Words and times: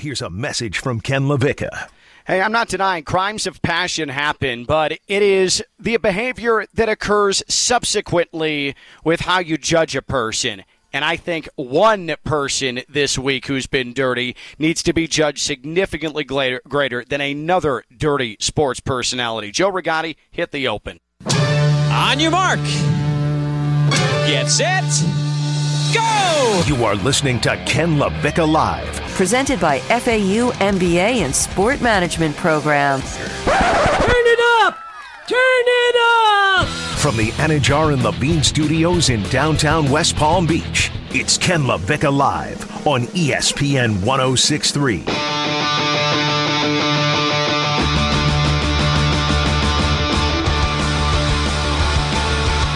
Here's 0.00 0.22
a 0.22 0.30
message 0.30 0.78
from 0.78 1.02
Ken 1.02 1.24
LaVicka. 1.24 1.90
Hey, 2.26 2.40
I'm 2.40 2.52
not 2.52 2.68
denying 2.68 3.04
crimes 3.04 3.46
of 3.46 3.60
passion 3.60 4.08
happen, 4.08 4.64
but 4.64 4.92
it 4.92 5.22
is 5.22 5.62
the 5.78 5.98
behavior 5.98 6.64
that 6.72 6.88
occurs 6.88 7.42
subsequently 7.48 8.74
with 9.04 9.20
how 9.20 9.40
you 9.40 9.58
judge 9.58 9.94
a 9.94 10.00
person. 10.00 10.64
And 10.90 11.04
I 11.04 11.16
think 11.16 11.50
one 11.56 12.14
person 12.24 12.80
this 12.88 13.18
week 13.18 13.46
who's 13.46 13.66
been 13.66 13.92
dirty 13.92 14.36
needs 14.58 14.82
to 14.84 14.94
be 14.94 15.06
judged 15.06 15.40
significantly 15.40 16.24
greater, 16.24 16.62
greater 16.66 17.04
than 17.04 17.20
another 17.20 17.84
dirty 17.94 18.38
sports 18.40 18.80
personality. 18.80 19.50
Joe 19.50 19.70
Rigotti, 19.70 20.16
hit 20.30 20.50
the 20.50 20.66
open. 20.66 21.00
On 21.26 22.18
your 22.18 22.30
mark. 22.30 22.60
Get 24.26 24.48
set. 24.48 25.29
Go! 25.92 26.62
You 26.66 26.84
are 26.84 26.94
listening 26.94 27.40
to 27.40 27.56
Ken 27.66 27.96
LaVicka 27.96 28.46
Live. 28.50 29.00
Presented 29.14 29.58
by 29.58 29.80
FAU 29.80 30.52
MBA 30.52 31.22
and 31.24 31.34
Sport 31.34 31.80
Management 31.80 32.36
Program. 32.36 33.00
Turn 33.00 33.16
it 33.46 34.38
up! 34.62 34.78
Turn 35.26 35.38
it 35.38 35.96
up! 35.96 36.68
From 36.98 37.16
the 37.16 37.30
Anidjar 37.38 37.92
and 37.92 38.02
Levine 38.04 38.42
Studios 38.42 39.10
in 39.10 39.22
downtown 39.24 39.90
West 39.90 40.16
Palm 40.16 40.46
Beach, 40.46 40.92
it's 41.10 41.36
Ken 41.36 41.62
LaVicka 41.62 42.16
Live 42.16 42.86
on 42.86 43.02
ESPN 43.08 44.04
1063. 44.04 45.04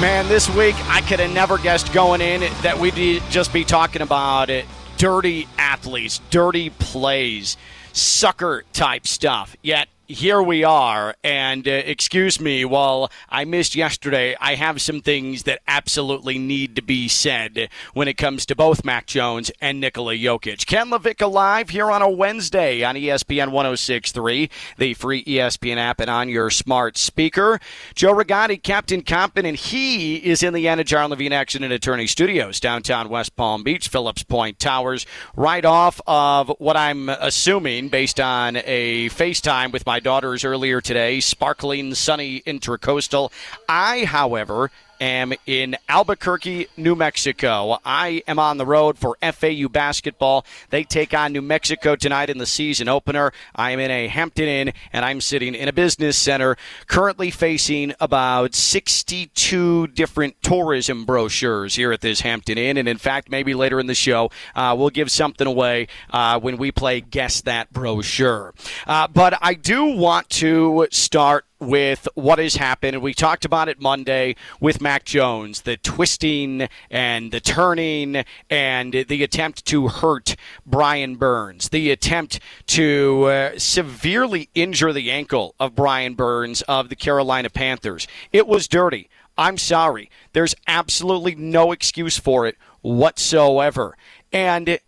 Man, 0.04 0.28
this 0.28 0.54
week 0.54 0.74
I 0.90 1.00
could 1.00 1.18
have 1.18 1.32
never 1.32 1.56
guessed 1.56 1.90
going 1.94 2.20
in 2.20 2.40
that 2.60 2.78
we'd 2.78 3.22
just 3.30 3.54
be 3.54 3.64
talking 3.64 4.02
about 4.02 4.50
it. 4.50 4.66
Dirty 4.98 5.48
athletes, 5.56 6.20
dirty 6.28 6.68
plays, 6.68 7.56
sucker 7.94 8.64
type 8.74 9.06
stuff. 9.06 9.56
Yet 9.62 9.88
here 10.06 10.42
we 10.42 10.64
are. 10.64 11.14
And 11.24 11.66
uh, 11.66 11.70
excuse 11.70 12.40
me, 12.40 12.64
while 12.64 13.10
I 13.28 13.44
missed 13.44 13.74
yesterday, 13.74 14.36
I 14.40 14.54
have 14.54 14.80
some 14.80 15.00
things 15.00 15.44
that 15.44 15.60
absolutely 15.66 16.38
need 16.38 16.76
to 16.76 16.82
be 16.82 17.08
said 17.08 17.68
when 17.94 18.08
it 18.08 18.14
comes 18.14 18.44
to 18.46 18.56
both 18.56 18.84
Mac 18.84 19.06
Jones 19.06 19.50
and 19.60 19.80
Nikola 19.80 20.14
Jokic. 20.14 20.66
Ken 20.66 20.90
LaVicka 20.90 21.30
live 21.30 21.70
here 21.70 21.90
on 21.90 22.02
a 22.02 22.08
Wednesday 22.08 22.84
on 22.84 22.94
ESPN 22.94 23.50
1063, 23.50 24.50
the 24.78 24.94
free 24.94 25.24
ESPN 25.24 25.76
app, 25.76 26.00
and 26.00 26.10
on 26.10 26.28
your 26.28 26.50
smart 26.50 26.96
speaker. 26.96 27.58
Joe 27.94 28.14
Rigotti, 28.14 28.62
Captain 28.62 29.02
Compton, 29.02 29.46
and 29.46 29.56
he 29.56 30.16
is 30.16 30.42
in 30.42 30.52
the 30.52 30.66
Anidjar 30.66 31.08
Levine 31.08 31.32
Accident 31.32 31.72
Attorney 31.72 32.06
Studios, 32.06 32.60
downtown 32.60 33.08
West 33.08 33.36
Palm 33.36 33.62
Beach, 33.62 33.88
Phillips 33.88 34.22
Point 34.22 34.58
Towers, 34.58 35.06
right 35.36 35.64
off 35.64 36.00
of 36.06 36.52
what 36.58 36.76
I'm 36.76 37.08
assuming, 37.08 37.88
based 37.88 38.20
on 38.20 38.56
a 38.64 39.08
FaceTime 39.10 39.72
with 39.72 39.86
my 39.86 39.93
daughters 40.00 40.44
earlier 40.44 40.80
today, 40.80 41.20
sparkling, 41.20 41.94
sunny 41.94 42.40
intracoastal. 42.40 43.30
I, 43.68 44.04
however, 44.04 44.70
am 45.04 45.34
in 45.46 45.76
Albuquerque, 45.88 46.68
New 46.76 46.94
Mexico. 46.94 47.78
I 47.84 48.22
am 48.26 48.38
on 48.38 48.56
the 48.56 48.66
road 48.66 48.98
for 48.98 49.16
FAU 49.20 49.68
basketball. 49.68 50.46
They 50.70 50.82
take 50.82 51.12
on 51.12 51.32
New 51.32 51.42
Mexico 51.42 51.94
tonight 51.94 52.30
in 52.30 52.38
the 52.38 52.46
season 52.46 52.88
opener. 52.88 53.32
I 53.54 53.72
am 53.72 53.80
in 53.80 53.90
a 53.90 54.08
Hampton 54.08 54.48
Inn 54.48 54.72
and 54.92 55.04
I'm 55.04 55.20
sitting 55.20 55.54
in 55.54 55.68
a 55.68 55.72
business 55.72 56.16
center 56.16 56.56
currently 56.86 57.30
facing 57.30 57.94
about 58.00 58.54
62 58.54 59.88
different 59.88 60.42
tourism 60.42 61.04
brochures 61.04 61.74
here 61.74 61.92
at 61.92 62.00
this 62.00 62.20
Hampton 62.20 62.56
Inn. 62.56 62.78
And 62.78 62.88
in 62.88 62.98
fact, 62.98 63.30
maybe 63.30 63.54
later 63.54 63.78
in 63.78 63.86
the 63.86 63.94
show, 63.94 64.30
uh, 64.54 64.74
we'll 64.76 64.90
give 64.90 65.10
something 65.10 65.46
away 65.46 65.88
uh, 66.10 66.40
when 66.40 66.56
we 66.56 66.72
play 66.72 67.00
Guess 67.00 67.42
That 67.42 67.72
Brochure. 67.72 68.54
Uh, 68.86 69.08
but 69.08 69.38
I 69.42 69.54
do 69.54 69.84
want 69.84 70.30
to 70.30 70.88
start 70.90 71.44
with 71.60 72.08
what 72.14 72.38
has 72.38 72.56
happened. 72.56 73.00
We 73.00 73.14
talked 73.14 73.44
about 73.44 73.68
it 73.68 73.80
Monday 73.80 74.36
with 74.60 74.80
Mac 74.80 75.04
Jones 75.04 75.62
the 75.62 75.76
twisting 75.76 76.68
and 76.90 77.32
the 77.32 77.40
turning 77.40 78.24
and 78.50 78.92
the 78.92 79.22
attempt 79.22 79.64
to 79.66 79.88
hurt 79.88 80.36
Brian 80.66 81.16
Burns, 81.16 81.68
the 81.70 81.90
attempt 81.90 82.40
to 82.68 83.24
uh, 83.24 83.58
severely 83.58 84.48
injure 84.54 84.92
the 84.92 85.10
ankle 85.10 85.54
of 85.58 85.74
Brian 85.74 86.14
Burns 86.14 86.62
of 86.62 86.88
the 86.88 86.96
Carolina 86.96 87.50
Panthers. 87.50 88.06
It 88.32 88.46
was 88.46 88.68
dirty. 88.68 89.08
I'm 89.36 89.58
sorry. 89.58 90.10
There's 90.32 90.54
absolutely 90.66 91.34
no 91.34 91.72
excuse 91.72 92.18
for 92.18 92.46
it 92.46 92.56
whatsoever. 92.82 93.96
And 94.32 94.78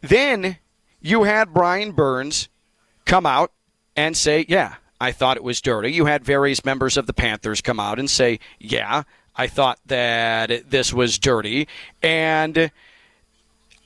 then 0.00 0.58
you 1.00 1.24
had 1.24 1.52
Brian 1.52 1.92
Burns 1.92 2.48
come 3.04 3.26
out 3.26 3.52
and 3.96 4.16
say, 4.16 4.46
yeah, 4.48 4.76
I 5.02 5.10
thought 5.10 5.36
it 5.36 5.42
was 5.42 5.60
dirty. 5.60 5.92
You 5.92 6.04
had 6.04 6.24
various 6.24 6.64
members 6.64 6.96
of 6.96 7.08
the 7.08 7.12
Panthers 7.12 7.60
come 7.60 7.80
out 7.80 7.98
and 7.98 8.08
say, 8.08 8.38
yeah, 8.60 9.02
I 9.34 9.48
thought 9.48 9.80
that 9.86 10.70
this 10.70 10.92
was 10.92 11.18
dirty. 11.18 11.66
And 12.04 12.70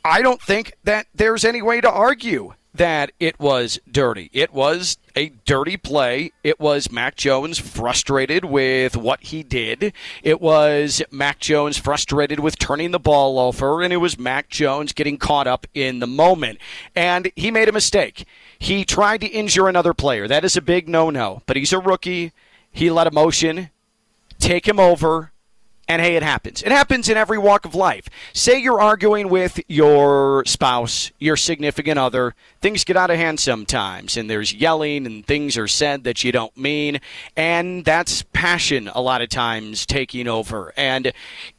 I 0.05 0.21
don't 0.21 0.43
think 0.43 0.75
that 0.85 1.07
there's 1.15 1.47
any 1.47 1.63
way 1.63 1.81
to 1.81 1.91
argue 1.91 2.53
that 2.77 3.13
it 3.19 3.39
was 3.39 3.79
dirty. 3.91 4.31
It 4.33 4.53
was 4.53 4.99
a 5.15 5.31
dirty 5.45 5.77
play. 5.77 6.33
It 6.45 6.61
was 6.61 6.91
Mac 6.91 7.17
Jones 7.17 7.59
frustrated 7.59 8.45
with 8.45 8.97
what 8.97 9.23
he 9.25 9.43
did. 9.43 9.93
It 10.23 10.41
was 10.41 11.03
Mac 11.11 11.39
Jones 11.41 11.79
frustrated 11.79 12.41
with 12.41 12.59
turning 12.59 12.91
the 12.91 12.99
ball 12.99 13.39
over, 13.39 13.83
and 13.83 13.93
it 13.93 13.99
was 13.99 14.19
Mac 14.19 14.49
Jones 14.49 14.93
getting 14.93 15.19
caught 15.19 15.47
up 15.47 15.67
in 15.75 15.99
the 16.01 16.07
moment. 16.07 16.59
And 16.95 17.31
he 17.37 17.51
made 17.51 17.69
a 17.69 17.73
mistake. 17.73 18.27
He 18.59 18.85
tried 18.85 19.21
to 19.23 19.27
injure 19.27 19.69
another 19.69 19.95
player. 19.95 20.29
That 20.29 20.45
is 20.45 20.57
a 20.57 20.63
big 20.63 20.89
no 20.89 21.11
no. 21.11 21.43
But 21.47 21.57
he's 21.57 21.73
a 21.73 21.79
rookie. 21.79 22.33
He 22.71 22.91
let 22.91 23.07
emotion 23.07 23.71
take 24.39 24.69
him 24.69 24.79
over. 24.79 25.33
And 25.89 26.03
hey, 26.03 26.17
it 26.17 26.23
happens. 26.25 26.63
It 26.63 26.73
happens 26.73 27.09
in 27.09 27.17
every 27.17 27.39
walk 27.39 27.65
of 27.65 27.75
life. 27.75 28.09
Say 28.33 28.59
you're 28.59 28.81
arguing 28.81 29.29
with 29.29 29.61
your 29.69 30.43
spouse, 30.45 31.13
your 31.21 31.37
significant 31.37 31.97
other. 31.97 32.35
Things 32.61 32.83
get 32.83 32.97
out 32.97 33.11
of 33.11 33.17
hand 33.17 33.39
sometimes, 33.39 34.17
and 34.17 34.29
there's 34.29 34.53
yelling, 34.53 35.07
and 35.07 35.25
things 35.25 35.57
are 35.57 35.69
said 35.69 36.03
that 36.03 36.25
you 36.25 36.33
don't 36.33 36.57
mean. 36.57 37.01
And 37.37 37.85
that's 37.85 38.23
passion 38.33 38.89
a 38.89 39.01
lot 39.01 39.23
of 39.23 39.29
times 39.29 39.87
taking 39.87 40.27
over. 40.27 40.73
And 40.77 41.13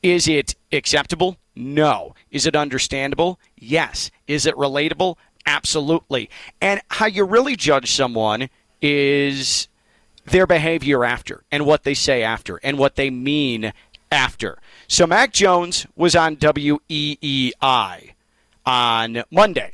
is 0.03 0.27
it 0.27 0.55
acceptable? 0.73 1.37
No. 1.55 2.13
Is 2.29 2.45
it 2.45 2.55
understandable? 2.55 3.39
Yes. 3.57 4.11
Is 4.27 4.45
it 4.45 4.55
relatable? 4.55 5.15
Absolutely. 5.45 6.29
And 6.59 6.81
how 6.89 7.05
you 7.05 7.23
really 7.23 7.55
judge 7.55 7.93
someone 7.93 8.49
is 8.81 9.69
their 10.25 10.45
behavior 10.45 11.05
after 11.05 11.43
and 11.51 11.65
what 11.65 11.83
they 11.83 11.93
say 11.93 12.21
after 12.21 12.57
and 12.57 12.77
what 12.77 12.95
they 12.95 13.09
mean 13.09 13.71
after. 14.11 14.57
So 14.87 15.05
Mac 15.07 15.33
Jones 15.33 15.85
was 15.95 16.15
on 16.15 16.37
WEEI 16.37 18.11
on 18.65 19.23
Monday. 19.31 19.73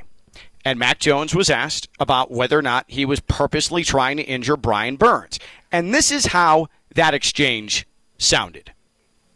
And 0.66 0.80
Mac 0.80 1.00
Jones 1.00 1.36
was 1.36 1.50
asked 1.50 1.90
about 2.00 2.32
whether 2.32 2.58
or 2.58 2.62
not 2.62 2.86
he 2.88 3.04
was 3.04 3.20
purposely 3.20 3.84
trying 3.84 4.18
to 4.18 4.24
injure 4.24 4.56
Brian 4.56 4.96
Burns. 4.96 5.40
And 5.72 5.94
this 5.94 6.12
is 6.12 6.28
how 6.28 6.68
that 6.96 7.14
exchange 7.14 7.86
sounded. 8.18 8.72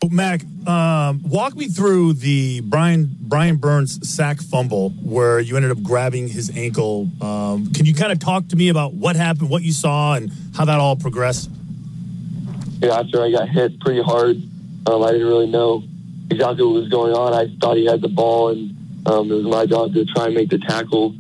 Mac, 0.10 0.42
um, 0.68 1.24
walk 1.24 1.56
me 1.56 1.68
through 1.68 2.14
the 2.14 2.62
Brian 2.62 3.10
Brian 3.20 3.58
Burns 3.58 4.08
sack 4.08 4.40
fumble 4.40 4.92
where 5.02 5.40
you 5.40 5.56
ended 5.56 5.72
up 5.72 5.82
grabbing 5.82 6.28
his 6.28 6.56
ankle. 6.56 7.10
Um, 7.20 7.74
can 7.74 7.86
you 7.86 7.96
kind 7.96 8.12
of 8.12 8.20
talk 8.20 8.48
to 8.50 8.56
me 8.56 8.70
about 8.70 8.94
what 8.94 9.16
happened, 9.16 9.50
what 9.50 9.64
you 9.64 9.72
saw, 9.72 10.14
and 10.14 10.32
how 10.56 10.66
that 10.66 10.80
all 10.80 10.96
progressed? 10.96 11.50
Yeah, 12.80 13.00
after 13.00 13.24
I 13.24 13.32
got 13.32 13.50
hit 13.50 13.80
pretty 13.80 14.02
hard, 14.02 14.38
um, 14.88 15.04
I 15.04 15.12
didn't 15.12 15.28
really 15.28 15.48
know 15.48 15.84
exactly 16.30 16.66
what 16.66 16.74
was 16.74 16.90
going 16.90 17.14
on. 17.14 17.34
I 17.34 17.54
thought 17.60 17.78
he 17.78 17.86
had 17.86 18.02
the 18.02 18.08
ball, 18.08 18.50
and 18.50 18.76
um, 19.06 19.30
it 19.32 19.36
was 19.36 19.46
my 19.46 19.66
job 19.66 19.94
to 19.94 20.06
try 20.06 20.26
and 20.26 20.34
make 20.34 20.50
the 20.50 20.60
tackle. 20.60 21.16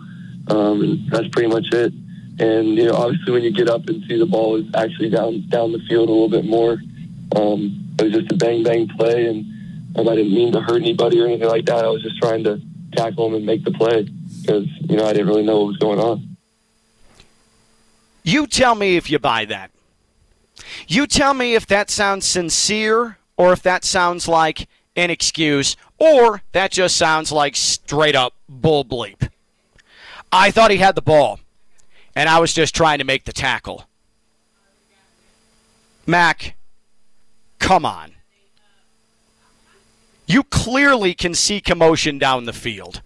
Um, 0.47 0.81
and 0.81 1.11
that's 1.11 1.27
pretty 1.29 1.49
much 1.49 1.67
it. 1.73 1.93
And 2.39 2.77
you 2.77 2.85
know, 2.85 2.93
obviously, 2.93 3.33
when 3.33 3.43
you 3.43 3.51
get 3.51 3.69
up 3.69 3.87
and 3.89 4.03
see 4.05 4.17
the 4.17 4.25
ball 4.25 4.55
is 4.55 4.65
actually 4.73 5.09
down 5.09 5.47
down 5.49 5.71
the 5.71 5.79
field 5.79 6.07
a 6.07 6.11
little 6.11 6.29
bit 6.29 6.45
more, 6.45 6.77
um, 7.35 7.93
it 7.99 8.03
was 8.03 8.13
just 8.13 8.31
a 8.31 8.35
bang 8.35 8.63
bang 8.63 8.87
play, 8.87 9.25
and 9.25 9.45
um, 9.97 10.07
I 10.07 10.15
didn't 10.15 10.33
mean 10.33 10.53
to 10.53 10.61
hurt 10.61 10.77
anybody 10.77 11.19
or 11.19 11.25
anything 11.25 11.47
like 11.47 11.65
that. 11.65 11.83
I 11.83 11.89
was 11.89 12.03
just 12.03 12.19
trying 12.19 12.43
to 12.45 12.61
tackle 12.93 13.27
him 13.27 13.33
and 13.33 13.45
make 13.45 13.65
the 13.65 13.71
play 13.71 14.03
because 14.41 14.67
you 14.81 14.95
know 14.95 15.05
I 15.05 15.13
didn't 15.13 15.27
really 15.27 15.43
know 15.43 15.57
what 15.59 15.67
was 15.67 15.77
going 15.77 15.99
on. 15.99 16.37
You 18.23 18.47
tell 18.47 18.75
me 18.75 18.97
if 18.97 19.09
you 19.09 19.19
buy 19.19 19.45
that. 19.45 19.71
You 20.87 21.07
tell 21.07 21.33
me 21.33 21.55
if 21.55 21.65
that 21.67 21.89
sounds 21.89 22.25
sincere 22.25 23.16
or 23.37 23.53
if 23.53 23.61
that 23.63 23.85
sounds 23.85 24.27
like 24.27 24.67
an 24.95 25.09
excuse 25.09 25.77
or 25.99 26.41
that 26.51 26.71
just 26.71 26.97
sounds 26.97 27.31
like 27.31 27.55
straight 27.55 28.15
up 28.15 28.33
bull 28.49 28.83
bleep. 28.83 29.29
I 30.31 30.51
thought 30.51 30.71
he 30.71 30.77
had 30.77 30.95
the 30.95 31.01
ball 31.01 31.39
and 32.15 32.27
I 32.27 32.39
was 32.39 32.53
just 32.53 32.75
trying 32.75 32.97
to 32.97 33.05
make 33.05 33.25
the 33.25 33.31
tackle. 33.31 33.87
Mac, 36.05 36.55
come 37.59 37.85
on. 37.85 38.13
You 40.25 40.43
clearly 40.43 41.13
can 41.13 41.33
see 41.33 41.61
commotion 41.61 42.17
down 42.17 42.45
the 42.45 42.53
field. 42.53 43.01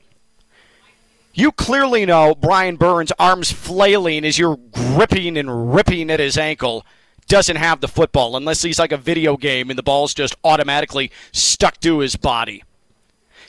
You 1.33 1.51
clearly 1.51 2.05
know 2.05 2.35
Brian 2.35 2.75
Burns' 2.75 3.11
arms 3.17 3.51
flailing 3.51 4.25
as 4.25 4.37
you're 4.37 4.57
gripping 4.57 5.37
and 5.37 5.73
ripping 5.73 6.09
at 6.09 6.19
his 6.19 6.37
ankle 6.37 6.85
doesn't 7.27 7.55
have 7.55 7.81
the 7.81 7.87
football 7.87 8.35
unless 8.35 8.61
he's 8.61 8.79
like 8.79 8.91
a 8.91 8.97
video 8.97 9.37
game 9.37 9.69
and 9.69 9.77
the 9.79 9.83
ball's 9.83 10.13
just 10.13 10.35
automatically 10.43 11.11
stuck 11.31 11.79
to 11.81 11.99
his 11.99 12.15
body. 12.15 12.63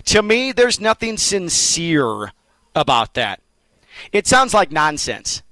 To 0.07 0.23
me, 0.23 0.53
there's 0.53 0.81
nothing 0.81 1.17
sincere 1.17 2.33
about 2.75 3.15
that. 3.15 3.41
It 4.13 4.27
sounds 4.27 4.55
like 4.55 4.73
nonsense. 4.73 5.43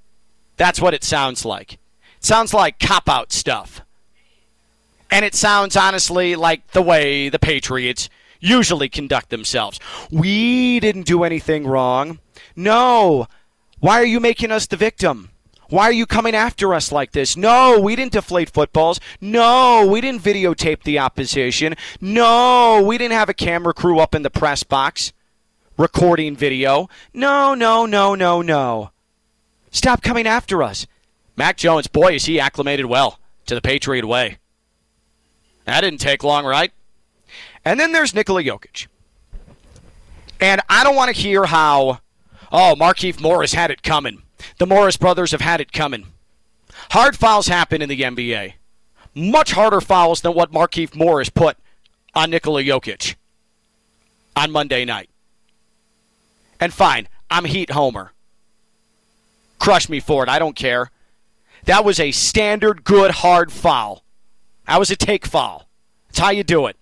That's 0.57 0.81
what 0.81 0.93
it 0.93 1.03
sounds 1.03 1.45
like. 1.45 1.73
It 1.73 1.79
sounds 2.25 2.53
like 2.53 2.79
cop 2.79 3.09
out 3.09 3.31
stuff. 3.31 3.81
And 5.09 5.25
it 5.25 5.35
sounds 5.35 5.75
honestly 5.75 6.35
like 6.35 6.71
the 6.71 6.81
way 6.81 7.29
the 7.29 7.39
Patriots 7.39 8.09
usually 8.39 8.89
conduct 8.89 9.29
themselves. 9.29 9.79
We 10.09 10.79
didn't 10.79 11.05
do 11.05 11.23
anything 11.23 11.67
wrong. 11.67 12.19
No. 12.55 13.27
Why 13.79 13.99
are 14.01 14.05
you 14.05 14.19
making 14.19 14.51
us 14.51 14.67
the 14.67 14.77
victim? 14.77 15.29
Why 15.71 15.85
are 15.85 15.93
you 15.93 16.05
coming 16.05 16.35
after 16.35 16.73
us 16.73 16.91
like 16.91 17.13
this? 17.13 17.37
No, 17.37 17.79
we 17.79 17.95
didn't 17.95 18.11
deflate 18.11 18.49
footballs. 18.49 18.99
No, 19.21 19.87
we 19.89 20.01
didn't 20.01 20.21
videotape 20.21 20.83
the 20.83 20.99
opposition. 20.99 21.75
No, 22.01 22.83
we 22.85 22.97
didn't 22.97 23.13
have 23.13 23.29
a 23.29 23.33
camera 23.33 23.73
crew 23.73 23.99
up 23.99 24.13
in 24.13 24.21
the 24.21 24.29
press 24.29 24.63
box 24.63 25.13
recording 25.77 26.35
video. 26.35 26.89
No, 27.13 27.53
no, 27.53 27.85
no, 27.85 28.15
no, 28.15 28.41
no. 28.41 28.91
Stop 29.71 30.03
coming 30.03 30.27
after 30.27 30.61
us. 30.61 30.87
Mac 31.37 31.55
Jones, 31.55 31.87
boy, 31.87 32.15
is 32.15 32.25
he 32.25 32.37
acclimated 32.37 32.87
well 32.87 33.19
to 33.45 33.55
the 33.55 33.61
Patriot 33.61 34.05
way. 34.05 34.39
That 35.63 35.81
didn't 35.81 36.01
take 36.01 36.21
long, 36.21 36.45
right? 36.45 36.73
And 37.63 37.79
then 37.79 37.93
there's 37.93 38.13
Nikola 38.13 38.43
Jokic. 38.43 38.87
And 40.41 40.59
I 40.67 40.83
don't 40.83 40.97
want 40.97 41.15
to 41.15 41.21
hear 41.21 41.45
how, 41.45 42.01
oh, 42.51 42.75
Markieff 42.77 43.21
Morris 43.21 43.53
had 43.53 43.71
it 43.71 43.83
coming. 43.83 44.23
The 44.57 44.67
Morris 44.67 44.97
brothers 44.97 45.31
have 45.31 45.41
had 45.41 45.61
it 45.61 45.71
coming. 45.71 46.07
Hard 46.91 47.17
fouls 47.17 47.47
happen 47.47 47.81
in 47.81 47.89
the 47.89 48.01
NBA. 48.01 48.53
Much 49.13 49.51
harder 49.51 49.81
fouls 49.81 50.21
than 50.21 50.33
what 50.33 50.51
Markieff 50.51 50.95
Morris 50.95 51.29
put 51.29 51.57
on 52.13 52.29
Nikola 52.29 52.63
Jokic 52.63 53.15
on 54.35 54.51
Monday 54.51 54.85
night. 54.85 55.09
And 56.59 56.73
fine, 56.73 57.07
I'm 57.29 57.45
Heat 57.45 57.71
Homer. 57.71 58.13
Crush 59.59 59.89
me 59.89 59.99
for 59.99 60.23
it. 60.23 60.29
I 60.29 60.39
don't 60.39 60.55
care. 60.55 60.91
That 61.65 61.85
was 61.85 61.99
a 61.99 62.11
standard, 62.11 62.83
good, 62.83 63.11
hard 63.11 63.51
foul. 63.51 64.03
That 64.67 64.79
was 64.79 64.89
a 64.89 64.95
take 64.95 65.25
foul. 65.25 65.67
That's 66.07 66.19
how 66.19 66.31
you 66.31 66.43
do 66.43 66.67
it. 66.67 66.77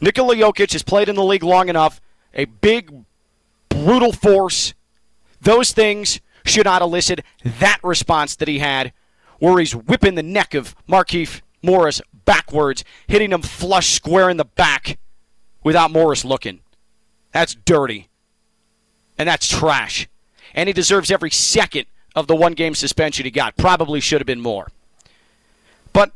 Nikola 0.00 0.34
Jokic 0.36 0.72
has 0.72 0.82
played 0.82 1.08
in 1.08 1.16
the 1.16 1.24
league 1.24 1.42
long 1.42 1.68
enough. 1.68 2.00
A 2.34 2.44
big, 2.44 3.04
brutal 3.68 4.12
force 4.12 4.74
those 5.40 5.72
things 5.72 6.20
should 6.44 6.64
not 6.64 6.82
elicit 6.82 7.20
that 7.44 7.78
response 7.82 8.36
that 8.36 8.48
he 8.48 8.58
had, 8.58 8.92
where 9.38 9.58
he's 9.58 9.74
whipping 9.74 10.14
the 10.14 10.22
neck 10.22 10.54
of 10.54 10.74
Markieff 10.88 11.40
Morris 11.62 12.00
backwards, 12.24 12.84
hitting 13.06 13.32
him 13.32 13.42
flush 13.42 13.90
square 13.90 14.30
in 14.30 14.36
the 14.36 14.44
back 14.44 14.98
without 15.62 15.90
Morris 15.90 16.24
looking. 16.24 16.60
That's 17.32 17.54
dirty. 17.54 18.08
And 19.18 19.28
that's 19.28 19.48
trash. 19.48 20.08
And 20.54 20.68
he 20.68 20.72
deserves 20.72 21.10
every 21.10 21.30
second 21.30 21.86
of 22.14 22.26
the 22.26 22.36
one 22.36 22.54
game 22.54 22.74
suspension 22.74 23.24
he 23.24 23.30
got. 23.30 23.56
Probably 23.56 24.00
should 24.00 24.20
have 24.20 24.26
been 24.26 24.40
more. 24.40 24.68
But 25.92 26.12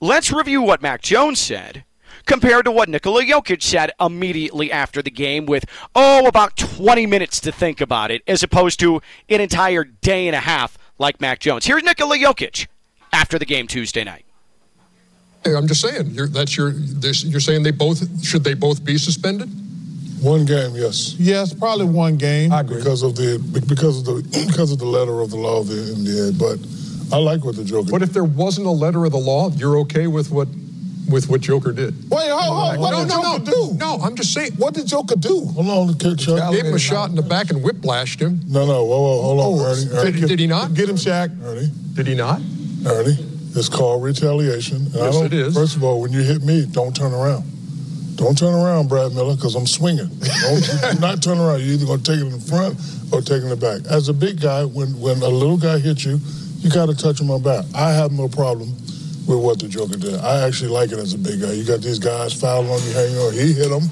let's 0.00 0.32
review 0.32 0.62
what 0.62 0.82
Mac 0.82 1.02
Jones 1.02 1.40
said 1.40 1.84
compared 2.28 2.66
to 2.66 2.70
what 2.70 2.88
Nikola 2.88 3.24
Jokic 3.24 3.62
said 3.62 3.90
immediately 3.98 4.70
after 4.70 5.02
the 5.02 5.10
game 5.10 5.46
with, 5.46 5.64
oh, 5.96 6.26
about 6.26 6.56
20 6.56 7.06
minutes 7.06 7.40
to 7.40 7.50
think 7.50 7.80
about 7.80 8.12
it, 8.12 8.22
as 8.28 8.44
opposed 8.44 8.78
to 8.80 9.00
an 9.28 9.40
entire 9.40 9.82
day 9.82 10.28
and 10.28 10.36
a 10.36 10.40
half 10.40 10.78
like 10.98 11.20
Mac 11.20 11.40
Jones. 11.40 11.66
Here's 11.66 11.82
Nikola 11.82 12.18
Jokic 12.18 12.68
after 13.12 13.38
the 13.38 13.46
game 13.46 13.66
Tuesday 13.66 14.04
night. 14.04 14.24
Hey, 15.44 15.56
I'm 15.56 15.66
just 15.66 15.80
saying, 15.80 16.10
you're, 16.10 16.28
that's 16.28 16.56
your, 16.56 16.72
this, 16.72 17.24
you're 17.24 17.40
saying 17.40 17.62
they 17.62 17.70
both, 17.70 18.24
should 18.24 18.44
they 18.44 18.54
both 18.54 18.84
be 18.84 18.98
suspended? 18.98 19.48
One 20.20 20.44
game, 20.44 20.74
yes. 20.74 21.14
Yes, 21.18 21.54
probably 21.54 21.86
one 21.86 22.16
game. 22.16 22.52
I 22.52 22.60
agree. 22.60 22.78
Because 22.78 23.02
of 23.04 23.14
the 23.14 23.38
because 23.68 24.00
of 24.00 24.04
the 24.04 24.46
because 24.48 24.72
of 24.72 24.80
the 24.80 24.84
letter 24.84 25.20
of 25.20 25.30
the 25.30 25.36
law 25.36 25.60
of 25.60 25.68
the 25.68 25.76
NBA. 25.76 26.36
But 26.36 27.14
I 27.16 27.20
like 27.20 27.44
what 27.44 27.54
the 27.54 27.62
Joker. 27.62 27.88
But 27.88 28.02
if 28.02 28.12
there 28.12 28.24
wasn't 28.24 28.66
a 28.66 28.72
letter 28.72 29.04
of 29.04 29.12
the 29.12 29.18
law, 29.18 29.50
you're 29.50 29.78
okay 29.78 30.08
with 30.08 30.32
what 30.32 30.48
with 31.08 31.28
what 31.28 31.40
Joker 31.40 31.72
did. 31.72 31.94
Wait, 32.10 32.28
hold, 32.28 32.58
hold, 32.58 32.78
what 32.80 32.90
no, 32.90 32.98
did 33.00 33.08
no, 33.08 33.22
Joker 33.22 33.38
no, 33.38 33.68
do? 33.70 33.74
No, 33.78 33.94
I'm 34.02 34.16
just 34.16 34.32
saying. 34.32 34.52
What 34.52 34.74
did 34.74 34.86
Joker 34.86 35.16
do? 35.16 35.46
Hold 35.46 35.68
on, 35.68 36.16
Chuck. 36.16 36.52
Gave 36.52 36.66
him 36.66 36.74
a 36.74 36.78
shot 36.78 37.10
in 37.10 37.16
the 37.16 37.22
back 37.22 37.50
and 37.50 37.62
whiplashed 37.64 38.20
him. 38.20 38.40
No, 38.46 38.66
no, 38.66 38.84
whoa, 38.84 39.00
whoa, 39.00 39.22
hold 39.22 39.40
on, 39.40 39.46
Oh, 39.46 39.64
Ernie. 39.64 39.90
Ernie. 40.10 40.20
did, 40.20 40.28
did 40.28 40.38
he 40.38 40.46
not? 40.46 40.74
Get 40.74 40.88
him, 40.88 40.96
Shaq. 40.96 41.30
Ernie, 41.42 41.70
Did 41.94 42.06
he 42.06 42.14
not? 42.14 42.40
Ernie, 42.86 43.16
it's 43.56 43.68
called 43.68 44.02
retaliation. 44.02 44.76
And 44.86 44.96
I 44.96 45.06
Yes, 45.06 45.14
don't- 45.14 45.26
it 45.26 45.32
is. 45.32 45.54
First 45.54 45.76
of 45.76 45.84
all, 45.84 46.00
when 46.00 46.12
you 46.12 46.20
hit 46.22 46.42
me, 46.42 46.66
don't 46.70 46.94
turn 46.94 47.12
around. 47.12 47.44
Don't 48.16 48.36
turn 48.36 48.52
around, 48.52 48.88
Brad 48.88 49.12
Miller, 49.12 49.36
because 49.36 49.54
I'm 49.54 49.66
swinging. 49.66 50.08
Don't, 50.08 50.80
do 50.94 51.00
not 51.00 51.22
turn 51.22 51.38
around. 51.38 51.60
You're 51.60 51.74
either 51.74 51.86
going 51.86 52.02
to 52.02 52.12
take 52.12 52.20
it 52.20 52.26
in 52.26 52.32
the 52.32 52.40
front 52.40 52.76
or 53.12 53.20
take 53.20 53.42
it 53.42 53.44
in 53.44 53.48
the 53.50 53.56
back. 53.56 53.82
As 53.90 54.08
a 54.08 54.12
big 54.12 54.40
guy, 54.40 54.64
when, 54.64 54.88
when 55.00 55.18
a 55.22 55.28
little 55.28 55.56
guy 55.56 55.78
hits 55.78 56.04
you, 56.04 56.18
you 56.58 56.68
got 56.70 56.86
to 56.86 56.96
touch 56.96 57.20
him 57.20 57.30
on 57.30 57.42
back. 57.42 57.64
I 57.76 57.92
have 57.92 58.10
no 58.10 58.26
problem 58.28 58.74
with 59.28 59.38
what 59.38 59.58
the 59.60 59.68
Joker 59.68 59.96
did. 59.96 60.14
I 60.20 60.46
actually 60.46 60.70
like 60.70 60.90
it 60.90 60.98
as 60.98 61.12
a 61.14 61.18
big 61.18 61.40
guy. 61.40 61.52
You 61.52 61.64
got 61.64 61.80
these 61.80 61.98
guys 61.98 62.32
fouling 62.32 62.70
on 62.70 62.82
you, 62.82 62.92
hanging 62.92 63.18
on. 63.18 63.32
He 63.34 63.52
hit 63.52 63.70
him. 63.70 63.84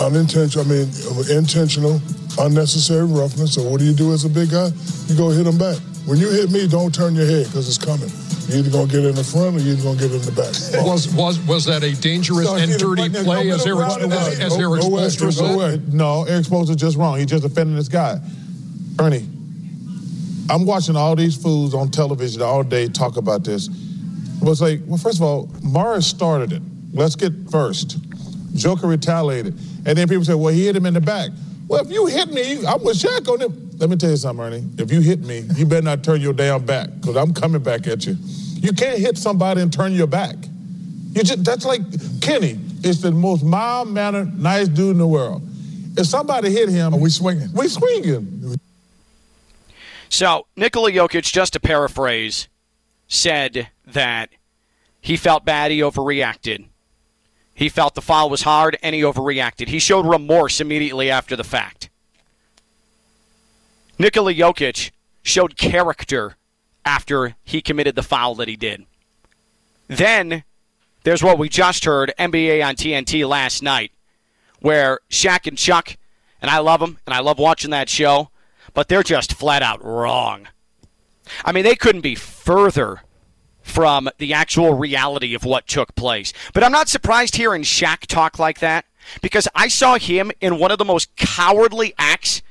Unintentional, 0.00 0.64
I 0.64 0.68
mean, 0.68 0.88
intentional, 1.30 2.00
unnecessary 2.38 3.04
roughness. 3.06 3.54
So 3.54 3.62
what 3.68 3.78
do 3.80 3.84
you 3.86 3.92
do 3.92 4.12
as 4.12 4.24
a 4.24 4.28
big 4.28 4.50
guy? 4.50 4.68
You 5.06 5.16
go 5.16 5.28
hit 5.30 5.46
him 5.46 5.58
back. 5.58 5.78
When 6.06 6.18
you 6.18 6.30
hit 6.30 6.50
me, 6.50 6.66
don't 6.66 6.94
turn 6.94 7.14
your 7.14 7.26
head 7.26 7.46
because 7.46 7.68
it's 7.68 7.78
coming. 7.78 8.10
You're 8.48 8.58
either 8.58 8.70
going 8.70 8.88
to 8.88 8.92
get 8.92 9.04
in 9.04 9.14
the 9.14 9.22
front 9.24 9.56
or 9.56 9.60
you're 9.60 9.74
either 9.74 9.82
going 9.82 9.98
to 9.98 10.08
get 10.08 10.12
in 10.16 10.22
the 10.22 10.32
back. 10.32 10.84
Was 10.84 11.14
was 11.14 11.38
was 11.46 11.64
that 11.66 11.84
a 11.84 11.94
dangerous 12.00 12.48
So, 12.48 12.56
and 12.56 12.72
dirty 12.76 13.02
point 13.08 13.24
play, 13.24 13.48
no 13.48 13.54
as 13.54 13.64
middle 13.64 13.82
Eric 13.82 14.02
as, 14.12 14.40
as 14.40 14.58
no- 14.58 14.70
Eric 14.72 14.82
no 14.82 14.88
way, 14.88 15.02
Spoelstra 15.02 15.22
no 15.24 15.30
said? 15.30 15.56
way. 15.56 15.80
No, 15.92 16.24
Erik 16.24 16.44
Spoelstra 16.46 16.76
just 16.76 16.96
wrong. 16.96 17.18
He 17.18 17.24
just 17.24 17.44
offending 17.44 17.76
this 17.76 17.88
guy. 17.88 18.18
Ernie, 18.98 19.28
I'm 20.50 20.66
watching 20.66 20.96
all 20.96 21.14
these 21.14 21.36
fools 21.36 21.72
on 21.74 21.90
television 21.90 22.42
all 22.42 22.62
day 22.64 22.88
talk 22.88 23.16
about 23.16 23.44
this. 23.44 23.68
But 24.42 24.50
it's 24.50 24.60
like, 24.60 24.80
well, 24.86 24.98
first 24.98 25.18
of 25.18 25.22
all, 25.22 25.48
Morris 25.62 26.06
started 26.06 26.52
it. 26.52 26.62
Let's 26.92 27.14
get 27.16 27.32
first. 27.50 27.98
Joker 28.54 28.86
retaliated. 28.88 29.54
And 29.86 29.96
then 29.96 30.08
people 30.08 30.24
said, 30.24 30.34
well, 30.34 30.52
he 30.52 30.66
hit 30.66 30.76
him 30.76 30.84
in 30.86 30.94
the 30.94 31.00
back. 31.00 31.30
Well, 31.68 31.84
if 31.84 31.90
you 31.90 32.06
hit 32.06 32.30
me, 32.32 32.64
I'm 32.66 32.82
with 32.84 32.98
Shaq 32.98 33.28
on 33.32 33.40
him. 33.40 33.70
Let 33.78 33.88
me 33.88 33.96
tell 33.96 34.10
you 34.10 34.16
something, 34.16 34.44
Ernie. 34.44 34.64
If 34.78 34.92
you 34.92 35.00
hit 35.00 35.20
me, 35.20 35.44
you 35.56 35.64
better 35.64 35.82
not 35.82 36.04
turn 36.04 36.20
your 36.20 36.32
damn 36.32 36.64
back 36.66 36.88
because 37.00 37.16
I'm 37.16 37.32
coming 37.32 37.62
back 37.62 37.86
at 37.86 38.04
you. 38.04 38.16
You 38.56 38.72
can't 38.72 38.98
hit 38.98 39.16
somebody 39.16 39.60
and 39.60 39.72
turn 39.72 39.92
your 39.92 40.06
back. 40.06 40.36
You 41.12 41.22
just 41.22 41.44
that's 41.44 41.64
like 41.64 41.80
Kenny 42.20 42.58
is 42.84 43.00
the 43.00 43.10
most 43.10 43.42
mild 43.44 43.88
mannered, 43.88 44.38
nice 44.40 44.68
dude 44.68 44.92
in 44.92 44.98
the 44.98 45.06
world. 45.06 45.42
If 45.96 46.06
somebody 46.06 46.50
hit 46.50 46.68
him, 46.68 46.94
Are 46.94 47.00
we 47.00 47.10
swinging? 47.10 47.52
we 47.54 47.68
swinging. 47.68 48.58
So, 50.08 50.46
Nikola 50.56 50.90
Jokic, 50.92 51.32
just 51.32 51.54
to 51.54 51.60
paraphrase, 51.60 52.48
said 53.08 53.68
that 53.86 54.30
he 55.00 55.16
felt 55.16 55.44
bad, 55.44 55.70
he 55.70 55.80
overreacted. 55.80 56.66
He 57.54 57.68
felt 57.68 57.94
the 57.94 58.00
foul 58.00 58.30
was 58.30 58.42
hard, 58.42 58.78
and 58.82 58.94
he 58.94 59.02
overreacted. 59.02 59.68
He 59.68 59.78
showed 59.78 60.06
remorse 60.06 60.60
immediately 60.60 61.10
after 61.10 61.36
the 61.36 61.44
fact. 61.44 61.90
Nikola 63.98 64.32
Jokic 64.32 64.90
showed 65.22 65.56
character 65.56 66.36
after 66.84 67.36
he 67.44 67.60
committed 67.60 67.94
the 67.94 68.02
foul 68.02 68.34
that 68.36 68.48
he 68.48 68.56
did. 68.56 68.86
Then 69.86 70.44
there's 71.04 71.22
what 71.22 71.38
we 71.38 71.48
just 71.48 71.84
heard 71.84 72.14
NBA 72.18 72.64
on 72.64 72.74
TNT 72.74 73.28
last 73.28 73.62
night, 73.62 73.92
where 74.60 75.00
Shaq 75.10 75.46
and 75.46 75.58
Chuck, 75.58 75.96
and 76.40 76.50
I 76.50 76.58
love 76.58 76.80
them, 76.80 76.98
and 77.06 77.14
I 77.14 77.20
love 77.20 77.38
watching 77.38 77.70
that 77.70 77.88
show, 77.88 78.30
but 78.72 78.88
they're 78.88 79.02
just 79.02 79.34
flat 79.34 79.62
out 79.62 79.84
wrong. 79.84 80.48
I 81.44 81.52
mean, 81.52 81.64
they 81.64 81.76
couldn't 81.76 82.00
be 82.00 82.14
further 82.14 83.02
from 83.62 84.08
the 84.18 84.32
actual 84.32 84.74
reality 84.74 85.34
of 85.34 85.44
what 85.44 85.66
took 85.66 85.94
place. 85.94 86.32
But 86.52 86.64
I'm 86.64 86.72
not 86.72 86.88
surprised 86.88 87.36
hearing 87.36 87.62
Shaq 87.62 88.06
talk 88.06 88.38
like 88.38 88.60
that 88.60 88.84
because 89.20 89.48
I 89.54 89.68
saw 89.68 89.98
him 89.98 90.32
in 90.40 90.58
one 90.58 90.70
of 90.70 90.78
the 90.78 90.84
most 90.84 91.14
cowardly 91.16 91.94
acts 91.98 92.42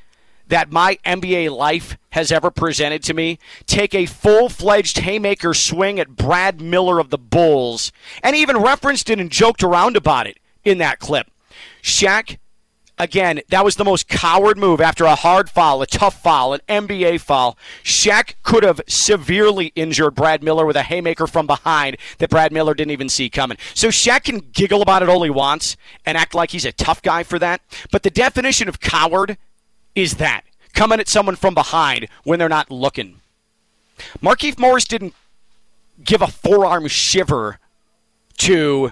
that 0.48 0.72
my 0.72 0.98
NBA 1.06 1.56
life 1.56 1.98
has 2.12 2.30
ever 2.32 2.52
presented 2.52 3.02
to 3.04 3.14
me 3.14 3.40
take 3.66 3.96
a 3.96 4.06
full 4.06 4.50
fledged 4.50 5.00
haymaker 5.00 5.54
swing 5.54 5.98
at 5.98 6.18
Brad 6.18 6.60
Miller 6.60 7.00
of 7.00 7.10
the 7.10 7.18
Bulls 7.18 7.92
and 8.22 8.36
even 8.36 8.58
referenced 8.58 9.10
it 9.10 9.20
and 9.20 9.32
joked 9.32 9.64
around 9.64 9.96
about 9.96 10.28
it 10.28 10.40
in 10.66 10.78
that 10.80 11.00
clip. 11.00 11.32
Shaq 11.82 12.38
Again, 13.02 13.42
that 13.50 13.66
was 13.66 13.78
the 13.78 13.84
most 13.84 14.08
coward 14.08 14.60
move 14.60 14.80
after 14.80 15.06
a 15.06 15.16
hard 15.16 15.50
foul, 15.50 15.82
a 15.82 15.88
tough 15.88 16.22
foul, 16.22 16.54
an 16.54 16.60
NBA 16.70 17.20
foul. 17.22 17.58
Shaq 17.84 18.36
could 18.44 18.62
have 18.62 18.80
severely 18.88 19.72
injured 19.74 20.14
Brad 20.14 20.44
Miller 20.44 20.68
with 20.68 20.76
a 20.76 20.84
haymaker 20.84 21.26
from 21.26 21.48
behind 21.48 21.98
that 22.20 22.30
Brad 22.30 22.52
Miller 22.52 22.76
didn't 22.76 22.92
even 22.92 23.10
see 23.10 23.28
coming. 23.28 23.58
So 23.74 23.88
Shaq 23.88 24.26
can 24.26 24.38
giggle 24.38 24.84
about 24.84 25.02
it 25.02 25.10
all 25.10 25.24
he 25.24 25.32
wants 25.32 25.78
and 26.06 26.16
act 26.16 26.36
like 26.36 26.52
he's 26.52 26.64
a 26.64 26.72
tough 26.72 27.02
guy 27.02 27.24
for 27.24 27.40
that. 27.40 27.62
But 27.92 28.04
the 28.04 28.12
definition 28.12 28.70
of 28.70 28.80
coward 28.80 29.40
is 29.96 30.18
that? 30.18 30.44
Coming 30.76 31.00
at 31.00 31.08
someone 31.08 31.36
from 31.36 31.56
behind 31.56 32.08
when 32.24 32.38
they're 32.38 32.50
not 32.50 32.70
looking. 32.70 33.20
Markieff 34.22 34.60
Morris 34.60 34.86
didn't 34.86 35.16
give 36.04 36.22
a 36.22 36.28
forearm 36.28 36.88
shiver 36.88 37.58
to 38.38 38.92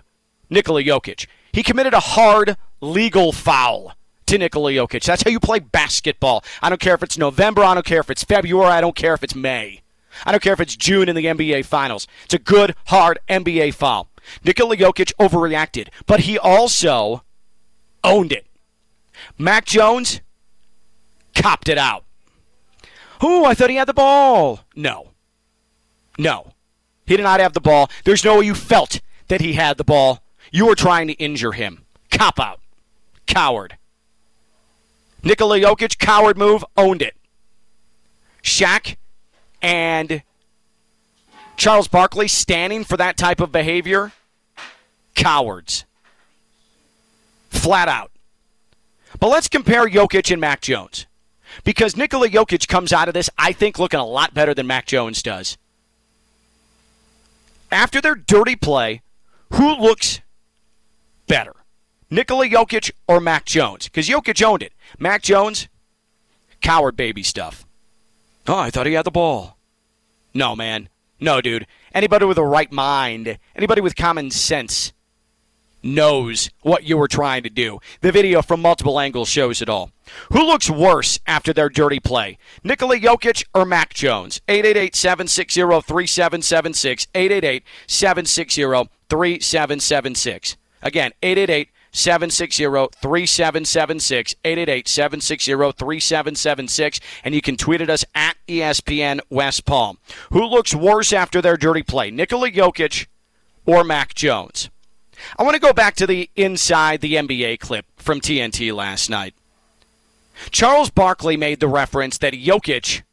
Nikola 0.50 0.82
Jokic. 0.82 1.28
He 1.52 1.62
committed 1.62 1.94
a 1.94 2.00
hard 2.00 2.58
legal 2.82 3.32
foul 3.32 3.94
to 4.30 4.38
Nikola 4.38 4.72
Jokic. 4.72 5.04
That's 5.04 5.24
how 5.24 5.32
you 5.32 5.40
play 5.40 5.58
basketball. 5.58 6.44
I 6.62 6.70
don't 6.70 6.80
care 6.80 6.94
if 6.94 7.02
it's 7.02 7.18
November, 7.18 7.64
I 7.64 7.74
don't 7.74 7.86
care 7.86 8.00
if 8.00 8.12
it's 8.12 8.24
February, 8.24 8.72
I 8.72 8.80
don't 8.80 8.96
care 8.96 9.16
if 9.16 9.24
it's 9.24 9.34
May. 9.34 9.82
I 10.24 10.32
don't 10.32 10.44
care 10.44 10.54
if 10.54 10.60
it's 10.60 10.76
June 10.76 11.10
in 11.10 11.16
the 11.16 11.26
NBA 11.26 11.66
Finals. 11.66 12.08
It's 12.26 12.36
a 12.36 12.40
good, 12.40 12.76
hard 12.88 13.18
NBA 13.28 13.74
foul. 13.74 14.08
Nikola 14.44 14.78
Jokic 14.78 15.14
overreacted, 15.20 15.88
but 16.06 16.22
he 16.22 16.38
also 16.38 17.24
owned 18.04 18.32
it. 18.32 18.46
Mac 19.40 19.66
Jones 19.66 20.22
copped 21.34 21.68
it 21.68 21.80
out. 21.80 22.06
Oh, 23.22 23.46
I 23.46 23.56
thought 23.56 23.72
he 23.72 23.78
had 23.78 23.88
the 23.88 23.94
ball. 23.96 24.60
No. 24.76 25.10
No. 26.20 26.54
He 27.08 27.18
did 27.18 27.24
not 27.24 27.40
have 27.40 27.54
the 27.54 27.62
ball. 27.62 27.90
There's 28.06 28.24
no 28.24 28.40
way 28.40 28.46
you 28.46 28.54
felt 28.54 29.02
that 29.28 29.42
he 29.42 29.54
had 29.54 29.78
the 29.78 29.84
ball. 29.84 30.24
You 30.52 30.68
were 30.68 30.76
trying 30.76 31.08
to 31.08 31.14
injure 31.14 31.54
him. 31.54 31.86
Cop 32.12 32.40
out. 32.40 32.60
Coward. 33.26 33.79
Nikola 35.24 35.60
Jokic, 35.60 35.98
coward 35.98 36.38
move, 36.38 36.64
owned 36.78 37.02
it. 37.02 37.16
Shaq 38.42 38.96
and 39.62 40.24
Charles 41.58 41.88
Barkley 41.88 42.28
standing 42.28 42.84
for 42.84 42.96
that 42.98 43.18
type 43.18 43.42
of 43.42 43.52
behavior, 43.52 44.14
cowards. 45.16 45.86
Flat 47.50 47.90
out. 47.90 48.12
But 49.20 49.28
let's 49.28 49.50
compare 49.50 49.88
Jokic 49.88 50.32
and 50.32 50.40
Mac 50.40 50.62
Jones. 50.62 51.06
Because 51.64 51.98
Nikola 51.98 52.30
Jokic 52.30 52.68
comes 52.68 52.94
out 52.94 53.08
of 53.08 53.14
this, 53.14 53.30
I 53.38 53.52
think, 53.52 53.80
looking 53.80 54.00
a 54.00 54.06
lot 54.06 54.34
better 54.34 54.54
than 54.54 54.68
Mac 54.68 54.86
Jones 54.86 55.22
does. 55.22 55.58
After 57.72 58.00
their 58.00 58.16
dirty 58.16 58.56
play, 58.56 59.02
who 59.54 59.76
looks 59.76 60.22
better? 61.28 61.54
Nikola 62.12 62.48
Jokic 62.48 62.90
or 63.08 63.20
Mac 63.20 63.46
Jones? 63.46 63.86
Because 63.86 64.10
Jokic 64.10 64.44
owned 64.44 64.64
it. 64.64 64.74
Mac 64.98 65.22
Jones, 65.22 65.68
coward 66.62 66.96
baby 66.96 67.22
stuff. 67.22 67.66
Oh, 68.48 68.58
I 68.58 68.72
thought 68.72 68.88
he 68.88 68.94
had 68.94 69.06
the 69.06 69.12
ball. 69.12 69.58
No, 70.34 70.56
man. 70.56 70.90
No, 71.20 71.42
dude. 71.42 71.68
Anybody 71.94 72.26
with 72.26 72.38
a 72.38 72.44
right 72.44 72.72
mind, 72.72 73.38
anybody 73.56 73.82
with 73.82 73.96
common 73.96 74.32
sense 74.32 74.94
knows 75.84 76.50
what 76.62 76.84
you 76.84 76.98
were 76.98 77.08
trying 77.08 77.44
to 77.44 77.50
do. 77.50 77.80
The 78.02 78.12
video 78.12 78.42
from 78.42 78.62
multiple 78.62 79.00
angles 79.00 79.30
shows 79.30 79.62
it 79.62 79.70
all. 79.70 79.92
Who 80.32 80.46
looks 80.46 80.70
worse 80.70 81.20
after 81.28 81.54
their 81.54 81.70
dirty 81.70 82.00
play? 82.00 82.38
Nikola 82.64 82.98
Jokic 82.98 83.46
or 83.54 83.66
Mac 83.66 83.94
Jones? 83.94 84.42
888-760-3776. 84.48 87.08
888-760-3776. 89.10 90.56
Again, 90.82 91.12
888 91.22 91.70
760 91.92 92.64
3776, 93.02 94.36
888 94.44 94.88
760 94.88 95.52
3776, 95.52 97.00
and 97.24 97.36
you 97.36 97.42
can 97.42 97.58
tweet 97.58 97.82
at 97.82 97.90
us 97.90 98.06
at 98.14 98.38
ESPN 98.48 99.20
West 99.30 99.66
Palm. 99.66 99.98
Who 100.32 100.46
looks 100.46 100.76
worse 100.76 101.14
after 101.14 101.42
their 101.42 101.58
dirty 101.58 101.84
play, 101.84 102.12
Nikola 102.12 102.52
Jokic 102.52 103.08
or 103.66 103.84
Mac 103.84 104.14
Jones? 104.14 104.70
I 105.38 105.44
want 105.44 105.56
to 105.56 105.62
go 105.62 105.74
back 105.74 105.96
to 105.96 106.08
the 106.08 106.30
inside 106.36 107.02
the 107.02 107.16
NBA 107.16 107.60
clip 107.60 107.86
from 107.98 108.22
TNT 108.22 108.74
last 108.74 109.10
night. 109.10 109.34
Charles 110.52 110.90
Barkley 110.90 111.36
made 111.36 111.60
the 111.60 111.68
reference 111.68 112.18
that 112.20 112.34
Jokic, 112.34 113.04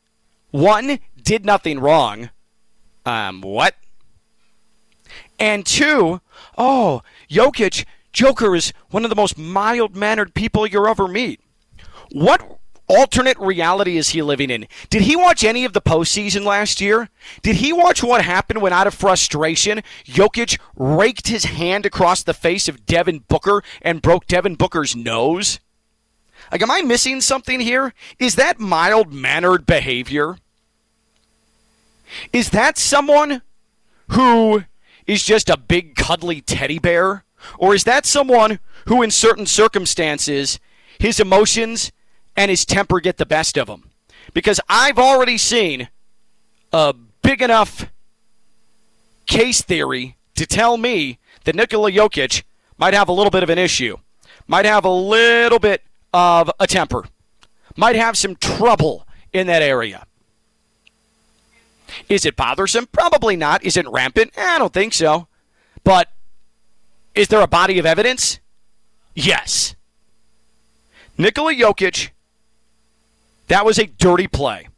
one, 0.50 1.00
did 1.21 1.45
nothing 1.45 1.80
wrong. 1.80 2.30
Um, 3.04 3.40
what? 3.40 3.75
And 5.38 5.66
two, 5.66 6.21
oh, 6.56 7.02
Jokic, 7.28 7.85
Joker 8.16 8.56
is 8.56 8.73
one 8.88 9.04
of 9.04 9.11
the 9.11 9.14
most 9.14 9.37
mild 9.37 9.94
mannered 9.94 10.32
people 10.32 10.66
you'll 10.66 10.87
ever 10.87 11.06
meet. 11.06 11.38
What 12.12 12.61
alternate 12.88 13.38
reality 13.38 13.99
is 13.99 14.08
he 14.08 14.23
living 14.23 14.49
in? 14.49 14.66
Did 14.88 15.02
he 15.02 15.14
watch 15.14 15.44
any 15.44 15.66
of 15.66 15.75
the 15.75 15.82
postseason 15.82 16.42
last 16.42 16.80
year? 16.80 17.11
Did 17.42 17.56
he 17.56 17.75
watch 17.75 18.02
what 18.02 18.25
happened 18.25 18.62
when, 18.62 18.73
out 18.73 18.87
of 18.87 18.94
frustration, 18.94 19.82
Jokic 20.06 20.58
raked 20.76 21.28
his 21.28 21.44
hand 21.44 21.85
across 21.85 22.23
the 22.23 22.32
face 22.32 22.68
of 22.68 22.87
Devin 22.87 23.25
Booker 23.28 23.62
and 23.82 24.00
broke 24.00 24.26
Devin 24.26 24.54
Booker's 24.54 24.96
nose? 24.96 25.61
Like, 26.50 26.62
am 26.62 26.70
I 26.70 26.80
missing 26.80 27.20
something 27.20 27.61
here? 27.61 27.92
Is 28.18 28.37
that 28.37 28.58
mild 28.58 29.12
mannered 29.12 29.66
behavior? 29.66 30.38
Is 32.32 32.49
that 32.49 32.78
someone 32.78 33.42
who 34.08 34.64
is 35.06 35.23
just 35.23 35.50
a 35.50 35.58
big 35.58 35.96
cuddly 35.96 36.40
teddy 36.40 36.78
bear? 36.78 37.25
Or 37.58 37.74
is 37.74 37.84
that 37.84 38.06
someone 38.06 38.58
who, 38.86 39.02
in 39.02 39.10
certain 39.10 39.46
circumstances, 39.46 40.58
his 40.98 41.20
emotions 41.20 41.92
and 42.36 42.50
his 42.50 42.64
temper 42.64 43.00
get 43.00 43.16
the 43.16 43.26
best 43.26 43.56
of 43.56 43.68
him? 43.68 43.90
Because 44.32 44.60
I've 44.68 44.98
already 44.98 45.38
seen 45.38 45.88
a 46.72 46.94
big 47.22 47.42
enough 47.42 47.86
case 49.26 49.62
theory 49.62 50.16
to 50.34 50.46
tell 50.46 50.76
me 50.76 51.18
that 51.44 51.54
Nikola 51.54 51.90
Jokic 51.90 52.42
might 52.78 52.94
have 52.94 53.08
a 53.08 53.12
little 53.12 53.30
bit 53.30 53.42
of 53.42 53.50
an 53.50 53.58
issue, 53.58 53.96
might 54.46 54.66
have 54.66 54.84
a 54.84 54.90
little 54.90 55.58
bit 55.58 55.82
of 56.12 56.50
a 56.60 56.66
temper, 56.66 57.04
might 57.76 57.96
have 57.96 58.16
some 58.16 58.36
trouble 58.36 59.06
in 59.32 59.46
that 59.46 59.62
area. 59.62 60.06
Is 62.08 62.26
it 62.26 62.36
bothersome? 62.36 62.86
Probably 62.86 63.36
not. 63.36 63.64
Is 63.64 63.76
it 63.76 63.88
rampant? 63.88 64.32
Eh, 64.36 64.42
I 64.42 64.58
don't 64.58 64.72
think 64.72 64.92
so. 64.92 65.28
But 65.84 66.08
is 67.16 67.28
there 67.28 67.40
a 67.40 67.49
body 67.49 67.78
of 67.78 67.87
evidence? 67.87 68.38
Yes. 69.14 69.75
Nikola 71.18 71.54
Jokic, 71.54 72.11
that 73.49 73.64
was 73.64 73.78
a 73.78 73.87
dirty 73.87 74.28
play. 74.28 74.68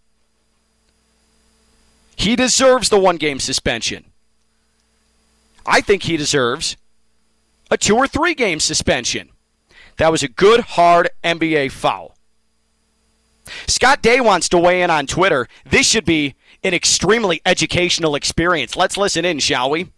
He 2.17 2.37
deserves 2.37 2.89
the 2.89 2.99
one 2.99 3.17
game 3.17 3.41
suspension. 3.41 4.05
I 5.67 5.81
think 5.81 6.05
he 6.05 6.17
deserves 6.17 6.77
a 7.71 7.77
two 7.77 7.97
or 7.97 8.07
three 8.07 8.35
game 8.35 8.61
suspension. 8.61 9.31
That 9.97 10.13
was 10.13 10.23
a 10.23 10.29
good, 10.29 10.61
hard 10.61 11.11
NBA 11.25 11.73
foul. 11.73 12.17
Scott 13.67 14.01
Day 14.01 14.21
wants 14.21 14.49
to 14.51 14.59
weigh 14.59 14.83
in 14.83 14.91
on 14.91 15.07
Twitter. 15.07 15.49
This 15.65 15.87
should 15.87 16.05
be 16.05 16.37
an 16.63 16.75
extremely 16.75 17.41
educational 17.45 18.15
experience. 18.15 18.77
Let's 18.77 18.97
listen 18.97 19.25
in, 19.25 19.39
shall 19.41 19.71
we? 19.71 19.91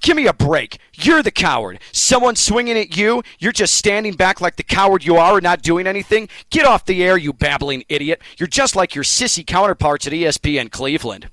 Give 0.00 0.16
me 0.16 0.26
a 0.26 0.32
break. 0.32 0.78
You're 0.94 1.22
the 1.22 1.30
coward. 1.30 1.80
Someone 1.92 2.36
swinging 2.36 2.76
at 2.76 2.96
you, 2.96 3.22
you're 3.38 3.52
just 3.52 3.76
standing 3.76 4.14
back 4.14 4.40
like 4.40 4.56
the 4.56 4.62
coward 4.62 5.04
you 5.04 5.16
are 5.16 5.34
and 5.34 5.42
not 5.42 5.62
doing 5.62 5.86
anything. 5.86 6.28
Get 6.50 6.66
off 6.66 6.84
the 6.84 7.02
air, 7.04 7.16
you 7.16 7.32
babbling 7.32 7.84
idiot. 7.88 8.20
You're 8.38 8.46
just 8.46 8.76
like 8.76 8.94
your 8.94 9.04
sissy 9.04 9.46
counterparts 9.46 10.06
at 10.06 10.12
ESPN 10.12 10.70
Cleveland. 10.70 11.28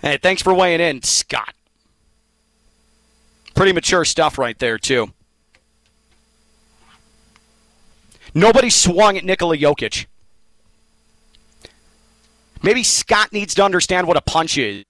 Hey, 0.00 0.18
thanks 0.22 0.42
for 0.42 0.54
weighing 0.54 0.80
in, 0.80 1.02
Scott. 1.02 1.54
Pretty 3.54 3.72
mature 3.72 4.04
stuff 4.04 4.38
right 4.38 4.58
there, 4.58 4.78
too. 4.78 5.12
Nobody 8.34 8.70
swung 8.70 9.16
at 9.16 9.24
Nikola 9.24 9.56
Jokic. 9.56 10.06
Maybe 12.62 12.82
Scott 12.82 13.32
needs 13.32 13.54
to 13.54 13.64
understand 13.64 14.06
what 14.06 14.16
a 14.16 14.20
punch 14.20 14.58
is. 14.58 14.84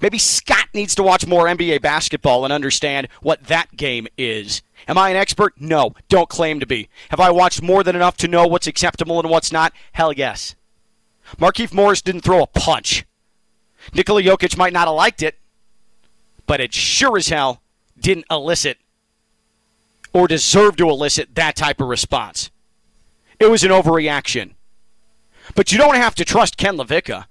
Maybe 0.00 0.18
Scott 0.18 0.68
needs 0.74 0.94
to 0.94 1.02
watch 1.02 1.26
more 1.26 1.46
NBA 1.46 1.82
basketball 1.82 2.44
and 2.44 2.52
understand 2.52 3.08
what 3.20 3.44
that 3.44 3.76
game 3.76 4.06
is. 4.16 4.62
Am 4.86 4.96
I 4.96 5.10
an 5.10 5.16
expert? 5.16 5.54
No, 5.58 5.94
don't 6.08 6.28
claim 6.28 6.60
to 6.60 6.66
be. 6.66 6.88
Have 7.10 7.20
I 7.20 7.30
watched 7.30 7.62
more 7.62 7.82
than 7.82 7.96
enough 7.96 8.16
to 8.18 8.28
know 8.28 8.46
what's 8.46 8.66
acceptable 8.66 9.18
and 9.18 9.28
what's 9.28 9.52
not? 9.52 9.72
Hell 9.92 10.12
yes. 10.12 10.54
Markieff 11.36 11.74
Morris 11.74 12.00
didn't 12.00 12.22
throw 12.22 12.42
a 12.42 12.46
punch. 12.46 13.04
Nikola 13.92 14.22
Jokic 14.22 14.56
might 14.56 14.72
not 14.72 14.86
have 14.86 14.96
liked 14.96 15.22
it, 15.22 15.38
but 16.46 16.60
it 16.60 16.72
sure 16.72 17.16
as 17.16 17.28
hell 17.28 17.62
didn't 17.98 18.26
elicit 18.30 18.78
or 20.12 20.28
deserve 20.28 20.76
to 20.76 20.88
elicit 20.88 21.34
that 21.34 21.56
type 21.56 21.80
of 21.80 21.88
response. 21.88 22.50
It 23.38 23.50
was 23.50 23.64
an 23.64 23.70
overreaction. 23.70 24.54
But 25.54 25.72
you 25.72 25.78
don't 25.78 25.96
have 25.96 26.14
to 26.16 26.24
trust 26.24 26.56
Ken 26.56 26.76
LaVicka. 26.76 27.26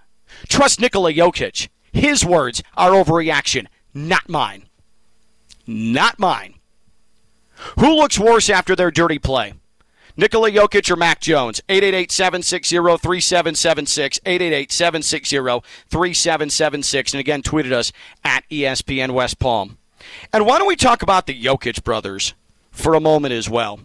Trust 0.47 0.79
Nikola 0.79 1.13
Jokic. 1.13 1.69
His 1.97 2.23
words 2.23 2.61
are 2.75 2.91
overreaction, 2.91 3.65
not 3.93 4.29
mine. 4.29 4.65
Not 5.65 6.19
mine. 6.19 6.53
Who 7.79 7.95
looks 7.95 8.19
worse 8.19 8.51
after 8.51 8.75
their 8.75 8.91
dirty 8.91 9.17
play? 9.17 9.55
Nikola 10.15 10.51
Jokic 10.51 10.91
or 10.91 10.95
Mac 10.95 11.19
Jones? 11.19 11.59
888-760-3776, 11.69 14.19
888-760-3776. 15.89 17.13
And 17.13 17.19
again, 17.19 17.41
tweeted 17.41 17.71
us 17.71 17.91
at 18.23 18.47
ESPN 18.49 19.09
West 19.11 19.39
Palm. 19.39 19.79
And 20.31 20.45
why 20.45 20.59
don't 20.59 20.67
we 20.67 20.75
talk 20.75 21.01
about 21.01 21.25
the 21.25 21.43
Jokic 21.43 21.83
brothers 21.83 22.35
for 22.71 22.93
a 22.93 22.99
moment 22.99 23.33
as 23.33 23.49
well? 23.49 23.79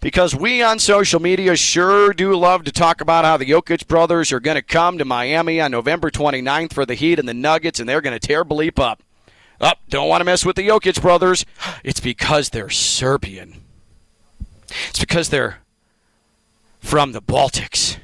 Because 0.00 0.34
we 0.34 0.62
on 0.62 0.78
social 0.78 1.20
media 1.20 1.56
sure 1.56 2.12
do 2.12 2.34
love 2.34 2.64
to 2.64 2.72
talk 2.72 3.00
about 3.00 3.24
how 3.24 3.36
the 3.36 3.46
Jokic 3.46 3.86
brothers 3.86 4.32
are 4.32 4.40
going 4.40 4.56
to 4.56 4.62
come 4.62 4.98
to 4.98 5.04
Miami 5.04 5.60
on 5.60 5.70
November 5.70 6.10
29th 6.10 6.72
for 6.72 6.86
the 6.86 6.94
Heat 6.94 7.18
and 7.18 7.28
the 7.28 7.34
Nuggets, 7.34 7.80
and 7.80 7.88
they're 7.88 8.00
going 8.00 8.18
to 8.18 8.26
tear 8.26 8.44
bleep 8.44 8.78
up. 8.78 9.02
Up, 9.60 9.78
oh, 9.80 9.86
don't 9.88 10.08
want 10.08 10.20
to 10.20 10.24
mess 10.24 10.44
with 10.44 10.56
the 10.56 10.68
Jokic 10.68 11.00
brothers. 11.00 11.44
It's 11.84 12.00
because 12.00 12.50
they're 12.50 12.70
Serbian. 12.70 13.62
It's 14.88 14.98
because 14.98 15.28
they're 15.28 15.58
from 16.80 17.12
the 17.12 17.22
Baltics. 17.22 17.98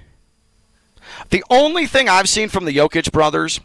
The 1.31 1.45
only 1.51 1.87
thing 1.87 2.09
I've 2.09 2.29
seen 2.29 2.49
from 2.49 2.65
the 2.65 2.77
Jokic 2.77 3.13
brothers, 3.13 3.61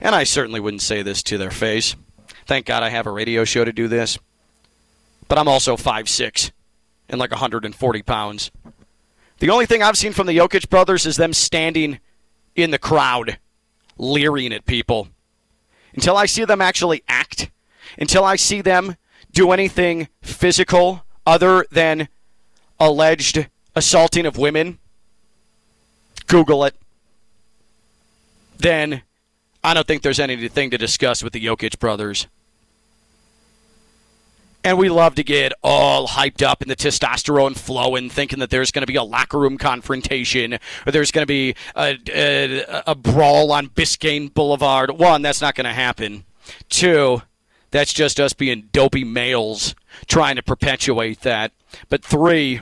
and 0.00 0.14
I 0.14 0.24
certainly 0.24 0.60
wouldn't 0.60 0.82
say 0.82 1.02
this 1.02 1.22
to 1.24 1.38
their 1.38 1.50
face. 1.50 1.96
Thank 2.46 2.66
God 2.66 2.82
I 2.82 2.90
have 2.90 3.06
a 3.06 3.10
radio 3.10 3.44
show 3.44 3.64
to 3.64 3.72
do 3.72 3.88
this. 3.88 4.18
But 5.28 5.38
I'm 5.38 5.48
also 5.48 5.76
five 5.76 6.08
six 6.08 6.50
and 7.10 7.18
like 7.18 7.30
140 7.30 8.02
pounds. 8.02 8.50
The 9.40 9.50
only 9.50 9.66
thing 9.66 9.82
I've 9.82 9.98
seen 9.98 10.12
from 10.12 10.26
the 10.26 10.36
Jokic 10.36 10.70
brothers 10.70 11.06
is 11.06 11.16
them 11.16 11.32
standing 11.32 11.98
in 12.54 12.70
the 12.70 12.78
crowd, 12.78 13.38
leering 13.98 14.52
at 14.52 14.64
people. 14.64 15.08
Until 15.94 16.16
I 16.16 16.26
see 16.26 16.44
them 16.44 16.60
actually 16.60 17.02
act, 17.08 17.50
until 17.98 18.24
I 18.24 18.36
see 18.36 18.60
them 18.60 18.96
do 19.32 19.50
anything 19.50 20.08
physical 20.22 21.04
other 21.26 21.66
than 21.70 22.08
alleged 22.78 23.48
assaulting 23.74 24.26
of 24.26 24.38
women, 24.38 24.78
Google 26.26 26.64
it, 26.64 26.74
then 28.58 29.02
I 29.64 29.74
don't 29.74 29.86
think 29.86 30.02
there's 30.02 30.20
anything 30.20 30.70
to 30.70 30.78
discuss 30.78 31.22
with 31.22 31.32
the 31.32 31.44
Jokic 31.44 31.78
brothers. 31.78 32.26
And 34.62 34.76
we 34.76 34.90
love 34.90 35.14
to 35.14 35.24
get 35.24 35.52
all 35.62 36.06
hyped 36.06 36.42
up 36.42 36.60
and 36.60 36.70
the 36.70 36.76
testosterone 36.76 37.56
flowing, 37.56 38.10
thinking 38.10 38.40
that 38.40 38.50
there's 38.50 38.70
going 38.70 38.82
to 38.82 38.86
be 38.86 38.96
a 38.96 39.02
locker 39.02 39.38
room 39.38 39.56
confrontation 39.56 40.54
or 40.86 40.92
there's 40.92 41.10
going 41.10 41.22
to 41.22 41.26
be 41.26 41.54
a, 41.74 41.98
a, 42.08 42.82
a 42.88 42.94
brawl 42.94 43.52
on 43.52 43.68
Biscayne 43.68 44.32
Boulevard. 44.32 44.90
One, 44.90 45.22
that's 45.22 45.40
not 45.40 45.54
going 45.54 45.64
to 45.64 45.72
happen. 45.72 46.24
Two, 46.68 47.22
that's 47.70 47.92
just 47.92 48.20
us 48.20 48.34
being 48.34 48.68
dopey 48.72 49.04
males 49.04 49.74
trying 50.06 50.36
to 50.36 50.42
perpetuate 50.42 51.22
that. 51.22 51.52
But 51.88 52.04
three, 52.04 52.60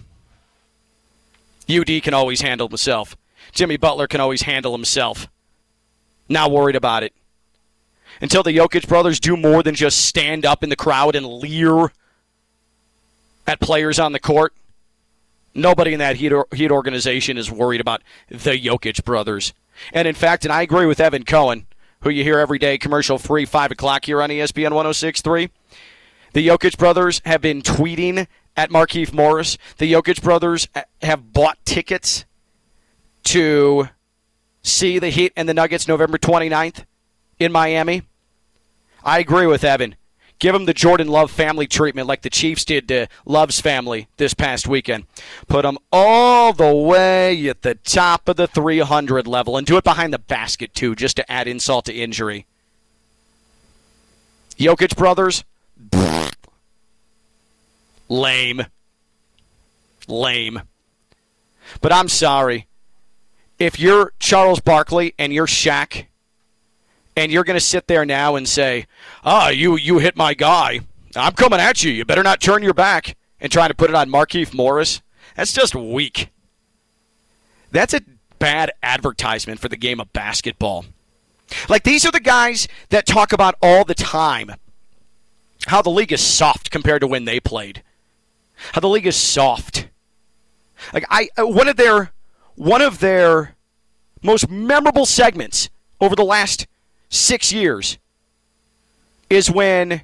UD 1.69 2.02
can 2.02 2.14
always 2.14 2.43
handle 2.43 2.69
himself. 2.69 3.17
Jimmy 3.50 3.76
Butler 3.76 4.07
can 4.07 4.21
always 4.21 4.43
handle 4.43 4.73
himself. 4.73 5.28
Not 6.28 6.52
worried 6.52 6.76
about 6.76 7.02
it 7.02 7.12
until 8.21 8.43
the 8.43 8.57
Jokic 8.57 8.89
brothers 8.89 9.21
do 9.21 9.37
more 9.37 9.63
than 9.63 9.75
just 9.75 10.05
stand 10.05 10.45
up 10.45 10.63
in 10.63 10.71
the 10.71 10.77
crowd 10.77 11.15
and 11.15 11.27
leer 11.27 11.93
at 13.47 13.61
players 13.61 13.99
on 13.99 14.13
the 14.13 14.21
court. 14.21 14.53
Nobody 15.55 15.93
in 15.93 15.99
that 15.99 16.17
Heat, 16.17 16.33
Heat 16.55 16.71
organization 16.71 17.39
is 17.39 17.51
worried 17.51 17.81
about 17.81 18.03
the 18.29 18.37
Jokic 18.37 19.05
brothers. 19.05 19.53
And 19.93 20.07
in 20.07 20.15
fact, 20.15 20.45
and 20.45 20.53
I 20.53 20.63
agree 20.63 20.87
with 20.87 21.01
Evan 21.01 21.25
Cohen, 21.25 21.67
who 22.01 22.11
you 22.11 22.23
hear 22.23 22.39
every 22.39 22.59
day 22.59 22.79
commercial 22.79 23.19
free, 23.19 23.45
5 23.45 23.73
o'clock 23.73 24.05
here 24.05 24.23
on 24.23 24.31
ESPN 24.31 24.73
1063. 24.73 25.51
The 26.35 26.47
Jokic 26.47 26.77
brothers 26.77 27.23
have 27.25 27.41
been 27.41 27.63
tweeting 27.63 28.27
at 28.57 28.71
Markieff 28.71 29.13
Morris. 29.13 29.57
The 29.79 29.93
Jokic 29.93 30.23
brothers 30.23 30.69
have 31.01 31.33
bought 31.33 31.59
tickets 31.65 32.25
to 33.25 33.89
see 34.63 34.99
the 34.99 35.11
Heat 35.11 35.33
and 35.37 35.49
the 35.49 35.55
Nuggets 35.55 35.89
November 35.89 36.19
29th 36.19 36.85
in 37.39 37.53
Miami. 37.53 38.03
I 39.05 39.19
agree 39.19 39.47
with 39.47 39.64
Evan. 39.64 39.97
Give 40.38 40.52
them 40.52 40.67
the 40.67 40.75
Jordan 40.75 41.09
Love 41.09 41.33
family 41.33 41.67
treatment 41.67 42.07
like 42.07 42.23
the 42.23 42.31
Chiefs 42.31 42.64
did 42.64 42.87
to 42.88 43.09
Love's 43.25 43.61
family 43.61 44.07
this 44.19 44.35
past 44.35 44.69
weekend. 44.69 45.05
Put 45.49 45.62
them 45.62 45.78
all 45.90 46.52
the 46.52 46.73
way 46.73 47.49
at 47.49 47.62
the 47.62 47.75
top 47.75 48.28
of 48.28 48.37
the 48.37 48.47
300 48.47 49.26
level 49.26 49.57
and 49.57 49.67
do 49.67 49.76
it 49.76 49.85
behind 49.85 50.12
the 50.12 50.19
basket, 50.19 50.75
too, 50.75 50.95
just 50.95 51.17
to 51.17 51.31
add 51.31 51.49
insult 51.49 51.87
to 51.87 51.93
injury. 51.93 52.46
Jokic 54.57 54.96
brothers, 54.96 55.44
lame. 58.09 58.66
Lame. 60.07 60.62
But 61.81 61.92
I'm 61.92 62.09
sorry. 62.09 62.66
If 63.59 63.79
you're 63.81 64.12
Charles 64.20 64.61
Barkley 64.61 65.14
and 65.18 65.33
you're 65.33 65.46
Shaq 65.46 66.07
and 67.18 67.33
you're 67.33 67.44
going 67.44 67.59
to 67.59 67.64
sit 67.64 67.88
there 67.88 68.04
now 68.04 68.37
and 68.37 68.48
say, 68.48 68.87
"Ah, 69.24 69.48
you 69.48 69.76
you 69.76 69.98
hit 69.98 70.16
my 70.16 70.35
guy. 70.35 70.81
I'm 71.16 71.33
coming 71.33 71.61
at 71.61 71.83
you. 71.83 71.90
You 71.90 72.04
better 72.04 72.22
not 72.22 72.40
turn 72.40 72.62
your 72.62 72.74
back." 72.74 73.16
And 73.40 73.52
trying 73.52 73.68
to 73.68 73.74
put 73.74 73.88
it 73.88 73.94
on 73.94 74.11
Markieff 74.11 74.52
Morris. 74.52 75.00
That's 75.37 75.52
just 75.52 75.72
weak. 75.72 76.31
That's 77.70 77.94
a 77.94 78.00
bad 78.40 78.72
advertisement 78.83 79.61
for 79.61 79.68
the 79.68 79.76
game 79.76 80.00
of 80.00 80.12
basketball. 80.12 80.87
Like 81.68 81.85
these 81.85 82.04
are 82.04 82.11
the 82.11 82.18
guys 82.20 82.66
that 82.88 83.07
talk 83.07 83.33
about 83.33 83.54
all 83.62 83.85
the 83.85 83.94
time 83.94 84.54
how 85.66 85.83
the 85.83 85.90
league 85.90 86.12
is 86.12 86.20
soft 86.20 86.70
compared 86.70 87.00
to 87.00 87.07
when 87.07 87.24
they 87.24 87.40
played. 87.40 87.83
How 88.72 88.81
the 88.81 88.88
league 88.88 89.07
is 89.07 89.16
soft. 89.16 89.88
Like 90.92 91.04
I 91.11 91.28
uh, 91.38 91.46
one 91.46 91.68
of 91.68 91.76
their 91.76 92.12
one 92.54 92.83
of 92.83 93.00
their 93.00 93.57
most 94.22 94.48
memorable 94.48 95.07
segments 95.07 95.68
over 96.00 96.16
the 96.16 96.24
last 96.24 96.66
six 97.09 97.53
years 97.53 97.99
is 99.31 99.51
when 99.51 100.03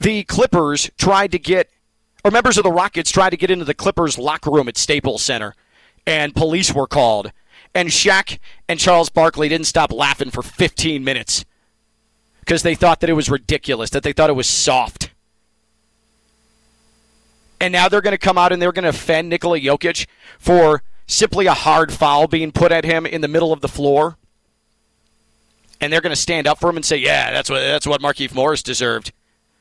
the 0.00 0.24
Clippers 0.24 0.90
tried 0.98 1.32
to 1.32 1.38
get, 1.38 1.70
or 2.24 2.30
members 2.30 2.58
of 2.58 2.64
the 2.64 2.72
Rockets 2.72 3.10
tried 3.10 3.30
to 3.30 3.36
get 3.36 3.50
into 3.50 3.64
the 3.64 3.74
Clippers 3.74 4.18
locker 4.18 4.50
room 4.50 4.68
at 4.68 4.76
Staples 4.76 5.22
Center, 5.22 5.54
and 6.06 6.34
police 6.34 6.74
were 6.74 6.86
called. 6.86 7.32
And 7.74 7.88
Shaq 7.88 8.38
and 8.68 8.78
Charles 8.78 9.08
Barkley 9.08 9.48
didn't 9.48 9.66
stop 9.66 9.92
laughing 9.92 10.30
for 10.30 10.42
15 10.42 11.02
minutes 11.02 11.44
because 12.40 12.62
they 12.62 12.74
thought 12.74 13.00
that 13.00 13.08
it 13.08 13.14
was 13.14 13.30
ridiculous, 13.30 13.90
that 13.90 14.02
they 14.02 14.12
thought 14.12 14.28
it 14.28 14.34
was 14.34 14.48
soft. 14.48 15.10
And 17.60 17.72
now 17.72 17.88
they're 17.88 18.00
going 18.00 18.12
to 18.12 18.18
come 18.18 18.36
out 18.36 18.52
and 18.52 18.60
they're 18.60 18.72
going 18.72 18.82
to 18.82 18.88
offend 18.88 19.28
Nikola 19.28 19.60
Jokic 19.60 20.06
for 20.38 20.82
simply 21.06 21.46
a 21.46 21.54
hard 21.54 21.92
foul 21.92 22.26
being 22.26 22.50
put 22.50 22.72
at 22.72 22.84
him 22.84 23.06
in 23.06 23.20
the 23.20 23.28
middle 23.28 23.52
of 23.52 23.60
the 23.60 23.68
floor 23.68 24.18
and 25.82 25.92
they're 25.92 26.00
going 26.00 26.14
to 26.14 26.16
stand 26.16 26.46
up 26.46 26.60
for 26.60 26.70
him 26.70 26.76
and 26.76 26.84
say, 26.84 26.96
"Yeah, 26.96 27.32
that's 27.32 27.50
what 27.50 27.60
that's 27.60 27.86
what 27.86 28.00
Markieff 28.00 28.34
Morris 28.34 28.62
deserved." 28.62 29.12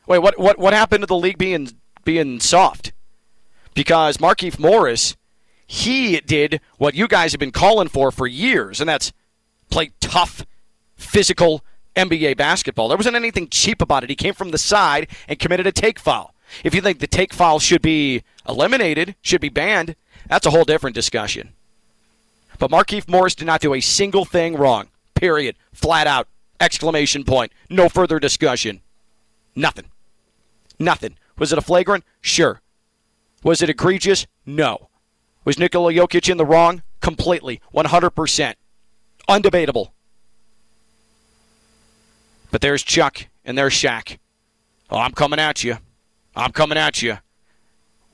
Wait, 0.07 0.19
what 0.19 0.39
what 0.39 0.57
what 0.57 0.71
happened 0.71 1.01
to 1.01 1.07
the 1.07 1.17
league 1.17 1.37
being 1.37 1.71
being 2.05 2.39
soft? 2.39 2.93
Because 3.73 4.17
Markieff 4.17 4.59
Morris, 4.59 5.17
he 5.65 6.19
did 6.21 6.61
what 6.77 6.93
you 6.93 7.07
guys 7.07 7.31
have 7.33 7.39
been 7.39 7.51
calling 7.51 7.87
for 7.87 8.11
for 8.11 8.27
years, 8.27 8.79
and 8.79 8.87
that's 8.87 9.11
play 9.71 9.91
tough, 9.99 10.45
physical 10.95 11.63
NBA 11.95 12.37
basketball. 12.37 12.87
There 12.87 12.97
wasn't 12.97 13.15
anything 13.15 13.49
cheap 13.49 13.81
about 13.81 14.03
it. 14.03 14.09
He 14.09 14.15
came 14.15 14.35
from 14.35 14.51
the 14.51 14.57
side 14.57 15.07
and 15.27 15.39
committed 15.39 15.65
a 15.65 15.71
take 15.71 15.99
foul. 15.99 16.35
If 16.63 16.75
you 16.75 16.81
think 16.81 16.99
the 16.99 17.07
take 17.07 17.33
foul 17.33 17.59
should 17.59 17.81
be 17.81 18.23
eliminated, 18.47 19.15
should 19.21 19.41
be 19.41 19.49
banned, 19.49 19.95
that's 20.27 20.45
a 20.45 20.51
whole 20.51 20.65
different 20.65 20.93
discussion. 20.93 21.53
But 22.59 22.69
Markieff 22.69 23.07
Morris 23.07 23.33
did 23.33 23.45
not 23.45 23.61
do 23.61 23.73
a 23.73 23.81
single 23.81 24.25
thing 24.25 24.55
wrong. 24.55 24.90
Period. 25.21 25.55
Flat 25.71 26.07
out. 26.07 26.27
Exclamation 26.59 27.23
point. 27.23 27.53
No 27.69 27.89
further 27.89 28.19
discussion. 28.19 28.81
Nothing. 29.55 29.85
Nothing. 30.79 31.15
Was 31.37 31.53
it 31.53 31.59
a 31.59 31.61
flagrant? 31.61 32.03
Sure. 32.21 32.59
Was 33.43 33.61
it 33.61 33.69
egregious? 33.69 34.25
No. 34.47 34.89
Was 35.45 35.59
Nikola 35.59 35.93
Jokic 35.93 36.27
in 36.27 36.37
the 36.37 36.45
wrong? 36.45 36.81
Completely. 37.01 37.61
100%. 37.71 38.55
Undebatable. 39.29 39.91
But 42.49 42.61
there's 42.61 42.81
Chuck 42.81 43.27
and 43.45 43.55
there's 43.55 43.73
Shaq. 43.73 44.17
Oh, 44.89 44.97
I'm 44.97 45.13
coming 45.13 45.39
at 45.39 45.63
you. 45.63 45.77
I'm 46.35 46.51
coming 46.51 46.79
at 46.79 47.03
you. 47.03 47.19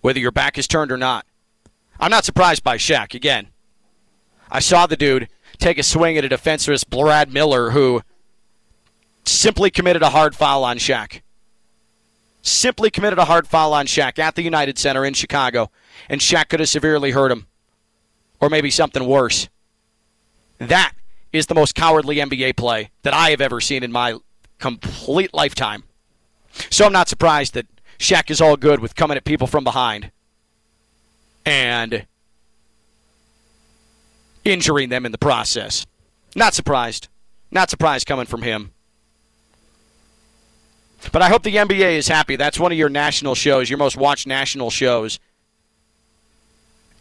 Whether 0.01 0.19
your 0.19 0.31
back 0.31 0.57
is 0.57 0.67
turned 0.67 0.91
or 0.91 0.97
not. 0.97 1.25
I'm 2.01 2.11
not 2.11 2.25
surprised 2.25 2.65
by 2.65 2.77
Shaq. 2.77 3.13
Again, 3.13 3.47
I 4.51 4.59
saw 4.59 4.87
the 4.87 4.97
dude 4.97 5.29
take 5.59 5.77
a 5.77 5.83
swing 5.83 6.17
at 6.17 6.25
a 6.25 6.29
defenseless 6.29 6.83
Brad 6.83 7.31
Miller 7.31 7.71
who 7.71 8.01
simply 9.25 9.69
committed 9.69 10.01
a 10.01 10.09
hard 10.09 10.35
foul 10.35 10.63
on 10.63 10.77
Shaq. 10.77 11.21
Simply 12.41 12.89
committed 12.89 13.19
a 13.19 13.25
hard 13.25 13.47
foul 13.47 13.73
on 13.73 13.87
Shaq 13.87 14.19
at 14.19 14.35
the 14.35 14.41
United 14.41 14.77
Center 14.77 15.03
in 15.03 15.13
Chicago, 15.13 15.69
and 16.07 16.21
Shaq 16.21 16.49
could 16.49 16.59
have 16.59 16.69
severely 16.69 17.11
hurt 17.11 17.31
him. 17.31 17.47
Or 18.39 18.49
maybe 18.49 18.69
something 18.69 19.05
worse. 19.05 19.49
That 20.59 20.93
is 21.33 21.47
the 21.47 21.55
most 21.55 21.75
cowardly 21.75 22.17
NBA 22.17 22.55
play 22.55 22.91
that 23.01 23.13
I 23.13 23.31
have 23.31 23.41
ever 23.41 23.59
seen 23.59 23.83
in 23.83 23.91
my 23.91 24.17
complete 24.59 25.33
lifetime. 25.33 25.83
So 26.69 26.85
I'm 26.85 26.93
not 26.93 27.09
surprised 27.09 27.53
that 27.55 27.67
Shaq 27.99 28.29
is 28.29 28.41
all 28.41 28.57
good 28.57 28.79
with 28.79 28.95
coming 28.95 29.17
at 29.17 29.25
people 29.25 29.47
from 29.47 29.63
behind. 29.63 30.11
And 31.45 32.05
injuring 34.47 34.89
them 34.89 35.05
in 35.05 35.11
the 35.11 35.17
process. 35.17 35.85
Not 36.35 36.53
surprised. 36.53 37.09
Not 37.51 37.69
surprised 37.69 38.07
coming 38.07 38.25
from 38.25 38.41
him. 38.41 38.71
But 41.11 41.21
I 41.21 41.29
hope 41.29 41.43
the 41.43 41.55
NBA 41.55 41.97
is 41.97 42.07
happy. 42.07 42.35
That's 42.35 42.59
one 42.59 42.71
of 42.71 42.77
your 42.77 42.89
national 42.89 43.35
shows, 43.35 43.69
your 43.69 43.77
most 43.77 43.97
watched 43.97 44.25
national 44.25 44.69
shows. 44.69 45.19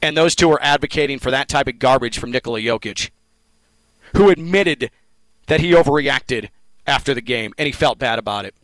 And 0.03 0.17
those 0.17 0.35
two 0.35 0.51
are 0.51 0.63
advocating 0.63 1.19
for 1.19 1.31
that 1.31 1.49
type 1.49 1.67
of 1.67 1.79
garbage 1.79 2.19
from 2.19 2.31
Nikola 2.31 2.61
Jokic, 2.61 3.11
who 4.15 4.29
admitted 4.29 4.91
that 5.47 5.61
he 5.61 5.73
overreacted 5.73 6.51
after 6.87 7.15
the 7.15 7.21
game 7.21 7.55
and 7.57 7.67
he 7.67 7.73
felt 7.73 7.99
bad 7.99 8.19
about 8.19 8.45
it. 8.45 8.55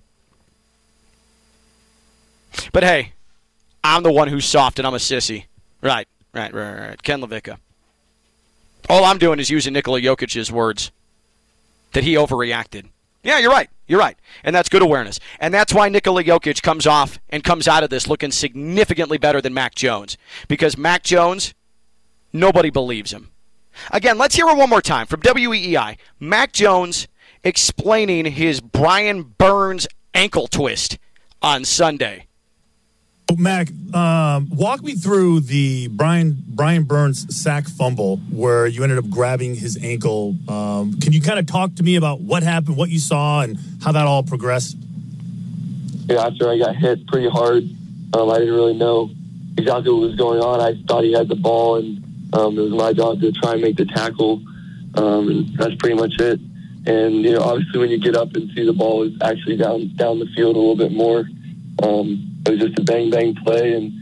But 2.73 2.85
hey, 2.85 3.15
I'm 3.83 4.03
the 4.03 4.13
one 4.13 4.29
who's 4.29 4.45
soft 4.45 4.79
and 4.79 4.87
I'm 4.87 4.95
a 4.95 4.99
sissy. 4.99 5.47
Right, 5.81 6.07
right, 6.35 6.53
right, 6.53 6.79
right. 6.79 7.03
Ken 7.03 7.21
LaVicka. 7.21 7.57
All 8.89 9.05
I'm 9.05 9.19
doing 9.19 9.39
is 9.39 9.51
using 9.51 9.73
Nikola 9.73 10.01
Jokic's 10.01 10.51
words 10.51 10.91
that 11.93 12.05
he 12.05 12.15
overreacted. 12.15 12.89
Yeah, 13.23 13.39
you're 13.39 13.51
right. 13.51 13.71
You're 13.87 14.01
right. 14.01 14.17
And 14.43 14.55
that's 14.55 14.69
good 14.69 14.83
awareness. 14.83 15.21
And 15.39 15.55
that's 15.55 15.73
why 15.73 15.89
Nikola 15.89 16.25
Jokic 16.25 16.63
comes 16.63 16.87
off 16.87 17.21
and 17.29 17.45
comes 17.45 17.69
out 17.69 17.85
of 17.85 17.91
this 17.91 18.09
looking 18.09 18.33
significantly 18.33 19.19
better 19.19 19.41
than 19.41 19.55
Mac 19.55 19.75
Jones. 19.75 20.17
Because 20.49 20.77
Mac 20.77 21.03
Jones, 21.03 21.55
nobody 22.33 22.71
believes 22.71 23.13
him. 23.13 23.31
Again, 23.91 24.19
let's 24.19 24.35
hear 24.35 24.49
it 24.49 24.57
one 24.57 24.71
more 24.71 24.83
time 24.83 25.07
from 25.07 25.21
WEEI. 25.21 25.99
Mac 26.19 26.53
Jones 26.53 27.07
explaining 27.45 28.27
his 28.27 28.61
Brian 28.61 29.23
Burns 29.23 29.87
ankle 30.15 30.47
twist 30.47 30.99
on 31.41 31.65
Sunday. 31.65 32.27
Mac, 33.39 33.69
um, 33.95 34.49
walk 34.51 34.83
me 34.83 34.95
through 34.95 35.41
the 35.41 35.89
Brian 35.89 36.43
Brian 36.47 36.85
Burns 36.85 37.35
sack 37.35 37.69
fumble 37.69 38.19
where 38.31 38.67
you 38.67 38.83
ended 38.83 38.99
up 38.99 39.09
grabbing 39.11 39.55
his 39.55 39.83
ankle. 39.83 40.37
Um, 40.49 40.99
can 41.01 41.13
you 41.13 41.21
kind 41.21 41.39
of 41.39 41.47
talk 41.47 41.75
to 41.77 41.83
me 41.83 41.97
about 41.97 42.21
what 42.21 42.43
happened, 42.43 42.77
what 42.77 42.91
you 42.91 42.99
saw, 42.99 43.43
and 43.43 43.59
how 43.83 43.93
that 43.93 44.07
all 44.07 44.23
progressed? 44.23 44.77
Yeah, 46.07 46.27
after 46.27 46.49
I 46.49 46.59
got 46.59 46.77
hit 46.77 47.07
pretty 47.07 47.29
hard, 47.29 47.65
um, 48.15 48.31
I 48.31 48.39
didn't 48.39 48.55
really 48.55 48.75
know 48.75 49.11
exactly 49.57 49.93
what 49.93 50.01
was 50.01 50.17
going 50.17 50.41
on. 50.41 50.61
I 50.61 50.81
thought 50.87 51.05
he 51.05 51.13
had 51.13 51.29
the 51.29 51.37
ball, 51.37 51.77
and 51.77 52.03
um, 52.35 52.59
it 52.59 52.63
was 52.63 52.73
my 52.73 52.93
job 52.93 53.21
to 53.21 53.33
try 53.33 53.53
and 53.53 53.63
make 53.63 53.77
the 53.77 53.87
tackle, 53.87 54.43
um, 54.95 55.29
and 55.29 55.59
that's 55.59 55.75
pretty 55.77 55.95
much 55.95 56.19
it. 56.19 56.41
And 56.87 57.23
you 57.23 57.33
know, 57.33 57.43
obviously, 57.43 57.79
when 57.79 57.91
you 57.91 57.99
get 57.99 58.17
up 58.17 58.35
and 58.35 58.51
see 58.53 58.65
the 58.65 58.73
ball 58.73 59.05
is 59.05 59.13
actually 59.23 59.57
down 59.57 59.95
down 59.97 60.19
the 60.19 60.27
field 60.35 60.57
a 60.57 60.59
little 60.59 60.77
bit 60.77 60.93
more. 60.93 61.25
Um, 61.83 62.32
it 62.45 62.51
was 62.51 62.61
just 62.61 62.79
a 62.79 62.83
bang 62.83 63.11
bang 63.11 63.35
play, 63.45 63.75
and 63.75 63.93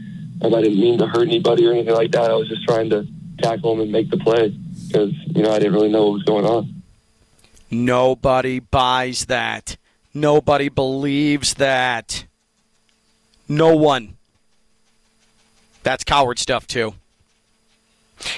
I 0.43 0.61
didn't 0.61 0.79
mean 0.79 0.97
to 0.99 1.07
hurt 1.07 1.27
anybody 1.27 1.67
or 1.67 1.71
anything 1.71 1.93
like 1.93 2.11
that. 2.11 2.31
I 2.31 2.35
was 2.35 2.49
just 2.49 2.63
trying 2.63 2.89
to 2.89 3.07
tackle 3.39 3.73
him 3.73 3.81
and 3.81 3.91
make 3.91 4.09
the 4.09 4.17
play 4.17 4.49
because 4.87 5.11
you 5.27 5.43
know 5.43 5.51
I 5.51 5.59
didn't 5.59 5.73
really 5.73 5.89
know 5.89 6.05
what 6.05 6.13
was 6.13 6.23
going 6.23 6.45
on. 6.45 6.81
Nobody 7.69 8.59
buys 8.59 9.25
that. 9.25 9.77
Nobody 10.13 10.69
believes 10.69 11.53
that. 11.55 12.25
No 13.47 13.75
one. 13.75 14.17
That's 15.83 16.03
coward 16.03 16.37
stuff 16.37 16.67
too. 16.67 16.93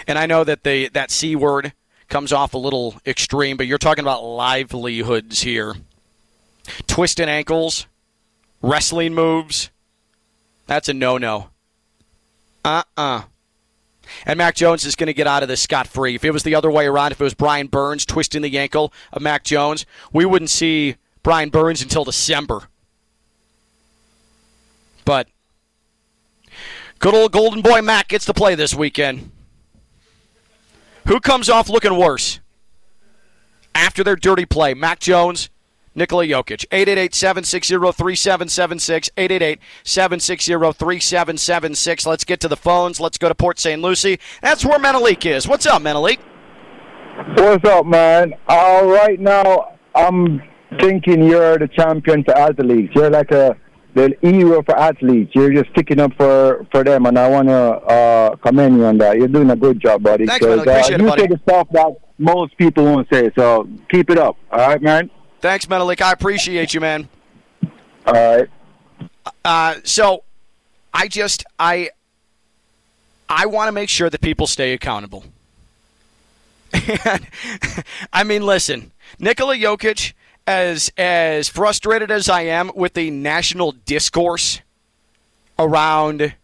And 0.07 0.17
I 0.17 0.25
know 0.25 0.43
that 0.43 0.63
the 0.63 0.89
that 0.89 1.11
c 1.11 1.35
word 1.35 1.73
comes 2.09 2.31
off 2.31 2.53
a 2.53 2.57
little 2.57 2.95
extreme, 3.05 3.57
but 3.57 3.65
you're 3.65 3.77
talking 3.77 4.03
about 4.03 4.23
livelihoods 4.23 5.41
here. 5.41 5.73
Twisted 6.87 7.27
ankles, 7.27 7.87
wrestling 8.61 9.13
moves, 9.13 9.71
that's 10.73 10.89
a 10.89 10.93
no 10.93 11.17
no. 11.17 11.49
Uh 12.65 12.83
uh-uh. 12.97 13.17
uh. 13.17 13.21
And 14.25 14.37
Mac 14.37 14.55
Jones 14.55 14.85
is 14.85 14.95
going 14.95 15.07
to 15.07 15.13
get 15.13 15.27
out 15.27 15.43
of 15.43 15.49
this 15.49 15.61
scot 15.61 15.87
free. 15.87 16.15
If 16.15 16.25
it 16.25 16.31
was 16.31 16.43
the 16.43 16.55
other 16.55 16.69
way 16.69 16.85
around, 16.85 17.11
if 17.11 17.21
it 17.21 17.23
was 17.23 17.33
Brian 17.33 17.67
Burns 17.67 18.05
twisting 18.05 18.41
the 18.41 18.57
ankle 18.57 18.91
of 19.11 19.21
Mac 19.21 19.43
Jones, 19.43 19.85
we 20.11 20.25
wouldn't 20.25 20.49
see 20.49 20.95
Brian 21.21 21.49
Burns 21.49 21.81
until 21.81 22.03
December. 22.03 22.63
But 25.05 25.27
good 26.99 27.13
old 27.13 27.31
Golden 27.31 27.61
Boy 27.61 27.81
Mac 27.81 28.07
gets 28.09 28.25
to 28.25 28.33
play 28.33 28.55
this 28.55 28.73
weekend. 28.73 29.31
Who 31.07 31.19
comes 31.19 31.49
off 31.49 31.69
looking 31.69 31.97
worse 31.97 32.39
after 33.75 34.03
their 34.03 34.15
dirty 34.15 34.45
play? 34.45 34.73
Mac 34.73 34.99
Jones 34.99 35.49
Nikola 35.95 36.25
Jokic. 36.25 36.67
888-760-3776. 36.69 39.59
888-760-3776. 39.83 42.05
Let's 42.05 42.23
get 42.23 42.39
to 42.41 42.47
the 42.47 42.57
phones. 42.57 42.99
Let's 42.99 43.17
go 43.17 43.29
to 43.29 43.35
Port 43.35 43.57
St. 43.59 43.81
Lucie. 43.81 44.19
That's 44.41 44.65
where 44.65 44.79
Menelik 44.79 45.25
is. 45.25 45.47
What's 45.47 45.65
up, 45.65 45.81
Menelik? 45.81 46.19
What's 47.35 47.67
up, 47.67 47.85
man? 47.85 48.33
Uh, 48.47 48.81
right 48.85 49.19
now, 49.19 49.77
I'm 49.95 50.41
thinking 50.79 51.23
you're 51.23 51.59
the 51.59 51.67
champion 51.67 52.23
for 52.23 52.35
athletes. 52.37 52.93
You're 52.95 53.11
like 53.11 53.31
a 53.31 53.57
the 53.93 54.15
hero 54.21 54.63
for 54.63 54.77
athletes. 54.77 55.31
You're 55.35 55.53
just 55.53 55.69
sticking 55.71 55.99
up 55.99 56.11
for, 56.17 56.65
for 56.71 56.83
them, 56.83 57.05
and 57.05 57.17
I 57.17 57.29
want 57.29 57.47
to 57.47 57.53
uh, 57.53 58.35
commend 58.37 58.77
you 58.77 58.85
on 58.85 58.97
that. 58.97 59.17
You're 59.17 59.27
doing 59.27 59.51
a 59.51 59.55
good 59.55 59.79
job, 59.79 60.03
buddy. 60.03 60.25
Thanks, 60.25 60.45
man. 60.45 60.59
Appreciate 60.59 60.99
uh, 60.99 61.03
it, 61.03 61.07
buddy. 61.07 61.21
You 61.21 61.27
say 61.27 61.35
the 61.35 61.41
stuff 61.47 61.67
that 61.73 61.95
most 62.17 62.57
people 62.57 62.85
won't 62.85 63.07
say, 63.11 63.31
so 63.37 63.69
keep 63.91 64.09
it 64.09 64.17
up. 64.17 64.37
All 64.51 64.67
right, 64.67 64.81
man? 64.81 65.09
Thanks, 65.43 65.67
Menelik. 65.67 66.01
I 66.01 66.13
appreciate 66.13 66.73
you, 66.73 66.79
man. 66.79 67.09
All 68.07 68.13
right. 68.13 68.49
Uh, 69.43 69.75
so, 69.83 70.23
I 70.93 71.09
just 71.09 71.43
I 71.59 71.89
I 73.27 73.47
want 73.47 73.67
to 73.67 73.73
make 73.73 73.89
sure 73.89 74.09
that 74.09 74.21
people 74.21 74.47
stay 74.47 74.71
accountable. 74.71 75.25
And 76.71 77.27
I 78.13 78.23
mean, 78.23 78.45
listen, 78.45 78.93
Nikola 79.19 79.57
Jokic, 79.57 80.13
as 80.47 80.89
as 80.97 81.49
frustrated 81.49 82.09
as 82.09 82.29
I 82.29 82.43
am 82.43 82.71
with 82.73 82.93
the 82.93 83.11
national 83.11 83.73
discourse 83.73 84.61
around 85.59 86.35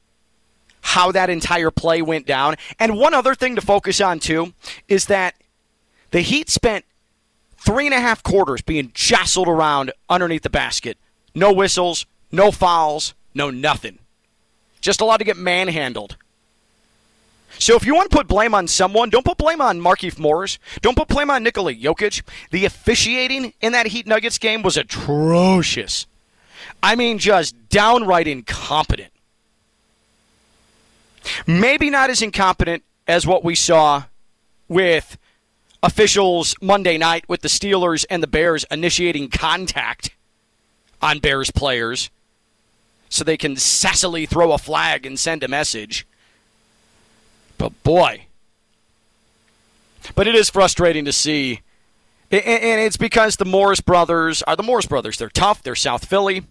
how 0.81 1.13
that 1.13 1.29
entire 1.29 1.71
play 1.71 2.01
went 2.01 2.25
down, 2.25 2.57
and 2.77 2.97
one 2.97 3.13
other 3.13 3.33
thing 3.33 3.55
to 3.55 3.61
focus 3.61 4.01
on 4.01 4.19
too 4.19 4.51
is 4.89 5.05
that 5.05 5.35
the 6.11 6.19
Heat 6.19 6.49
spent 6.49 6.83
Three 7.59 7.85
and 7.85 7.93
a 7.93 7.99
half 7.99 8.23
quarters 8.23 8.61
being 8.61 8.91
jostled 8.93 9.47
around 9.47 9.91
underneath 10.09 10.43
the 10.43 10.49
basket. 10.49 10.97
No 11.35 11.53
whistles, 11.53 12.05
no 12.31 12.51
fouls, 12.51 13.13
no 13.33 13.49
nothing. 13.49 13.99
Just 14.81 15.01
allowed 15.01 15.17
to 15.17 15.25
get 15.25 15.37
manhandled. 15.37 16.15
So 17.57 17.75
if 17.75 17.85
you 17.85 17.93
want 17.93 18.09
to 18.09 18.15
put 18.15 18.27
blame 18.27 18.55
on 18.55 18.67
someone, 18.67 19.09
don't 19.09 19.25
put 19.25 19.37
blame 19.37 19.59
on 19.59 19.81
Markieff 19.81 20.17
Morris. 20.17 20.59
Don't 20.81 20.95
put 20.95 21.09
blame 21.09 21.29
on 21.29 21.43
Nikola 21.43 21.73
Jokic. 21.73 22.21
The 22.51 22.65
officiating 22.65 23.53
in 23.59 23.73
that 23.73 23.87
Heat 23.87 24.07
Nuggets 24.07 24.37
game 24.37 24.61
was 24.61 24.77
atrocious. 24.77 26.05
I 26.81 26.95
mean, 26.95 27.17
just 27.17 27.69
downright 27.69 28.27
incompetent. 28.27 29.11
Maybe 31.45 31.89
not 31.89 32.09
as 32.09 32.21
incompetent 32.21 32.83
as 33.07 33.27
what 33.27 33.43
we 33.43 33.55
saw 33.55 34.03
with 34.67 35.17
officials 35.81 36.55
Monday 36.61 36.97
night 36.97 37.23
with 37.27 37.41
the 37.41 37.47
Steelers 37.47 38.05
and 38.09 38.21
the 38.21 38.27
Bears 38.27 38.65
initiating 38.69 39.29
contact 39.29 40.11
on 41.01 41.19
Bears 41.19 41.51
players 41.51 42.09
so 43.09 43.23
they 43.23 43.37
can 43.37 43.55
sassily 43.55 44.27
throw 44.27 44.51
a 44.51 44.57
flag 44.57 45.05
and 45.05 45.19
send 45.19 45.43
a 45.43 45.47
message. 45.47 46.05
But 47.57 47.81
boy, 47.83 48.25
but 50.15 50.27
it 50.27 50.35
is 50.35 50.49
frustrating 50.49 51.05
to 51.05 51.13
see. 51.13 51.61
And 52.31 52.41
it's 52.79 52.97
because 52.97 53.37
the 53.37 53.45
Morris 53.45 53.81
brothers 53.81 54.43
are 54.43 54.55
the 54.55 54.63
Morris 54.63 54.85
brothers. 54.85 55.17
They're 55.17 55.29
tough. 55.29 55.63
They're 55.63 55.75
South 55.75 56.05
Philly. 56.05 56.45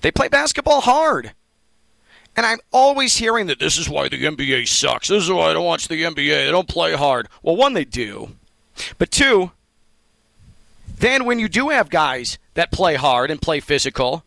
They 0.00 0.10
play 0.10 0.28
basketball 0.28 0.80
hard. 0.80 1.32
And 2.36 2.44
I'm 2.44 2.58
always 2.70 3.16
hearing 3.16 3.46
that 3.46 3.58
this 3.58 3.78
is 3.78 3.88
why 3.88 4.08
the 4.08 4.22
NBA 4.22 4.68
sucks. 4.68 5.08
This 5.08 5.24
is 5.24 5.30
why 5.30 5.50
I 5.50 5.52
don't 5.54 5.64
watch 5.64 5.88
the 5.88 6.02
NBA. 6.02 6.44
They 6.44 6.50
don't 6.50 6.68
play 6.68 6.92
hard. 6.92 7.28
Well, 7.42 7.56
one, 7.56 7.72
they 7.72 7.86
do. 7.86 8.32
But 8.98 9.10
two, 9.10 9.52
then 10.98 11.24
when 11.24 11.38
you 11.38 11.48
do 11.48 11.70
have 11.70 11.88
guys 11.88 12.38
that 12.54 12.70
play 12.70 12.94
hard 12.96 13.30
and 13.30 13.40
play 13.40 13.60
physical, 13.60 14.22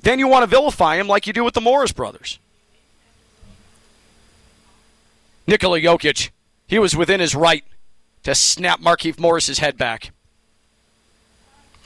then 0.00 0.18
you 0.18 0.26
want 0.26 0.42
to 0.42 0.48
vilify 0.48 0.96
them 0.96 1.06
like 1.06 1.28
you 1.28 1.32
do 1.32 1.44
with 1.44 1.54
the 1.54 1.60
Morris 1.60 1.92
brothers. 1.92 2.40
Nikola 5.46 5.80
Jokic, 5.80 6.30
he 6.66 6.78
was 6.78 6.96
within 6.96 7.20
his 7.20 7.34
right 7.34 7.64
to 8.24 8.34
snap 8.34 8.80
Markieff 8.80 9.18
Morris's 9.18 9.60
head 9.60 9.76
back. 9.76 10.10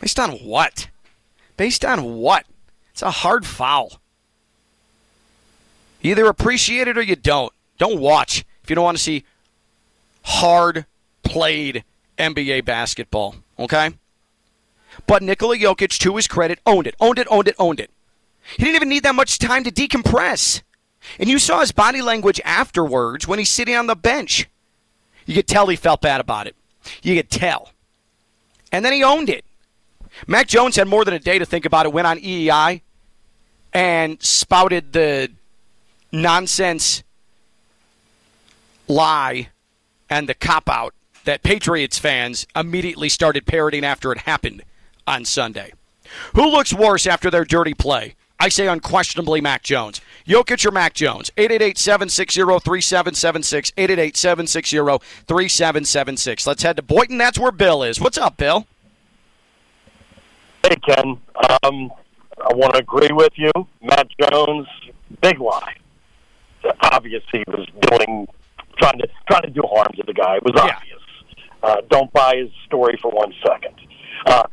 Based 0.00 0.18
on 0.18 0.32
what? 0.32 0.88
Based 1.56 1.84
on 1.84 2.16
what? 2.16 2.46
It's 2.92 3.02
a 3.02 3.10
hard 3.10 3.46
foul. 3.46 4.00
You 6.06 6.12
either 6.12 6.26
appreciate 6.26 6.86
it 6.86 6.96
or 6.96 7.02
you 7.02 7.16
don't. 7.16 7.52
Don't 7.78 7.98
watch 7.98 8.44
if 8.62 8.70
you 8.70 8.76
don't 8.76 8.84
want 8.84 8.96
to 8.96 9.02
see 9.02 9.24
hard 10.22 10.86
played 11.24 11.82
NBA 12.16 12.64
basketball. 12.64 13.34
Okay? 13.58 13.90
But 15.08 15.24
Nikola 15.24 15.56
Jokic, 15.56 15.98
to 15.98 16.14
his 16.14 16.28
credit, 16.28 16.60
owned 16.64 16.86
it, 16.86 16.94
owned 17.00 17.18
it, 17.18 17.26
owned 17.28 17.48
it, 17.48 17.56
owned 17.58 17.80
it. 17.80 17.90
He 18.56 18.62
didn't 18.62 18.76
even 18.76 18.88
need 18.88 19.02
that 19.02 19.16
much 19.16 19.40
time 19.40 19.64
to 19.64 19.72
decompress. 19.72 20.62
And 21.18 21.28
you 21.28 21.40
saw 21.40 21.58
his 21.58 21.72
body 21.72 22.00
language 22.00 22.40
afterwards 22.44 23.26
when 23.26 23.40
he's 23.40 23.50
sitting 23.50 23.74
on 23.74 23.88
the 23.88 23.96
bench. 23.96 24.48
You 25.24 25.34
could 25.34 25.48
tell 25.48 25.66
he 25.66 25.74
felt 25.74 26.02
bad 26.02 26.20
about 26.20 26.46
it. 26.46 26.54
You 27.02 27.16
could 27.16 27.30
tell. 27.30 27.72
And 28.70 28.84
then 28.84 28.92
he 28.92 29.02
owned 29.02 29.28
it. 29.28 29.44
Mac 30.28 30.46
Jones 30.46 30.76
had 30.76 30.86
more 30.86 31.04
than 31.04 31.14
a 31.14 31.18
day 31.18 31.40
to 31.40 31.44
think 31.44 31.64
about 31.64 31.84
it, 31.84 31.92
went 31.92 32.06
on 32.06 32.20
EEI 32.20 32.82
and 33.72 34.22
spouted 34.22 34.92
the 34.92 35.32
nonsense 36.22 37.02
lie 38.88 39.48
and 40.08 40.28
the 40.28 40.34
cop 40.34 40.68
out 40.68 40.94
that 41.24 41.42
Patriots 41.42 41.98
fans 41.98 42.46
immediately 42.54 43.08
started 43.08 43.46
parroting 43.46 43.84
after 43.84 44.12
it 44.12 44.18
happened 44.18 44.62
on 45.06 45.24
Sunday. 45.24 45.72
Who 46.34 46.48
looks 46.48 46.72
worse 46.72 47.04
after 47.06 47.30
their 47.30 47.44
dirty 47.44 47.74
play? 47.74 48.14
I 48.38 48.48
say 48.48 48.68
unquestionably 48.68 49.40
Mac 49.40 49.62
Jones. 49.62 50.00
Jokic 50.26 50.64
or 50.66 50.70
Mac 50.70 50.94
Jones? 50.94 51.30
888-760-3776. 51.36 53.72
888-760-3776. 55.26 56.46
Let's 56.46 56.62
head 56.62 56.76
to 56.76 56.82
Boynton. 56.82 57.18
That's 57.18 57.38
where 57.38 57.50
Bill 57.50 57.82
is. 57.82 58.00
What's 58.00 58.18
up, 58.18 58.36
Bill? 58.36 58.66
Hey, 60.62 60.76
Ken. 60.76 61.18
Um, 61.64 61.90
I 62.44 62.52
want 62.54 62.74
to 62.74 62.80
agree 62.80 63.08
with 63.10 63.32
you. 63.36 63.50
Matt 63.80 64.08
Jones, 64.20 64.68
big 65.22 65.40
lie. 65.40 65.76
Obviously, 66.92 67.40
he 67.40 67.44
was 67.48 67.66
doing 67.90 68.26
trying 68.78 68.98
to 68.98 69.08
trying 69.28 69.42
to 69.42 69.50
do 69.50 69.62
harm 69.62 69.88
to 69.96 70.02
the 70.06 70.12
guy. 70.12 70.36
It 70.36 70.44
was 70.44 70.54
obvious. 70.56 71.00
Uh, 71.62 71.76
don't 71.90 72.12
buy 72.12 72.36
his 72.36 72.50
story 72.66 72.98
for 73.00 73.10
one 73.10 73.32
second. 73.46 73.74
Uh, 74.26 74.44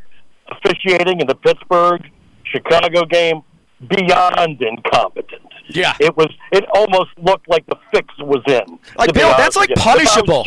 officiating 0.49 1.19
in 1.19 1.27
the 1.27 1.35
Pittsburgh 1.35 2.01
Chicago 2.43 3.05
game, 3.05 3.41
beyond 3.87 4.61
incompetent. 4.61 5.41
Yeah, 5.69 5.95
it 5.99 6.15
was. 6.15 6.29
It 6.51 6.65
almost 6.73 7.11
looked 7.17 7.49
like 7.49 7.65
the 7.67 7.77
fix 7.91 8.07
was 8.19 8.43
in. 8.47 8.79
Like 8.97 9.13
Bill, 9.13 9.33
that's 9.37 9.55
like 9.55 9.69
punishable. 9.75 10.45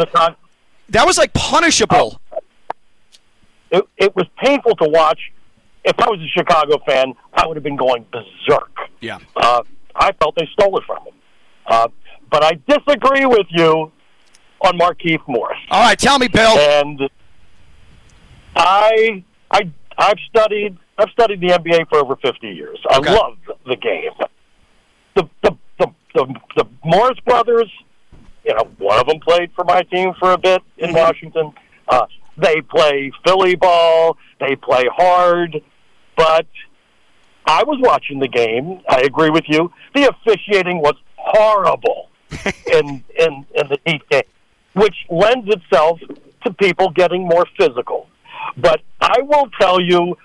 That 0.91 1.07
was 1.07 1.19
like 1.19 1.33
punishable. 1.33 2.21
Uh, 2.33 2.39
it, 3.71 3.85
it 3.97 4.17
was 4.17 4.27
painful 4.43 4.77
to 4.77 4.89
watch. 4.89 5.33
If 5.85 5.99
I 6.01 6.09
was 6.09 6.21
a 6.21 6.29
Chicago 6.29 6.79
fan, 6.87 7.15
I 7.33 7.47
would 7.47 7.57
have 7.57 7.65
been 7.65 7.77
going 7.77 8.07
berserk. 8.13 8.77
Yeah. 9.01 9.19
Uh, 9.37 9.63
I 9.95 10.13
felt 10.13 10.35
they 10.37 10.49
stole 10.53 10.77
it 10.79 10.85
from 10.85 11.05
him. 11.05 11.15
Uh, 11.67 11.89
but 12.31 12.43
I 12.45 12.53
disagree 12.69 13.27
with 13.27 13.47
you 13.51 13.91
on 14.61 14.79
Markieff 14.79 15.21
Morris. 15.27 15.59
All 15.71 15.83
right, 15.83 15.99
tell 15.99 16.19
me, 16.19 16.29
Bill. 16.29 16.57
And 16.59 17.01
I, 18.55 19.25
I, 19.51 19.71
I've 19.99 20.19
studied, 20.29 20.77
I've 20.99 21.11
studied 21.11 21.41
the 21.41 21.49
NBA 21.49 21.89
for 21.89 21.99
over 21.99 22.17
fifty 22.17 22.49
years. 22.49 22.79
Okay. 22.97 23.11
I 23.11 23.15
love 23.15 23.37
the 23.67 23.77
game. 23.77 24.13
The, 25.15 25.29
the 25.43 25.57
the 25.79 25.87
the 26.15 26.35
the 26.57 26.65
Morris 26.85 27.19
brothers, 27.21 27.71
you 28.45 28.55
know, 28.55 28.69
one 28.79 28.99
of 28.99 29.07
them 29.07 29.21
played 29.21 29.51
for 29.55 29.65
my 29.65 29.83
team 29.83 30.15
for 30.19 30.33
a 30.33 30.39
bit 30.39 30.63
in 30.79 30.89
Mm-hmm. 30.91 30.97
Washington. 30.97 31.53
Uh, 31.89 32.07
they 32.39 32.61
play 32.63 33.11
Philly 33.27 33.57
ball. 33.57 34.17
They 34.41 34.57
play 34.57 34.85
hard, 34.95 35.63
but 36.17 36.47
I 37.47 37.63
was 37.65 37.79
watching 37.81 38.19
the 38.19 38.29
game. 38.29 38.81
I 38.89 39.01
agree 39.03 39.31
with 39.31 39.45
you. 39.49 39.73
The 39.95 40.09
officiating 40.11 40.79
was 40.79 40.95
horrible 41.27 42.11
in 42.73 43.05
in 43.19 43.47
in 43.55 43.69
the 43.69 43.79
Heat 43.85 44.03
game, 44.11 44.23
which 44.75 44.97
lends 45.11 45.49
itself 45.49 46.01
to 46.45 46.53
people 46.55 46.91
getting 46.91 47.27
more 47.27 47.45
physical. 47.59 48.09
But 48.57 48.81
I 49.01 49.21
will 49.23 49.49
tell 49.61 49.81
you, 49.81 50.17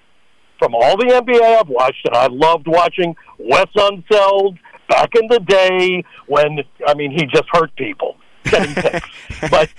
from 0.60 0.76
all 0.76 0.98
the 0.98 1.06
NBA 1.06 1.60
I've 1.60 1.70
watched, 1.70 2.06
and 2.06 2.16
I 2.16 2.28
loved 2.28 2.68
watching 2.68 3.16
Wes 3.38 3.68
Unseld 3.76 4.58
back 4.88 5.10
in 5.16 5.28
the 5.28 5.40
day 5.40 6.04
when 6.28 6.60
I 6.88 6.94
mean 6.94 7.12
he 7.12 7.26
just 7.26 7.46
hurt 7.52 7.76
people 7.76 8.18
setting 8.46 8.76
picks. 8.76 9.10
but 9.50 9.70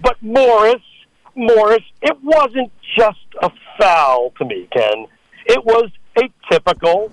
but 0.00 0.16
Morris, 0.22 0.82
Morris, 1.34 1.84
it 2.02 2.16
wasn't 2.22 2.72
just 2.96 3.26
a 3.42 3.50
foul 3.78 4.32
to 4.38 4.44
me, 4.44 4.68
Ken. 4.72 5.06
It 5.46 5.64
was 5.64 5.90
a 6.16 6.30
typical 6.50 7.12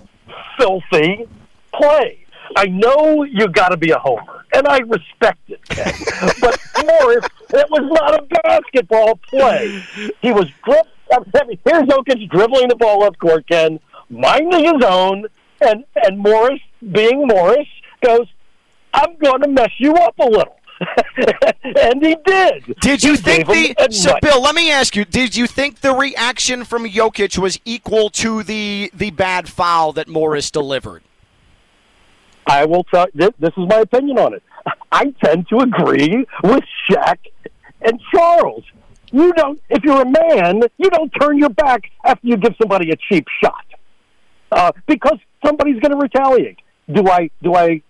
filthy 0.58 1.26
play. 1.74 2.21
I 2.56 2.66
know 2.66 3.24
you 3.24 3.48
got 3.48 3.68
to 3.68 3.76
be 3.76 3.90
a 3.90 3.98
homer, 3.98 4.44
and 4.54 4.66
I 4.66 4.78
respect 4.80 5.40
it, 5.48 5.66
Ken. 5.68 5.92
but 6.40 6.58
Morris, 6.84 7.26
it 7.50 7.66
was 7.70 7.98
not 8.00 8.14
a 8.14 8.22
basketball 8.42 9.16
play. 9.16 9.82
He 10.20 10.32
was 10.32 10.46
dri- 10.64 10.80
I 11.12 11.44
mean, 11.46 11.58
here's 11.64 11.82
Jokic 11.84 12.30
dribbling 12.30 12.68
the 12.68 12.76
ball 12.76 13.04
up 13.04 13.18
court, 13.18 13.46
Ken, 13.48 13.78
minding 14.10 14.64
his 14.64 14.82
own, 14.84 15.26
and 15.60 15.84
and 15.96 16.18
Morris, 16.18 16.60
being 16.92 17.26
Morris, 17.26 17.68
goes, 18.04 18.26
"I'm 18.94 19.16
going 19.16 19.42
to 19.42 19.48
mess 19.48 19.70
you 19.78 19.94
up 19.94 20.18
a 20.18 20.24
little." 20.24 20.56
and 21.64 22.04
he 22.04 22.16
did. 22.24 22.74
Did 22.80 23.04
you 23.04 23.12
He 23.12 23.16
think 23.18 23.46
the 23.46 23.88
so. 23.90 24.16
Bill? 24.20 24.42
Let 24.42 24.54
me 24.54 24.70
ask 24.72 24.96
you: 24.96 25.04
Did 25.04 25.36
you 25.36 25.46
think 25.46 25.80
the 25.80 25.94
reaction 25.94 26.64
from 26.64 26.88
Jokic 26.88 27.38
was 27.38 27.60
equal 27.64 28.10
to 28.10 28.42
the 28.42 28.90
the 28.94 29.10
bad 29.10 29.48
foul 29.48 29.92
that 29.92 30.08
Morris 30.08 30.50
delivered? 30.50 31.02
I 32.46 32.64
will 32.64 32.84
tell. 32.84 33.06
This, 33.14 33.30
this 33.38 33.50
is 33.56 33.68
my 33.68 33.78
opinion 33.80 34.18
on 34.18 34.34
it. 34.34 34.42
I 34.92 35.12
tend 35.24 35.48
to 35.48 35.58
agree 35.58 36.24
with 36.42 36.64
Shaq 36.90 37.18
and 37.80 38.00
Charles. 38.12 38.64
You 39.10 39.32
don't. 39.34 39.60
If 39.68 39.84
you're 39.84 40.02
a 40.02 40.10
man, 40.10 40.62
you 40.78 40.90
don't 40.90 41.10
turn 41.20 41.38
your 41.38 41.50
back 41.50 41.82
after 42.04 42.26
you 42.26 42.36
give 42.36 42.54
somebody 42.60 42.90
a 42.90 42.96
cheap 42.96 43.26
shot, 43.42 43.64
uh, 44.50 44.72
because 44.86 45.18
somebody's 45.44 45.80
going 45.80 45.92
to 45.92 45.98
retaliate. 45.98 46.58
Do 46.92 47.08
I? 47.08 47.30
Do 47.42 47.54
I 47.54 47.82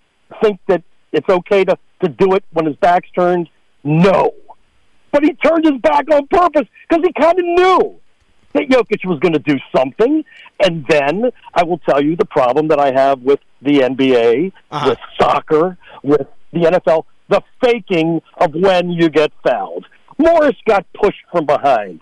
think 0.43 0.59
that 0.69 0.83
it's 1.13 1.29
okay 1.29 1.65
to 1.65 1.79
to 2.03 2.09
do 2.09 2.35
it 2.35 2.45
when 2.53 2.67
his 2.67 2.77
back's 2.77 3.09
turned? 3.15 3.49
No, 3.85 4.33
but 5.13 5.23
he 5.23 5.33
turned 5.35 5.65
his 5.65 5.81
back 5.81 6.11
on 6.13 6.27
purpose 6.27 6.67
because 6.89 7.05
he 7.05 7.13
kind 7.21 7.39
of 7.39 7.45
knew 7.45 8.01
that 8.55 8.69
Jokic 8.69 9.05
was 9.05 9.19
going 9.21 9.33
to 9.33 9.39
do 9.39 9.59
something. 9.75 10.25
And 10.65 10.87
then 10.89 11.31
I 11.55 11.65
will 11.65 11.79
tell 11.79 12.03
you 12.03 12.17
the 12.17 12.25
problem 12.27 12.69
that 12.69 12.79
I 12.79 12.93
have 12.93 13.21
with 13.21 13.41
the 13.61 13.79
NBA, 13.79 14.53
uh-huh. 14.71 14.91
with 14.91 14.99
soccer, 15.21 15.79
with 16.03 16.27
the 16.53 16.61
NFL, 16.61 17.05
the 17.29 17.43
faking 17.63 18.21
of 18.37 18.55
when 18.55 18.91
you 18.91 19.09
get 19.09 19.33
fouled. 19.43 19.87
Morris 20.19 20.57
got 20.67 20.87
pushed 20.93 21.23
from 21.31 21.47
behind. 21.47 22.01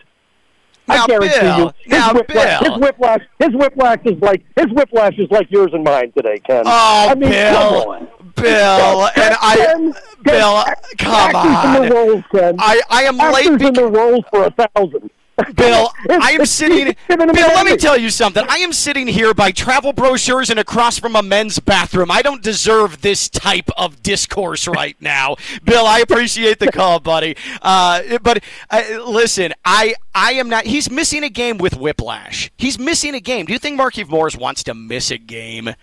Now, 0.88 1.04
I 1.04 1.06
guarantee 1.06 1.40
Bill, 1.40 1.58
you, 1.58 1.70
his, 1.84 1.90
now, 1.90 2.14
whiplash, 2.14 2.60
Bill. 2.60 2.72
his 2.72 2.80
whiplash, 2.80 3.20
his 3.38 3.52
whiplash 3.52 3.98
is 4.04 4.20
like 4.20 4.44
his 4.56 4.66
whiplash 4.72 5.18
is 5.18 5.30
like 5.30 5.50
yours 5.50 5.70
and 5.72 5.84
mine 5.84 6.10
today, 6.12 6.40
Ken. 6.40 6.64
Oh, 6.66 7.08
I 7.10 7.14
mean, 7.14 7.30
Bill, 7.30 7.52
come 7.54 7.88
on. 7.88 8.08
Bill, 8.34 9.04
and 9.14 9.36
I, 9.40 9.56
Ken, 9.56 9.94
Bill, 10.22 10.64
come 10.98 11.12
actors 11.14 11.64
in 11.64 11.90
the 11.90 11.96
on. 11.96 12.08
roles, 12.08 12.24
Ken. 12.32 12.56
I, 12.58 12.80
I 12.90 13.02
am 13.04 13.18
late. 13.18 13.46
Actors 13.46 13.68
in 13.68 13.74
the 13.74 13.86
roles 13.86 14.24
for 14.30 14.46
a 14.46 14.50
thousand. 14.50 15.10
Bill, 15.54 15.92
I 16.10 16.32
am 16.32 16.46
sitting. 16.46 16.94
Bill, 17.08 17.26
let 17.26 17.66
me 17.66 17.76
tell 17.76 17.96
you 17.96 18.10
something. 18.10 18.44
I 18.48 18.58
am 18.58 18.72
sitting 18.72 19.06
here 19.06 19.34
by 19.34 19.50
travel 19.50 19.92
brochures 19.92 20.50
and 20.50 20.58
across 20.58 20.98
from 20.98 21.16
a 21.16 21.22
men's 21.22 21.58
bathroom. 21.58 22.10
I 22.10 22.22
don't 22.22 22.42
deserve 22.42 23.00
this 23.02 23.28
type 23.28 23.70
of 23.76 24.02
discourse 24.02 24.66
right 24.66 24.96
now. 25.00 25.36
Bill, 25.64 25.86
I 25.86 26.00
appreciate 26.00 26.58
the 26.58 26.72
call, 26.72 27.00
buddy. 27.00 27.36
Uh, 27.62 28.18
but 28.22 28.42
uh, 28.70 28.82
listen, 29.06 29.52
I 29.64 29.94
I 30.14 30.32
am 30.32 30.48
not. 30.48 30.64
He's 30.66 30.90
missing 30.90 31.24
a 31.24 31.30
game 31.30 31.58
with 31.58 31.76
whiplash. 31.76 32.50
He's 32.56 32.78
missing 32.78 33.14
a 33.14 33.20
game. 33.20 33.46
Do 33.46 33.52
you 33.52 33.58
think 33.58 33.78
Markieff 33.78 34.08
Morris 34.08 34.36
wants 34.36 34.64
to 34.64 34.74
miss 34.74 35.10
a 35.10 35.18
game? 35.18 35.74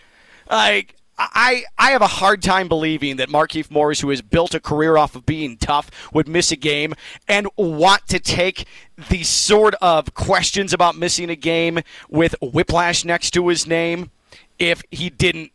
Like. 0.50 0.97
I, 1.18 1.64
I 1.78 1.92
have 1.92 2.02
a 2.02 2.08
hard 2.08 2.44
time 2.44 2.68
believing 2.68 3.16
that 3.18 3.30
Markieff 3.30 3.72
Morris, 3.72 4.02
who 4.02 4.10
has 4.10 4.22
built 4.22 4.54
a 4.54 4.60
career 4.60 4.98
off 4.98 5.16
of 5.16 5.26
being 5.26 5.58
tough, 5.58 5.90
would 6.14 6.28
miss 6.28 6.52
a 6.52 6.56
game 6.56 6.94
and 7.28 7.48
want 7.56 8.08
to 8.08 8.20
take 8.20 8.66
the 9.10 9.24
sort 9.24 9.74
of 9.76 10.14
questions 10.14 10.74
about 10.74 10.96
missing 10.96 11.30
a 11.30 11.36
game 11.36 11.80
with 12.10 12.36
whiplash 12.42 13.04
next 13.04 13.32
to 13.32 13.48
his 13.48 13.66
name 13.66 14.12
if 14.60 14.84
he 14.92 15.10
didn't 15.10 15.52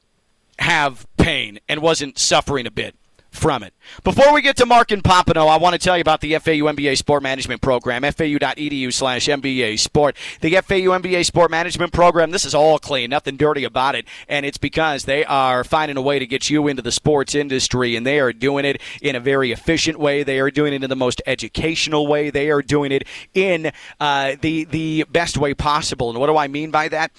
have 0.58 1.06
pain 1.16 1.60
and 1.68 1.80
wasn't 1.80 2.18
suffering 2.18 2.66
a 2.66 2.70
bit 2.70 2.94
from 3.32 3.62
it. 3.62 3.72
Before 4.04 4.32
we 4.32 4.42
get 4.42 4.56
to 4.58 4.66
Mark 4.66 4.92
and 4.92 5.02
Pompano, 5.02 5.46
I 5.46 5.56
want 5.56 5.72
to 5.72 5.78
tell 5.78 5.96
you 5.96 6.02
about 6.02 6.20
the 6.20 6.34
FAU 6.38 6.70
MBA 6.70 6.96
Sport 6.98 7.22
Management 7.22 7.62
Program, 7.62 8.02
fau.edu 8.02 8.92
slash 8.92 9.26
MBA 9.26 9.78
Sport. 9.78 10.16
The 10.42 10.50
FAU 10.50 10.92
MBA 11.00 11.24
Sport 11.24 11.50
Management 11.50 11.92
Program, 11.92 12.30
this 12.30 12.44
is 12.44 12.54
all 12.54 12.78
clean, 12.78 13.10
nothing 13.10 13.36
dirty 13.36 13.64
about 13.64 13.94
it, 13.94 14.06
and 14.28 14.44
it's 14.46 14.58
because 14.58 15.04
they 15.04 15.24
are 15.24 15.64
finding 15.64 15.96
a 15.96 16.02
way 16.02 16.18
to 16.18 16.26
get 16.26 16.50
you 16.50 16.68
into 16.68 16.82
the 16.82 16.92
sports 16.92 17.34
industry, 17.34 17.96
and 17.96 18.06
they 18.06 18.20
are 18.20 18.32
doing 18.32 18.64
it 18.64 18.80
in 19.00 19.16
a 19.16 19.20
very 19.20 19.50
efficient 19.50 19.98
way. 19.98 20.22
They 20.22 20.38
are 20.38 20.50
doing 20.50 20.74
it 20.74 20.84
in 20.84 20.90
the 20.90 20.96
most 20.96 21.22
educational 21.26 22.06
way. 22.06 22.30
They 22.30 22.50
are 22.50 22.62
doing 22.62 22.92
it 22.92 23.08
in 23.34 23.72
uh, 23.98 24.36
the, 24.40 24.64
the 24.64 25.04
best 25.10 25.38
way 25.38 25.54
possible. 25.54 26.10
And 26.10 26.20
what 26.20 26.26
do 26.26 26.36
I 26.36 26.48
mean 26.48 26.70
by 26.70 26.88
that? 26.88 27.12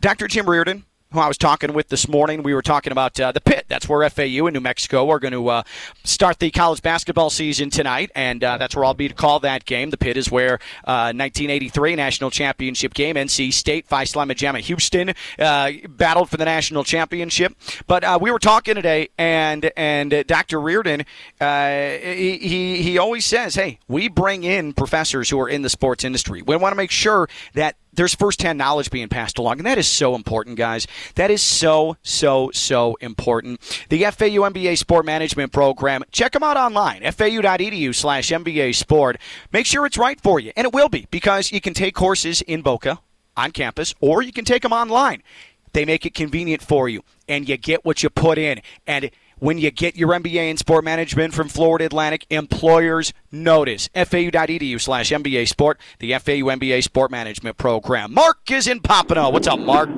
Dr. 0.00 0.28
Jim 0.28 0.48
Reardon, 0.48 0.84
who 1.12 1.20
I 1.20 1.28
was 1.28 1.38
talking 1.38 1.72
with 1.72 1.88
this 1.88 2.06
morning. 2.06 2.42
We 2.42 2.52
were 2.52 2.62
talking 2.62 2.92
about 2.92 3.18
uh, 3.18 3.32
the 3.32 3.40
pit. 3.40 3.64
That's 3.68 3.88
where 3.88 4.08
FAU 4.10 4.46
and 4.46 4.52
New 4.52 4.60
Mexico 4.60 5.08
are 5.08 5.18
going 5.18 5.32
to 5.32 5.48
uh, 5.48 5.62
start 6.04 6.38
the 6.38 6.50
college 6.50 6.82
basketball 6.82 7.30
season 7.30 7.70
tonight, 7.70 8.10
and 8.14 8.44
uh, 8.44 8.58
that's 8.58 8.76
where 8.76 8.84
I'll 8.84 8.92
be 8.92 9.08
to 9.08 9.14
call 9.14 9.40
that 9.40 9.64
game. 9.64 9.88
The 9.88 9.96
pit 9.96 10.18
is 10.18 10.30
where 10.30 10.54
uh, 10.84 11.16
1983 11.16 11.96
national 11.96 12.30
championship 12.30 12.92
game, 12.92 13.16
NC 13.16 13.54
State, 13.54 13.86
Phi 13.86 14.04
Slama 14.04 14.36
Jama 14.36 14.60
Houston 14.60 15.14
uh, 15.38 15.70
battled 15.88 16.28
for 16.28 16.36
the 16.36 16.44
national 16.44 16.84
championship. 16.84 17.54
But 17.86 18.04
uh, 18.04 18.18
we 18.20 18.30
were 18.30 18.38
talking 18.38 18.74
today, 18.74 19.08
and 19.16 19.70
and 19.78 20.12
uh, 20.12 20.22
Dr. 20.24 20.60
Reardon, 20.60 21.06
uh, 21.40 21.70
he 21.70 22.82
he 22.82 22.98
always 22.98 23.24
says, 23.24 23.54
"Hey, 23.54 23.78
we 23.88 24.08
bring 24.08 24.44
in 24.44 24.74
professors 24.74 25.30
who 25.30 25.40
are 25.40 25.48
in 25.48 25.62
the 25.62 25.70
sports 25.70 26.04
industry. 26.04 26.42
We 26.42 26.56
want 26.56 26.72
to 26.72 26.76
make 26.76 26.90
sure 26.90 27.28
that." 27.54 27.76
There's 27.98 28.14
firsthand 28.14 28.56
knowledge 28.56 28.90
being 28.90 29.08
passed 29.08 29.38
along, 29.38 29.58
and 29.58 29.66
that 29.66 29.76
is 29.76 29.88
so 29.88 30.14
important, 30.14 30.56
guys. 30.56 30.86
That 31.16 31.30
is 31.30 31.42
so, 31.42 31.96
so, 32.02 32.50
so 32.54 32.96
important. 33.00 33.60
The 33.88 34.04
FAU 34.04 34.48
MBA 34.48 34.78
Sport 34.78 35.04
Management 35.04 35.52
Program, 35.52 36.04
check 36.12 36.32
them 36.32 36.44
out 36.44 36.56
online, 36.56 37.02
fau.edu 37.02 37.94
slash 37.94 38.30
MBA 38.30 38.76
Sport. 38.76 39.18
Make 39.52 39.66
sure 39.66 39.84
it's 39.84 39.98
right 39.98 40.20
for 40.20 40.38
you, 40.38 40.52
and 40.56 40.64
it 40.64 40.72
will 40.72 40.88
be 40.88 41.06
because 41.10 41.50
you 41.50 41.60
can 41.60 41.74
take 41.74 41.94
courses 41.94 42.40
in 42.42 42.62
Boca 42.62 43.00
on 43.36 43.50
campus, 43.50 43.94
or 44.00 44.22
you 44.22 44.32
can 44.32 44.44
take 44.44 44.62
them 44.62 44.72
online. 44.72 45.22
They 45.72 45.84
make 45.84 46.06
it 46.06 46.14
convenient 46.14 46.62
for 46.62 46.88
you, 46.88 47.02
and 47.28 47.48
you 47.48 47.56
get 47.56 47.84
what 47.84 48.02
you 48.02 48.10
put 48.10 48.38
in. 48.38 48.60
And 48.86 49.10
when 49.40 49.58
you 49.58 49.70
get 49.70 49.96
your 49.96 50.10
MBA 50.10 50.50
in 50.50 50.56
sport 50.56 50.84
management 50.84 51.34
from 51.34 51.48
Florida 51.48 51.86
Atlantic, 51.86 52.26
employers 52.30 53.12
notice. 53.30 53.88
FAU.edu 53.94 54.80
slash 54.80 55.10
MBA 55.10 55.48
Sport, 55.48 55.80
the 55.98 56.12
FAU 56.14 56.50
MBA 56.56 56.82
Sport 56.82 57.10
Management 57.10 57.56
Program. 57.56 58.12
Mark 58.12 58.50
is 58.50 58.66
in 58.66 58.80
Pompano. 58.80 59.30
What's 59.30 59.46
up, 59.46 59.58
Mark? 59.58 59.88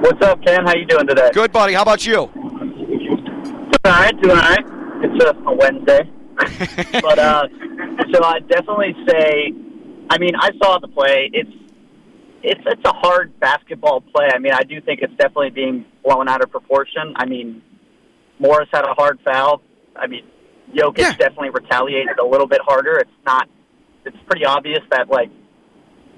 What's 0.00 0.24
up, 0.26 0.42
Ken? 0.44 0.64
How 0.64 0.74
you 0.74 0.86
doing 0.86 1.06
today? 1.06 1.30
Good, 1.32 1.52
buddy. 1.52 1.74
How 1.74 1.82
about 1.82 2.06
you? 2.06 2.30
Doing 2.34 3.78
all 3.84 3.92
right, 3.92 4.22
doing 4.22 4.36
all 4.36 4.42
right. 4.42 4.64
It's 5.02 5.24
a, 5.24 5.36
a 5.46 5.54
Wednesday. 5.54 6.10
but, 7.00 7.18
uh, 7.18 7.46
so 8.12 8.24
I'd 8.24 8.48
definitely 8.48 8.94
say, 9.06 9.52
I 10.10 10.18
mean, 10.18 10.32
I 10.36 10.50
saw 10.62 10.78
the 10.78 10.88
play. 10.88 11.30
It's 11.32 11.50
it's 12.42 12.60
it's 12.66 12.84
a 12.84 12.92
hard 12.92 13.38
basketball 13.38 14.00
play. 14.00 14.30
I 14.34 14.38
mean, 14.38 14.52
I 14.52 14.62
do 14.62 14.80
think 14.80 15.00
it's 15.02 15.12
definitely 15.16 15.50
being 15.50 15.84
blown 16.02 16.28
out 16.28 16.42
of 16.42 16.50
proportion. 16.50 17.12
I 17.16 17.26
mean, 17.26 17.62
Morris 18.40 18.68
had 18.72 18.84
a 18.84 18.94
hard 18.94 19.20
foul. 19.22 19.62
I 19.94 20.06
mean, 20.06 20.24
Jokic 20.74 20.98
yeah. 20.98 21.12
definitely 21.12 21.50
retaliated 21.50 22.18
a 22.18 22.26
little 22.26 22.46
bit 22.46 22.60
harder. 22.64 22.96
It's 22.98 23.10
not. 23.24 23.48
It's 24.04 24.16
pretty 24.26 24.46
obvious 24.46 24.80
that 24.90 25.08
like 25.08 25.30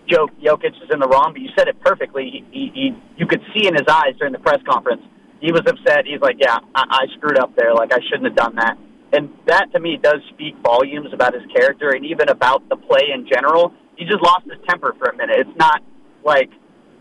Joe 0.09 0.29
Jokic 0.43 0.77
is 0.83 0.91
in 0.91 1.01
the 1.01 1.09
wrong, 1.09 1.33
but 1.33 1.43
you 1.43 1.51
said 1.59 1.69
it 1.69 1.81
perfectly. 1.81 2.31
He, 2.31 2.45
he, 2.51 2.71
he 2.75 3.03
you 3.17 3.27
could 3.27 3.43
see 3.53 3.67
in 3.67 3.75
his 3.75 3.87
eyes 3.89 4.15
during 4.19 4.33
the 4.33 4.39
press 4.39 4.61
conference. 4.69 5.03
He 5.41 5.51
was 5.51 5.63
upset. 5.67 6.07
He's 6.07 6.21
like, 6.21 6.37
"Yeah, 6.39 6.59
I, 6.75 6.85
I 6.89 7.17
screwed 7.17 7.39
up 7.39 7.57
there. 7.57 7.75
Like 7.75 7.93
I 7.93 7.99
shouldn't 8.09 8.25
have 8.25 8.37
done 8.37 8.55
that." 8.57 8.79
And 9.13 9.29
that 9.47 9.73
to 9.73 9.81
me 9.81 9.99
does 10.01 10.21
speak 10.31 10.55
volumes 10.63 11.13
about 11.13 11.35
his 11.35 11.43
character 11.55 11.91
and 11.91 12.07
even 12.07 12.29
about 12.29 12.67
the 12.69 12.77
play 12.77 13.11
in 13.13 13.27
general. 13.27 13.75
He 13.97 14.05
just 14.05 14.23
lost 14.23 14.45
his 14.45 14.59
temper 14.69 14.95
for 14.99 15.11
a 15.11 15.17
minute. 15.17 15.37
It's 15.39 15.59
not 15.59 15.83
like 16.25 16.51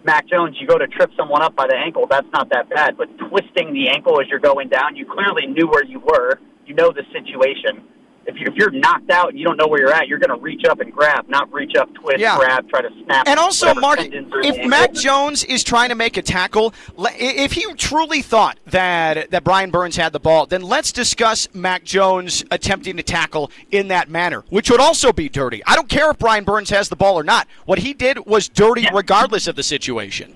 Mac 0.04 0.28
Jones, 0.28 0.58
you 0.60 0.68
go 0.68 0.78
to 0.78 0.88
trip 0.88 1.12
someone 1.16 1.42
up 1.42 1.56
by 1.56 1.68
the 1.68 1.76
ankle, 1.76 2.08
that's 2.10 2.28
not 2.34 2.50
that 2.50 2.70
bad. 2.70 2.98
But 2.98 3.10
twisting 3.18 3.74
the 3.74 3.90
ankle 3.90 4.20
as 4.20 4.28
you're 4.30 4.40
going 4.40 4.70
down, 4.70 4.96
you 4.96 5.06
clearly 5.06 5.46
knew 5.46 5.68
where 5.68 5.84
you 5.84 6.00
were. 6.00 6.40
You 6.66 6.76
know 6.76 6.92
the 6.92 7.04
situation. 7.12 7.84
If, 8.28 8.40
you, 8.40 8.46
if 8.48 8.56
you're 8.56 8.70
knocked 8.70 9.10
out 9.10 9.30
and 9.30 9.40
you 9.40 9.46
don't 9.46 9.58
know 9.58 9.68
where 9.68 9.80
you're 9.80 9.92
at, 9.92 10.08
you're 10.08 10.20
going 10.20 10.38
to 10.38 10.42
reach 10.42 10.64
up 10.66 10.80
and 10.80 10.94
grab, 10.94 11.28
not 11.28 11.52
reach 11.52 11.76
up, 11.76 11.92
twist, 11.96 12.20
yeah. 12.20 12.38
grab, 12.38 12.70
try 12.70 12.82
to 12.82 12.90
snap. 13.04 13.28
And 13.28 13.40
also, 13.40 13.74
Mark, 13.74 14.00
if 14.00 14.68
Mac 14.68 14.94
Jones 14.94 15.44
is 15.44 15.64
trying 15.64 15.90
to 15.90 15.96
make 15.96 16.18
a 16.18 16.22
tackle, 16.22 16.74
if 16.98 17.54
he 17.54 17.66
truly 17.74 18.22
thought 18.22 18.60
that 18.68 19.32
that 19.32 19.44
Brian 19.44 19.72
Burns 19.72 19.96
had 19.96 20.14
the 20.14 20.20
ball, 20.20 20.46
then 20.46 20.62
let's 20.62 20.92
discuss 20.92 21.48
Mac 21.54 21.84
Jones 21.84 22.46
attempting 22.52 22.96
to 22.98 23.04
tackle 23.04 23.50
in 23.72 23.88
that 23.88 24.08
manner, 24.08 24.44
which 24.50 24.70
would 24.70 24.80
also 24.80 25.12
be 25.12 25.28
dirty. 25.28 25.64
I 25.66 25.76
don't 25.76 25.90
care 25.90 26.12
if 26.12 26.20
Brian 26.20 26.44
Burns 26.44 26.70
has 26.70 26.90
the 26.90 26.96
ball 26.96 27.18
or 27.20 27.24
not. 27.24 27.48
What 27.66 27.80
he 27.80 27.94
did 27.94 28.28
was 28.28 28.48
dirty, 28.48 28.84
yeah. 28.84 28.92
regardless 28.94 29.48
of 29.48 29.56
the 29.56 29.64
situation. 29.64 30.36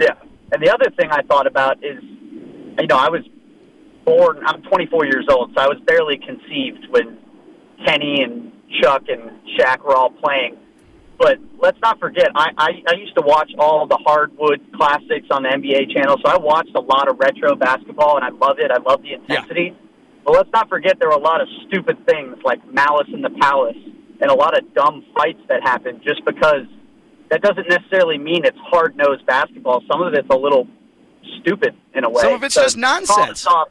Yeah, 0.00 0.14
and 0.52 0.60
the 0.60 0.70
other 0.70 0.90
thing 0.90 1.10
I 1.12 1.22
thought 1.22 1.46
about 1.46 1.82
is, 1.84 2.02
you 2.02 2.86
know, 2.88 2.96
I 2.96 3.08
was 3.08 3.22
born. 4.06 4.40
I'm 4.46 4.62
24 4.62 5.04
years 5.04 5.26
old, 5.28 5.50
so 5.54 5.60
I 5.60 5.66
was 5.66 5.78
barely 5.84 6.16
conceived 6.16 6.86
when 6.88 7.18
Kenny 7.84 8.22
and 8.22 8.52
Chuck 8.80 9.02
and 9.08 9.30
Shaq 9.58 9.84
were 9.84 9.94
all 9.94 10.10
playing. 10.10 10.56
But 11.18 11.38
let's 11.58 11.78
not 11.82 11.98
forget, 11.98 12.28
I, 12.34 12.50
I, 12.56 12.68
I 12.88 12.94
used 12.94 13.16
to 13.16 13.22
watch 13.22 13.50
all 13.58 13.86
the 13.86 13.98
hardwood 14.04 14.60
classics 14.74 15.26
on 15.30 15.42
the 15.42 15.48
NBA 15.48 15.94
channel, 15.94 16.16
so 16.24 16.30
I 16.30 16.36
watched 16.36 16.74
a 16.74 16.80
lot 16.80 17.08
of 17.08 17.18
retro 17.18 17.56
basketball, 17.56 18.16
and 18.16 18.24
I 18.24 18.28
love 18.28 18.58
it. 18.58 18.70
I 18.70 18.78
love 18.78 19.02
the 19.02 19.14
intensity. 19.14 19.72
Yeah. 19.74 19.86
But 20.24 20.34
let's 20.34 20.50
not 20.52 20.68
forget 20.68 20.98
there 20.98 21.08
were 21.08 21.14
a 21.14 21.18
lot 21.18 21.40
of 21.40 21.48
stupid 21.66 22.04
things 22.06 22.36
like 22.44 22.60
Malice 22.72 23.08
in 23.12 23.22
the 23.22 23.30
Palace 23.30 23.76
and 24.20 24.30
a 24.30 24.34
lot 24.34 24.58
of 24.58 24.74
dumb 24.74 25.04
fights 25.16 25.40
that 25.48 25.62
happened 25.62 26.02
just 26.02 26.24
because 26.24 26.66
that 27.30 27.42
doesn't 27.42 27.68
necessarily 27.68 28.18
mean 28.18 28.44
it's 28.44 28.58
hard 28.58 28.96
nosed 28.96 29.24
basketball. 29.26 29.82
Some 29.90 30.02
of 30.02 30.14
it's 30.14 30.28
a 30.30 30.36
little 30.36 30.66
stupid 31.40 31.74
in 31.94 32.04
a 32.04 32.10
way. 32.10 32.22
Some 32.22 32.34
of 32.34 32.42
it's 32.44 32.54
so 32.54 32.62
just 32.62 32.76
nonsense. 32.76 33.46
Off, 33.46 33.68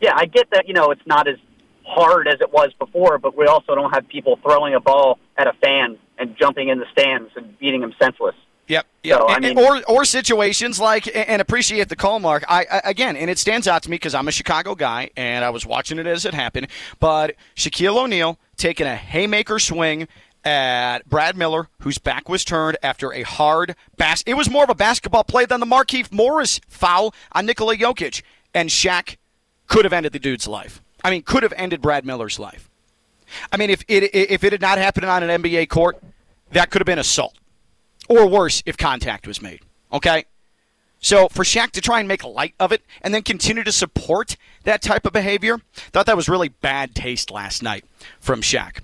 yeah, 0.00 0.12
I 0.14 0.26
get 0.26 0.50
that. 0.50 0.68
You 0.68 0.74
know, 0.74 0.90
it's 0.90 1.06
not 1.06 1.28
as 1.28 1.36
hard 1.84 2.28
as 2.28 2.40
it 2.40 2.52
was 2.52 2.70
before, 2.78 3.18
but 3.18 3.36
we 3.36 3.46
also 3.46 3.74
don't 3.74 3.92
have 3.92 4.06
people 4.08 4.38
throwing 4.42 4.74
a 4.74 4.80
ball 4.80 5.18
at 5.36 5.46
a 5.46 5.52
fan 5.54 5.98
and 6.18 6.36
jumping 6.36 6.68
in 6.68 6.78
the 6.78 6.86
stands 6.92 7.30
and 7.36 7.58
beating 7.58 7.80
them 7.80 7.94
senseless. 8.00 8.34
Yep. 8.68 8.86
yep. 9.02 9.18
So, 9.18 9.28
I 9.28 9.40
mean, 9.40 9.58
or 9.58 9.82
or 9.88 10.04
situations 10.04 10.78
like 10.78 11.08
and 11.14 11.40
appreciate 11.40 11.88
the 11.88 11.96
call, 11.96 12.20
Mark. 12.20 12.44
I, 12.48 12.66
I 12.70 12.80
again, 12.84 13.16
and 13.16 13.30
it 13.30 13.38
stands 13.38 13.66
out 13.66 13.82
to 13.84 13.90
me 13.90 13.94
because 13.94 14.14
I'm 14.14 14.28
a 14.28 14.32
Chicago 14.32 14.74
guy 14.74 15.10
and 15.16 15.42
I 15.42 15.50
was 15.50 15.64
watching 15.64 15.98
it 15.98 16.06
as 16.06 16.26
it 16.26 16.34
happened. 16.34 16.68
But 17.00 17.34
Shaquille 17.56 17.96
O'Neal 17.96 18.38
taking 18.58 18.86
a 18.86 18.94
haymaker 18.94 19.58
swing 19.58 20.06
at 20.44 21.08
Brad 21.08 21.36
Miller, 21.36 21.68
whose 21.80 21.96
back 21.98 22.28
was 22.28 22.44
turned 22.44 22.76
after 22.82 23.12
a 23.12 23.22
hard 23.22 23.74
bas. 23.96 24.22
It 24.26 24.34
was 24.34 24.50
more 24.50 24.64
of 24.64 24.70
a 24.70 24.74
basketball 24.74 25.24
play 25.24 25.46
than 25.46 25.60
the 25.60 25.66
Markieff 25.66 26.12
Morris 26.12 26.60
foul 26.68 27.14
on 27.32 27.46
Nikola 27.46 27.74
Jokic, 27.74 28.22
and 28.52 28.68
Shaq 28.68 29.16
could 29.68 29.84
have 29.84 29.92
ended 29.92 30.12
the 30.12 30.18
dude's 30.18 30.48
life. 30.48 30.82
I 31.04 31.10
mean, 31.10 31.22
could 31.22 31.42
have 31.42 31.52
ended 31.56 31.80
Brad 31.80 32.04
Miller's 32.04 32.38
life. 32.38 32.68
I 33.52 33.56
mean, 33.56 33.70
if 33.70 33.84
it 33.88 34.14
if 34.14 34.42
it 34.42 34.52
had 34.52 34.60
not 34.60 34.78
happened 34.78 35.06
on 35.06 35.22
an 35.22 35.42
NBA 35.42 35.68
court, 35.68 36.02
that 36.50 36.70
could 36.70 36.80
have 36.80 36.86
been 36.86 36.98
assault, 36.98 37.38
or 38.08 38.26
worse, 38.26 38.62
if 38.66 38.76
contact 38.76 39.26
was 39.26 39.40
made. 39.40 39.60
Okay. 39.92 40.24
So 41.00 41.28
for 41.28 41.44
Shaq 41.44 41.70
to 41.72 41.80
try 41.80 42.00
and 42.00 42.08
make 42.08 42.24
light 42.24 42.54
of 42.58 42.72
it 42.72 42.82
and 43.02 43.14
then 43.14 43.22
continue 43.22 43.62
to 43.62 43.70
support 43.70 44.36
that 44.64 44.82
type 44.82 45.06
of 45.06 45.12
behavior, 45.12 45.60
thought 45.72 46.06
that 46.06 46.16
was 46.16 46.28
really 46.28 46.48
bad 46.48 46.94
taste 46.94 47.30
last 47.30 47.62
night 47.62 47.84
from 48.18 48.40
Shaq. 48.40 48.80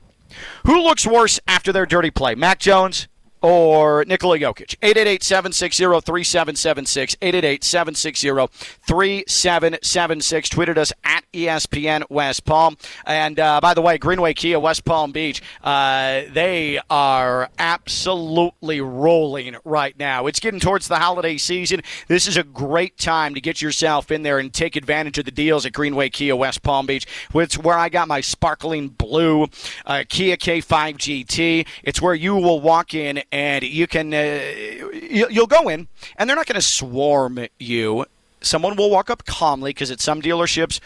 Who 0.65 0.81
looks 0.81 1.07
worse 1.07 1.41
after 1.49 1.73
their 1.73 1.87
dirty 1.87 2.13
play, 2.13 2.37
Mac 2.37 2.61
Jones 2.61 3.09
or 3.45 4.05
Nikola 4.07 4.39
Jokic. 4.39 4.79
888-760-3776. 4.79 7.19
888-760-3776. 8.87 10.49
Tweeted 10.49 10.79
us 10.79 10.95
at 11.05 11.25
ESPN 11.35 12.09
West 12.09 12.47
Palm. 12.47 12.79
And 13.05 13.39
uh, 13.39 13.61
by 13.61 13.75
the 13.75 13.83
way, 13.83 13.99
Greenway 13.99 14.33
Kia 14.33 14.59
West 14.59 14.87
Palm 14.87 15.13
Beach, 15.13 15.43
uh, 15.63 16.23
they 16.33 16.81
are 16.89 17.51
absolutely 17.59 18.81
rolling 18.81 19.57
right 19.67 19.99
now. 19.99 20.27
It's 20.27 20.41
getting 20.41 20.61
towards 20.61 20.89
the 20.89 20.97
holiday 20.97 21.37
season. 21.37 21.83
This 22.09 22.27
is 22.27 22.39
a 22.39 22.45
great 22.45 22.97
time 22.97 23.35
to 23.35 23.43
get 23.43 23.61
yourself 23.61 24.11
in 24.11 24.23
there 24.23 24.39
and 24.39 24.55
take 24.55 24.75
advantage 24.75 25.19
of 25.19 25.27
the 25.27 25.31
deals 25.31 25.67
at 25.67 25.75
Greenway 25.75 26.09
Kia 26.09 26.35
West 26.35 26.63
Palm 26.63 26.87
Beach. 26.87 27.07
It's 27.35 27.59
where 27.59 27.77
I 27.77 27.91
got 27.91 28.09
my 28.09 28.23
sparkling 28.23 28.89
blue 28.89 29.49
uh, 29.85 30.05
Kia 30.09 30.39
K5 30.39 30.97
GT. 30.97 31.67
It's 31.83 32.01
where 32.01 32.15
you 32.15 32.37
will 32.37 32.63
walk 32.63 32.95
in 32.95 33.23
and 33.35 33.65
you 33.65 33.89
can 33.89 34.15
uh, 34.15 34.41
you'll 35.11 35.49
go 35.49 35.69
in, 35.69 35.89
and 36.17 36.31
they're 36.31 36.37
not 36.37 36.47
going 36.47 36.55
to 36.55 36.63
swarm 36.63 37.47
you. 37.59 38.07
Someone 38.41 38.77
will 38.77 38.91
walk 38.91 39.11
up 39.11 39.25
calmly 39.27 39.71
because 39.71 39.91
at 39.91 40.01
some 40.01 40.23
dealerships, 40.23 40.79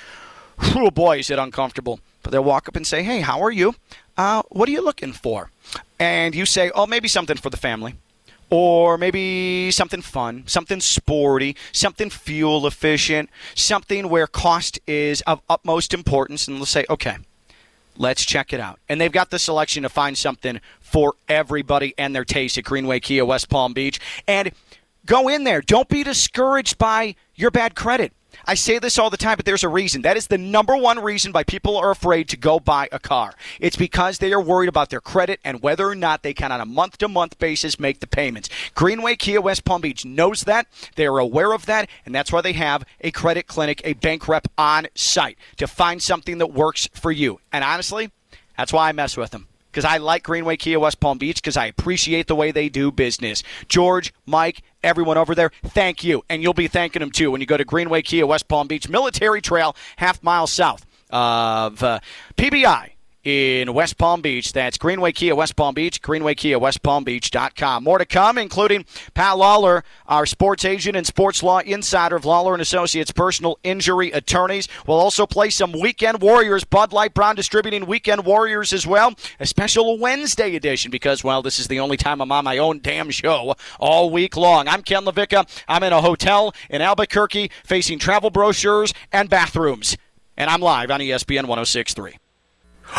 oh 0.75 0.91
boy, 0.91 1.19
is 1.19 1.31
it 1.31 1.39
uncomfortable. 1.39 2.01
But 2.23 2.33
they'll 2.33 2.43
walk 2.43 2.67
up 2.67 2.75
and 2.75 2.87
say, 2.87 3.03
"Hey, 3.03 3.21
how 3.21 3.43
are 3.43 3.51
you? 3.51 3.75
Uh, 4.17 4.43
what 4.49 4.67
are 4.67 4.73
you 4.73 4.81
looking 4.81 5.13
for?" 5.13 5.51
And 6.01 6.35
you 6.35 6.47
say, 6.47 6.71
"Oh, 6.75 6.87
maybe 6.87 7.07
something 7.07 7.37
for 7.37 7.51
the 7.51 7.59
family." 7.59 7.95
or 8.51 8.97
maybe 8.97 9.71
something 9.71 10.01
fun, 10.01 10.43
something 10.47 10.81
sporty, 10.81 11.55
something 11.71 12.09
fuel 12.09 12.67
efficient, 12.67 13.29
something 13.55 14.09
where 14.09 14.27
cost 14.27 14.81
is 14.87 15.21
of 15.27 15.43
utmost 15.51 15.93
importance. 15.93 16.49
And 16.49 16.57
they'll 16.57 16.65
say, 16.65 16.87
okay, 16.89 17.19
Let's 17.99 18.25
check 18.25 18.53
it 18.53 18.61
out. 18.61 18.79
And 18.89 19.01
they've 19.01 19.13
got 19.13 19.31
the 19.31 19.39
selection 19.39 19.83
to 19.83 19.89
find 19.89 20.17
something 20.17 20.61
for 20.81 21.15
everybody 21.29 21.95
and 21.99 22.15
their 22.15 22.25
taste 22.25 22.57
at 22.57 22.65
Greenway 22.65 23.01
Kia 23.01 23.25
West 23.25 23.49
Palm 23.49 23.73
Beach. 23.73 24.01
And 24.27 24.53
go 25.05 25.29
in 25.29 25.45
there. 25.45 25.61
Don't 25.61 25.89
be 25.89 26.05
discouraged 26.05 26.79
by 26.79 27.17
your 27.35 27.51
bad 27.51 27.75
credit. 27.75 28.13
I 28.47 28.55
say 28.55 28.79
this 28.79 28.99
all 28.99 29.11
the 29.11 29.17
time, 29.17 29.37
but 29.37 29.45
there's 29.45 29.65
a 29.65 29.69
reason. 29.69 30.03
That 30.03 30.17
is 30.17 30.27
the 30.27 30.39
number 30.39 30.77
one 30.77 30.99
reason 30.99 31.33
why 31.33 31.45
people 31.45 31.77
are 31.77 31.91
afraid 31.91 32.29
to 32.31 32.37
go 32.37 32.61
buy 32.61 32.89
a 32.93 32.99
car. 32.99 33.35
It's 33.61 33.77
because 33.77 34.19
they 34.19 34.33
are 34.33 34.41
worried 34.41 34.69
about 34.69 34.91
their 34.91 35.01
credit 35.01 35.41
and 35.45 35.63
whether 35.63 35.89
or 35.89 35.95
not 35.95 36.23
they 36.23 36.35
can, 36.35 36.53
on 36.53 36.61
a 36.61 36.67
month 36.67 36.99
to 36.99 37.09
month 37.09 37.39
basis, 37.39 37.81
make 37.81 38.01
the 38.01 38.07
payments. 38.07 38.49
Greenway 38.75 39.17
Kia 39.17 39.41
West 39.41 39.65
Palm 39.65 39.81
Beach 39.81 40.05
knows 40.05 40.43
that. 40.45 40.67
They 40.97 41.07
are 41.07 41.19
aware 41.19 41.53
of 41.53 41.67
that, 41.67 41.89
and 42.07 42.15
that's 42.15 42.33
why 42.33 42.41
they 42.41 42.53
have 42.53 42.85
a 43.01 43.11
credit 43.11 43.47
clinic, 43.47 43.83
a 43.85 43.95
bank 43.95 44.29
rep 44.29 44.49
on 44.57 44.87
site 44.95 45.39
to 45.57 45.67
find 45.67 46.03
something 46.03 46.39
that 46.39 46.53
works 46.53 46.89
for 46.95 47.11
you. 47.11 47.41
And 47.53 47.65
honestly, 47.65 48.11
that's 48.57 48.73
why 48.73 48.89
I 48.89 48.93
mess 48.93 49.17
with 49.17 49.31
them 49.31 49.48
because 49.71 49.85
I 49.85 49.99
like 49.99 50.23
Greenway 50.25 50.57
Kia 50.57 50.79
West 50.79 51.01
Palm 51.01 51.19
Beach 51.19 51.37
because 51.37 51.57
I 51.57 51.67
appreciate 51.67 52.27
the 52.27 52.35
way 52.35 52.51
they 52.51 52.69
do 52.69 52.91
business. 52.91 53.43
George, 53.69 54.13
Mike, 54.27 54.63
everyone 54.83 55.19
over 55.19 55.35
there, 55.35 55.51
thank 55.65 56.05
you. 56.05 56.23
And 56.29 56.43
you'll 56.43 56.55
be 56.55 56.69
thanking 56.69 57.01
them 57.01 57.11
too 57.11 57.31
when 57.31 57.41
you 57.41 57.47
go 57.47 57.57
to 57.57 57.65
Greenway 57.65 58.03
Kia 58.03 58.27
West 58.27 58.49
Palm 58.49 58.67
Beach, 58.67 58.89
Military 58.89 59.41
Trail, 59.41 59.77
half 59.97 60.23
mile 60.23 60.47
south 60.47 60.85
of 61.11 61.83
uh, 61.83 62.01
PBI 62.37 62.91
in 63.25 63.75
West 63.75 63.99
Palm 63.99 64.21
Beach. 64.21 64.53
That's 64.53 64.79
Greenway 64.79 65.13
Kia 65.13 65.35
West 65.35 65.57
Palm 65.57 65.75
Beach, 65.75 66.01
Greenway 66.01 66.35
Kia 66.35 66.59
West 66.59 66.83
Palm 66.83 67.05
Beach.com. 67.05 67.85
More 67.85 67.99
to 67.99 68.07
come, 68.07 68.39
including 68.39 68.85
Pat 69.15 69.37
Lawlor, 69.37 69.83
our 70.07 70.27
sports 70.27 70.65
agent 70.65 70.97
and 70.97 71.07
sports 71.07 71.43
law 71.43 71.59
insider 71.59 72.17
of 72.17 72.25
Lawlor 72.25 72.53
and 72.53 72.63
Associates 72.63 73.11
personal 73.11 73.59
injury 73.63 74.11
attorneys. 74.13 74.69
We'll 74.87 74.99
also 74.99 75.27
play 75.27 75.51
some 75.51 75.73
Weekend 75.73 76.21
Warriors, 76.21 76.65
Bud 76.65 76.93
Light 76.93 77.15
Brown 77.15 77.35
distributing 77.35 77.87
Weekend 77.87 78.25
Warriors 78.25 78.73
as 78.73 78.87
well. 78.87 79.15
A 79.41 79.47
special 79.47 79.99
Wednesday 79.99 80.55
edition 80.57 80.91
because, 80.91 81.25
well, 81.25 81.43
this 81.43 81.59
is 81.59 81.69
the 81.69 81.81
only 81.81 81.97
time 81.97 82.21
I'm 82.21 82.33
on 82.33 82.45
my 82.45 82.59
own 82.59 82.81
damn 82.81 83.11
show 83.11 83.55
all 83.79 84.11
week 84.11 84.37
long. 84.37 84.69
I'm 84.69 84.83
Ken 84.83 85.05
LaVicka. 85.05 85.63
I'm 85.69 85.83
in 85.83 85.93
a 85.93 86.01
hotel 86.01 86.55
in 86.71 86.83
Albuquerque 86.83 87.51
facing 87.65 87.99
travel 87.99 88.31
brochures 88.31 88.95
and 89.13 89.29
bathrooms. 89.29 89.97
And 90.37 90.49
I'm 90.49 90.61
live 90.61 90.91
on 90.91 91.01
ESPN 91.01 91.47
1063. 91.47 92.17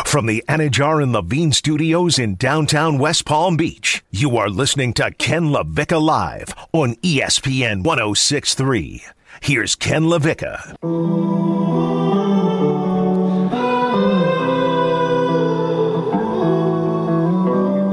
From 0.04 0.26
the 0.26 0.44
Anidjar 0.48 1.02
and 1.02 1.12
Levine 1.12 1.52
studios 1.52 2.18
in 2.18 2.36
downtown 2.36 2.98
West 2.98 3.24
Palm 3.24 3.56
Beach, 3.56 4.02
you 4.10 4.36
are 4.36 4.48
listening 4.48 4.92
to 4.94 5.10
Ken 5.12 5.48
LaVicka 5.48 6.00
Live 6.00 6.54
on 6.72 6.94
ESPN 6.96 7.82
1063. 7.82 9.04
Here's 9.40 9.74
Ken 9.74 10.04
LaVicka. 10.04 11.59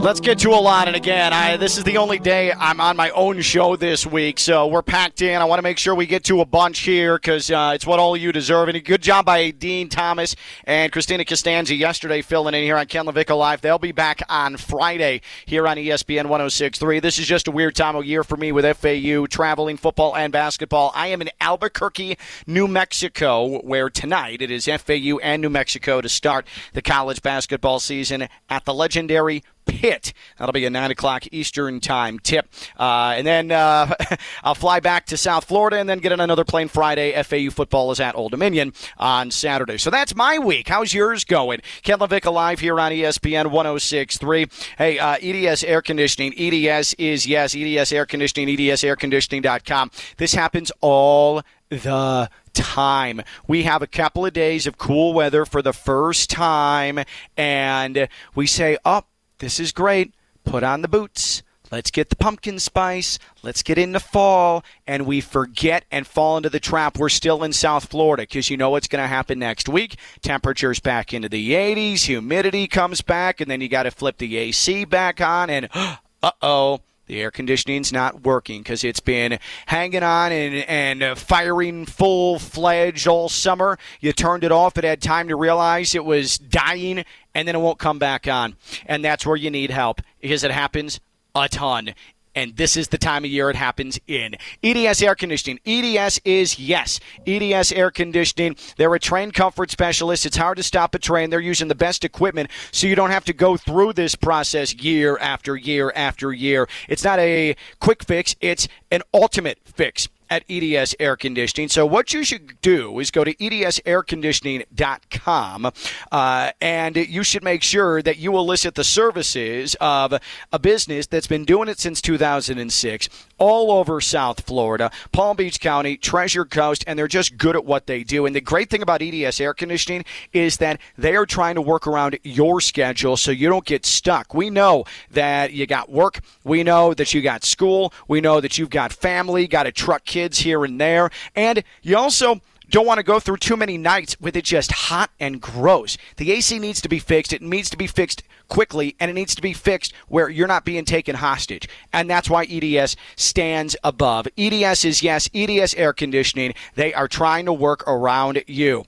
Let's 0.07 0.21
get 0.21 0.39
to 0.39 0.51
a 0.51 0.55
lot. 0.55 0.87
And 0.87 0.95
again, 0.95 1.33
I, 1.33 1.57
this 1.57 1.77
is 1.77 1.83
the 1.83 1.97
only 1.97 2.17
day 2.17 2.53
I'm 2.53 2.79
on 2.79 2.95
my 2.95 3.09
own 3.09 3.41
show 3.41 3.75
this 3.75 4.05
week, 4.05 4.39
so 4.39 4.65
we're 4.65 4.81
packed 4.81 5.21
in. 5.21 5.41
I 5.41 5.43
want 5.43 5.59
to 5.59 5.63
make 5.63 5.77
sure 5.77 5.93
we 5.93 6.05
get 6.05 6.23
to 6.23 6.39
a 6.39 6.45
bunch 6.45 6.79
here 6.79 7.17
because 7.17 7.51
uh, 7.51 7.73
it's 7.75 7.85
what 7.85 7.99
all 7.99 8.15
of 8.15 8.21
you 8.21 8.31
deserve. 8.31 8.69
And 8.69 8.77
a 8.77 8.79
good 8.79 9.01
job 9.01 9.25
by 9.25 9.51
Dean 9.51 9.89
Thomas 9.89 10.33
and 10.63 10.93
Christina 10.93 11.25
Costanza 11.25 11.75
yesterday 11.75 12.21
filling 12.21 12.53
in 12.53 12.63
here 12.63 12.77
on 12.77 12.85
Ken 12.85 13.05
LaVicka 13.05 13.37
Live. 13.37 13.59
They'll 13.59 13.79
be 13.79 13.91
back 13.91 14.21
on 14.29 14.55
Friday 14.55 15.19
here 15.45 15.67
on 15.67 15.75
ESPN 15.75 16.27
106.3. 16.27 17.01
This 17.01 17.19
is 17.19 17.27
just 17.27 17.49
a 17.49 17.51
weird 17.51 17.75
time 17.75 17.97
of 17.97 18.05
year 18.05 18.23
for 18.23 18.37
me 18.37 18.53
with 18.53 18.63
FAU, 18.77 19.25
traveling 19.25 19.75
football 19.75 20.15
and 20.15 20.31
basketball. 20.31 20.93
I 20.95 21.07
am 21.07 21.21
in 21.21 21.29
Albuquerque, 21.41 22.17
New 22.47 22.69
Mexico, 22.69 23.59
where 23.59 23.89
tonight 23.89 24.41
it 24.41 24.51
is 24.51 24.67
FAU 24.67 25.17
and 25.21 25.41
New 25.41 25.49
Mexico 25.49 25.99
to 25.99 26.07
start 26.07 26.47
the 26.71 26.81
college 26.81 27.21
basketball 27.21 27.81
season 27.81 28.29
at 28.47 28.63
the 28.63 28.73
legendary 28.73 29.43
Pit. 29.67 30.13
That'll 30.37 30.53
be 30.53 30.65
a 30.65 30.69
9 30.69 30.91
o'clock 30.91 31.23
Eastern 31.31 31.79
time 31.79 32.19
tip. 32.19 32.47
Uh, 32.79 33.13
and 33.17 33.27
then 33.27 33.51
uh, 33.51 33.93
I'll 34.43 34.55
fly 34.55 34.79
back 34.79 35.05
to 35.07 35.17
South 35.17 35.45
Florida 35.45 35.77
and 35.77 35.87
then 35.87 35.99
get 35.99 36.11
on 36.11 36.19
another 36.19 36.43
plane 36.43 36.67
Friday. 36.67 37.21
FAU 37.23 37.49
football 37.51 37.91
is 37.91 37.99
at 37.99 38.15
Old 38.15 38.31
Dominion 38.31 38.73
on 38.97 39.31
Saturday. 39.31 39.77
So 39.77 39.89
that's 39.89 40.15
my 40.15 40.39
week. 40.39 40.69
How's 40.69 40.93
yours 40.93 41.23
going? 41.23 41.61
Ken 41.83 41.99
LaVicka 41.99 42.31
live 42.31 42.59
here 42.59 42.79
on 42.79 42.91
ESPN 42.91 43.51
1063. 43.51 44.47
Hey, 44.77 44.99
uh, 44.99 45.17
EDS 45.21 45.63
Air 45.63 45.81
Conditioning. 45.81 46.33
EDS 46.37 46.93
is, 46.95 47.27
yes, 47.27 47.55
EDS 47.55 47.91
Air 47.91 48.05
Conditioning, 48.05 48.47
EDSAirconditioning.com. 48.47 49.91
This 50.17 50.33
happens 50.33 50.71
all 50.81 51.41
the 51.69 52.29
time. 52.53 53.21
We 53.47 53.63
have 53.63 53.81
a 53.81 53.87
couple 53.87 54.25
of 54.25 54.33
days 54.33 54.67
of 54.67 54.77
cool 54.77 55.13
weather 55.13 55.45
for 55.45 55.61
the 55.61 55.73
first 55.73 56.29
time, 56.29 56.99
and 57.35 58.07
we 58.35 58.47
say, 58.47 58.77
up. 58.85 59.07
Oh, 59.07 59.13
this 59.39 59.59
is 59.59 59.71
great. 59.71 60.13
Put 60.43 60.63
on 60.63 60.81
the 60.81 60.87
boots. 60.87 61.43
Let's 61.71 61.91
get 61.91 62.09
the 62.09 62.15
pumpkin 62.15 62.59
spice. 62.59 63.19
Let's 63.43 63.61
get 63.61 63.77
into 63.77 63.99
fall. 63.99 64.63
And 64.85 65.05
we 65.05 65.19
forget 65.19 65.83
and 65.91 66.07
fall 66.07 66.37
into 66.37 66.49
the 66.49 66.59
trap. 66.59 66.97
We're 66.97 67.09
still 67.09 67.43
in 67.43 67.51
South 67.51 67.89
Florida 67.89 68.23
because 68.23 68.49
you 68.49 68.55
know 68.55 68.69
what's 68.69 68.87
going 68.87 69.03
to 69.03 69.07
happen 69.07 69.39
next 69.39 69.67
week. 69.67 69.97
Temperatures 70.21 70.79
back 70.79 71.13
into 71.13 71.27
the 71.27 71.51
80s. 71.51 72.05
Humidity 72.05 72.67
comes 72.67 73.01
back. 73.01 73.41
And 73.41 73.51
then 73.51 73.59
you 73.59 73.67
got 73.67 73.83
to 73.83 73.91
flip 73.91 74.17
the 74.17 74.37
AC 74.37 74.85
back 74.85 75.19
on. 75.19 75.49
And 75.49 75.69
uh 75.73 76.31
oh. 76.41 76.81
The 77.07 77.21
air 77.21 77.31
conditioning's 77.31 77.91
not 77.91 78.23
working 78.23 78.61
because 78.61 78.83
it's 78.83 78.99
been 78.99 79.39
hanging 79.65 80.03
on 80.03 80.31
and, 80.31 80.55
and 80.69 81.03
uh, 81.03 81.15
firing 81.15 81.85
full 81.85 82.37
fledged 82.37 83.07
all 83.07 83.29
summer. 83.29 83.79
You 83.99 84.11
turned 84.11 84.43
it 84.43 84.51
off. 84.51 84.77
It 84.77 84.83
had 84.83 85.01
time 85.01 85.29
to 85.29 85.35
realize 85.35 85.95
it 85.95 86.05
was 86.05 86.37
dying 86.37 87.05
and 87.33 87.47
then 87.47 87.55
it 87.55 87.59
won't 87.59 87.79
come 87.79 87.97
back 87.97 88.27
on. 88.27 88.55
And 88.85 89.03
that's 89.03 89.25
where 89.25 89.37
you 89.37 89.49
need 89.49 89.71
help 89.71 90.01
because 90.21 90.43
it 90.43 90.51
happens 90.51 90.99
a 91.33 91.47
ton 91.47 91.93
and 92.37 92.55
this 92.55 92.77
is 92.77 92.89
the 92.89 92.99
time 92.99 93.25
of 93.25 93.31
year 93.31 93.49
it 93.49 93.55
happens 93.55 93.99
in. 94.05 94.35
EDS 94.63 95.01
Air 95.01 95.15
Conditioning. 95.15 95.59
EDS 95.65 96.21
is, 96.23 96.59
yes, 96.59 96.99
EDS 97.25 97.71
Air 97.71 97.89
Conditioning. 97.89 98.55
They're 98.77 98.93
a 98.93 98.99
Trane 98.99 99.33
comfort 99.33 99.71
specialist. 99.71 100.23
It's 100.23 100.37
hard 100.37 100.57
to 100.57 100.63
stop 100.63 100.93
a 100.93 100.99
train. 100.99 101.31
They're 101.31 101.39
using 101.39 101.67
the 101.67 101.73
best 101.73 102.05
equipment 102.05 102.51
so 102.71 102.85
you 102.85 102.93
don't 102.93 103.09
have 103.09 103.25
to 103.25 103.33
go 103.33 103.57
through 103.57 103.93
this 103.93 104.13
process 104.13 104.75
year 104.75 105.17
after 105.17 105.55
year 105.55 105.91
after 105.95 106.31
year. 106.31 106.69
It's 106.87 107.03
not 107.03 107.17
a 107.17 107.55
quick 107.79 108.03
fix, 108.03 108.35
it's 108.39 108.67
an 108.91 109.01
ultimate 109.15 109.57
fix 109.65 110.07
at 110.29 110.43
EDS 110.49 110.95
Air 110.99 111.15
Conditioning. 111.15 111.69
So 111.69 111.85
what 111.85 112.13
you 112.13 112.23
should 112.23 112.59
do 112.61 112.99
is 112.99 113.11
go 113.11 113.23
to 113.23 113.33
edsairconditioning.com 113.35 115.71
uh, 116.11 116.51
and 116.61 116.95
you 116.95 117.23
should 117.23 117.43
make 117.43 117.63
sure 117.63 118.01
that 118.01 118.17
you 118.17 118.35
elicit 118.35 118.75
the 118.75 118.83
services 118.83 119.75
of 119.79 120.19
a 120.51 120.59
business 120.59 121.07
that's 121.07 121.27
been 121.27 121.45
doing 121.45 121.69
it 121.69 121.79
since 121.79 122.01
2006 122.01 123.09
all 123.37 123.71
over 123.71 124.01
South 124.01 124.41
Florida, 124.41 124.91
Palm 125.11 125.37
Beach 125.37 125.59
County, 125.59 125.97
Treasure 125.97 126.45
Coast, 126.45 126.83
and 126.87 126.97
they're 126.97 127.07
just 127.07 127.37
good 127.37 127.55
at 127.55 127.65
what 127.65 127.87
they 127.87 128.03
do. 128.03 128.25
And 128.25 128.35
the 128.35 128.41
great 128.41 128.69
thing 128.69 128.81
about 128.81 129.01
EDS 129.01 129.39
Air 129.39 129.53
Conditioning 129.53 130.05
is 130.33 130.57
that 130.57 130.79
they 130.97 131.15
are 131.15 131.25
trying 131.25 131.55
to 131.55 131.61
work 131.61 131.87
around 131.87 132.17
your 132.23 132.61
schedule 132.61 133.17
so 133.17 133.31
you 133.31 133.49
don't 133.49 133.65
get 133.65 133.85
stuck. 133.85 134.33
We 134.33 134.49
know 134.49 134.85
that 135.11 135.53
you 135.53 135.67
got 135.67 135.91
work, 135.91 136.19
we 136.43 136.63
know 136.63 136.93
that 136.93 137.13
you 137.13 137.21
got 137.21 137.43
school, 137.43 137.93
we 138.07 138.21
know 138.21 138.41
that 138.41 138.57
you've 138.57 138.69
got 138.69 138.91
family, 138.91 139.47
got 139.47 139.67
a 139.67 139.71
truck 139.71 140.03
kids 140.17 140.39
here 140.39 140.65
and 140.65 140.81
there. 140.81 141.11
And 141.35 141.63
you 141.83 141.95
also 141.95 142.41
don't 142.71 142.87
want 142.87 142.97
to 142.97 143.03
go 143.03 143.19
through 143.19 143.37
too 143.37 143.55
many 143.55 143.77
nights 143.77 144.19
with 144.19 144.35
it 144.35 144.43
just 144.43 144.71
hot 144.71 145.11
and 145.19 145.39
gross. 145.39 145.95
The 146.17 146.31
AC 146.31 146.57
needs 146.57 146.81
to 146.81 146.89
be 146.89 146.97
fixed. 146.97 147.31
It 147.33 147.43
needs 147.43 147.69
to 147.69 147.77
be 147.77 147.85
fixed 147.85 148.23
quickly, 148.47 148.95
and 148.99 149.11
it 149.11 149.13
needs 149.13 149.35
to 149.35 149.41
be 149.41 149.53
fixed 149.53 149.93
where 150.07 150.27
you're 150.27 150.47
not 150.47 150.65
being 150.65 150.85
taken 150.85 151.15
hostage. 151.15 151.69
And 151.93 152.09
that's 152.09 152.29
why 152.29 152.45
EDS 152.45 152.95
stands 153.15 153.75
above. 153.83 154.27
EDS 154.37 154.85
is, 154.85 155.03
yes, 155.03 155.29
EDS 155.35 155.75
air 155.75 155.93
conditioning. 155.93 156.53
They 156.75 156.93
are 156.93 157.07
trying 157.07 157.45
to 157.45 157.53
work 157.53 157.87
around 157.87 158.43
you. 158.47 158.85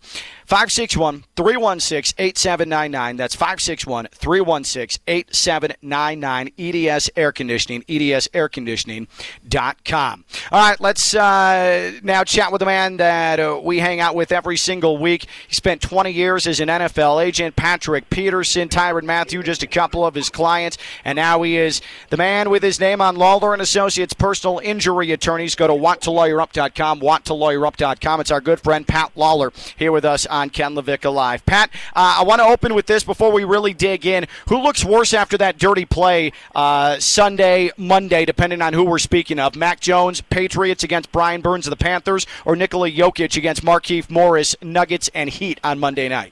561 0.50 1.24
316 1.36 2.16
8799. 2.18 3.18
That's 3.18 3.36
561 3.36 4.08
316 4.12 5.04
8799. 5.06 6.50
EDS 6.58 7.12
Air 7.16 7.32
Conditioning, 7.32 7.84
edsairconditioning.com. 7.84 10.26
All 10.52 10.60
right, 10.60 10.82
let's 10.82 11.14
uh, 11.14 11.92
now 12.02 12.24
chat 12.24 12.52
with 12.52 12.64
a 12.64 12.66
man 12.66 12.98
that 12.98 13.40
uh, 13.40 13.62
we 13.64 13.78
hang 13.78 14.00
out 14.00 14.16
with 14.16 14.32
every 14.32 14.58
single 14.58 14.98
week. 14.98 15.28
He 15.48 15.54
spent 15.54 15.84
20 15.84 16.10
years 16.10 16.48
as 16.48 16.60
an 16.60 16.70
NFL 16.70 17.24
agent, 17.24 17.56
Patrick 17.56 18.10
Peterson, 18.10 18.70
Tyrann 18.70 19.04
Mathieu, 19.04 19.44
just 19.44 19.62
a 19.62 19.68
couple 19.68 20.04
of 20.04 20.16
his 20.16 20.32
clients, 20.32 20.80
and 21.06 21.18
now 21.18 21.44
he 21.44 21.58
is 21.58 21.80
the 22.10 22.18
man 22.18 22.50
with 22.50 22.64
his 22.64 22.80
name 22.80 23.02
on 23.02 23.18
Lawlor 23.18 23.54
and 23.54 23.62
Associates 23.62 24.14
personal 24.14 24.60
injury 24.64 25.12
attorneys. 25.12 25.54
Go 25.54 25.68
to 25.68 25.74
wanttolawyerup.com, 25.74 27.02
wanttolawyerup.com. 27.02 28.20
It's 28.20 28.32
our 28.32 28.42
good 28.42 28.60
friend 28.60 28.88
Pat 28.88 29.12
Lawlor 29.16 29.54
here 29.78 29.92
with 29.92 30.06
us 30.06 30.26
on 30.26 30.39
Ken 30.48 30.76
LaVicka 30.76 31.14
Live. 31.14 31.46
Pat, 31.46 31.70
uh, 31.94 32.20
I 32.20 32.24
want 32.24 32.40
to 32.40 32.46
open 32.46 32.74
with 32.74 32.86
this 32.86 33.04
before 33.04 33.34
we 33.34 33.44
really 33.44 33.74
dig 33.74 34.06
in. 34.06 34.28
Who 34.48 34.62
looks 34.62 34.86
worse 34.86 35.14
after 35.14 35.38
that 35.40 35.58
dirty 35.58 35.84
play 35.84 36.32
uh, 36.56 36.98
Sunday, 37.00 37.72
Monday, 37.76 38.24
depending 38.24 38.62
on 38.62 38.72
who 38.72 38.86
we're 38.86 39.00
speaking 39.00 39.40
of? 39.40 39.58
Mac 39.58 39.82
Jones, 39.82 40.22
Patriots 40.22 40.86
against 40.86 41.12
Brian 41.12 41.42
Burns 41.42 41.68
of 41.68 41.72
the 41.72 41.78
Panthers, 41.78 42.26
or 42.46 42.56
Nikola 42.56 42.90
Jokic 42.90 43.36
against 43.36 43.64
Markieff 43.64 44.10
Morris, 44.10 44.56
Nuggets 44.62 45.10
and 45.14 45.30
Heat 45.30 45.60
on 45.66 45.80
Monday 45.80 46.08
night? 46.08 46.32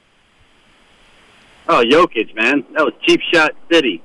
Oh, 1.68 1.84
Jokic, 1.84 2.34
man. 2.34 2.64
That 2.74 2.86
was 2.86 2.94
cheap 3.02 3.20
shot 3.34 3.52
city. 3.70 4.02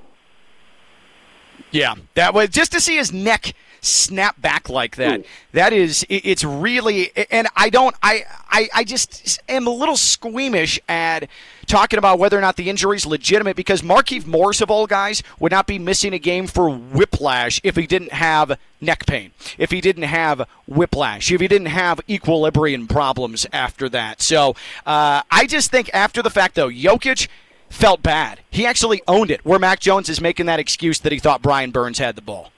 Yeah, 1.70 1.94
that 2.14 2.34
was 2.34 2.50
just 2.50 2.72
to 2.72 2.80
see 2.80 2.96
his 2.96 3.12
neck 3.12 3.54
snap 3.82 4.40
back 4.40 4.68
like 4.68 4.96
that. 4.96 5.20
Ooh. 5.20 5.24
That 5.52 5.72
is, 5.72 6.06
it's 6.08 6.44
really, 6.44 7.10
and 7.30 7.48
I 7.56 7.68
don't, 7.68 7.94
I, 8.02 8.24
I, 8.48 8.68
I 8.72 8.84
just 8.84 9.40
am 9.48 9.66
a 9.66 9.70
little 9.70 9.96
squeamish 9.96 10.80
at 10.88 11.28
talking 11.66 11.98
about 11.98 12.18
whether 12.18 12.38
or 12.38 12.40
not 12.40 12.56
the 12.56 12.70
injury 12.70 12.96
is 12.96 13.04
legitimate 13.04 13.56
because 13.56 13.82
Markieff 13.82 14.24
Morris, 14.24 14.60
of 14.60 14.70
all 14.70 14.86
guys, 14.86 15.22
would 15.40 15.50
not 15.52 15.66
be 15.66 15.78
missing 15.78 16.14
a 16.14 16.18
game 16.18 16.46
for 16.46 16.70
whiplash 16.70 17.60
if 17.64 17.74
he 17.74 17.86
didn't 17.86 18.12
have 18.12 18.56
neck 18.80 19.04
pain, 19.06 19.32
if 19.58 19.72
he 19.72 19.80
didn't 19.80 20.04
have 20.04 20.46
whiplash, 20.68 21.32
if 21.32 21.40
he 21.40 21.48
didn't 21.48 21.66
have 21.66 22.00
equilibrium 22.08 22.86
problems 22.86 23.46
after 23.52 23.88
that. 23.88 24.22
So 24.22 24.50
uh, 24.86 25.22
I 25.30 25.46
just 25.48 25.72
think 25.72 25.90
after 25.92 26.22
the 26.22 26.30
fact, 26.30 26.54
though, 26.54 26.68
Jokic 26.68 27.26
felt 27.68 28.02
bad. 28.02 28.40
He 28.50 28.64
actually 28.64 29.02
owned 29.08 29.30
it, 29.30 29.44
where 29.44 29.58
Mac 29.58 29.80
Jones 29.80 30.08
is 30.08 30.20
making 30.20 30.46
that 30.46 30.60
excuse 30.60 31.00
that 31.00 31.10
he 31.10 31.18
thought 31.18 31.42
Brian 31.42 31.72
Burns 31.72 31.98
had 31.98 32.14
the 32.14 32.22
ball. 32.22 32.52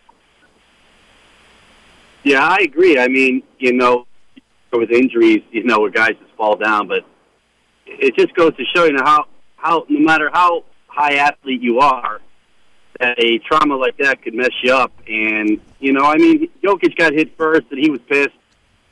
Yeah, 2.24 2.42
I 2.42 2.58
agree. 2.62 2.98
I 2.98 3.08
mean, 3.08 3.42
you 3.58 3.74
know, 3.74 4.06
with 4.72 4.90
injuries, 4.90 5.42
you 5.52 5.62
know, 5.62 5.80
where 5.80 5.90
guys 5.90 6.14
just 6.20 6.34
fall 6.36 6.56
down, 6.56 6.88
but 6.88 7.04
it 7.86 8.16
just 8.16 8.34
goes 8.34 8.56
to 8.56 8.64
show 8.74 8.84
you 8.84 8.92
know 8.92 9.04
how 9.04 9.26
how 9.56 9.86
no 9.88 10.00
matter 10.00 10.30
how 10.32 10.64
high 10.86 11.16
athlete 11.16 11.60
you 11.60 11.80
are, 11.80 12.20
that 12.98 13.18
a 13.18 13.38
trauma 13.38 13.76
like 13.76 13.96
that 13.98 14.22
could 14.22 14.34
mess 14.34 14.50
you 14.62 14.74
up. 14.74 14.92
And 15.06 15.60
you 15.80 15.92
know, 15.92 16.04
I 16.04 16.16
mean, 16.16 16.48
Jokic 16.62 16.96
got 16.96 17.12
hit 17.12 17.36
first, 17.36 17.66
and 17.70 17.78
he 17.78 17.90
was 17.90 18.00
pissed, 18.08 18.30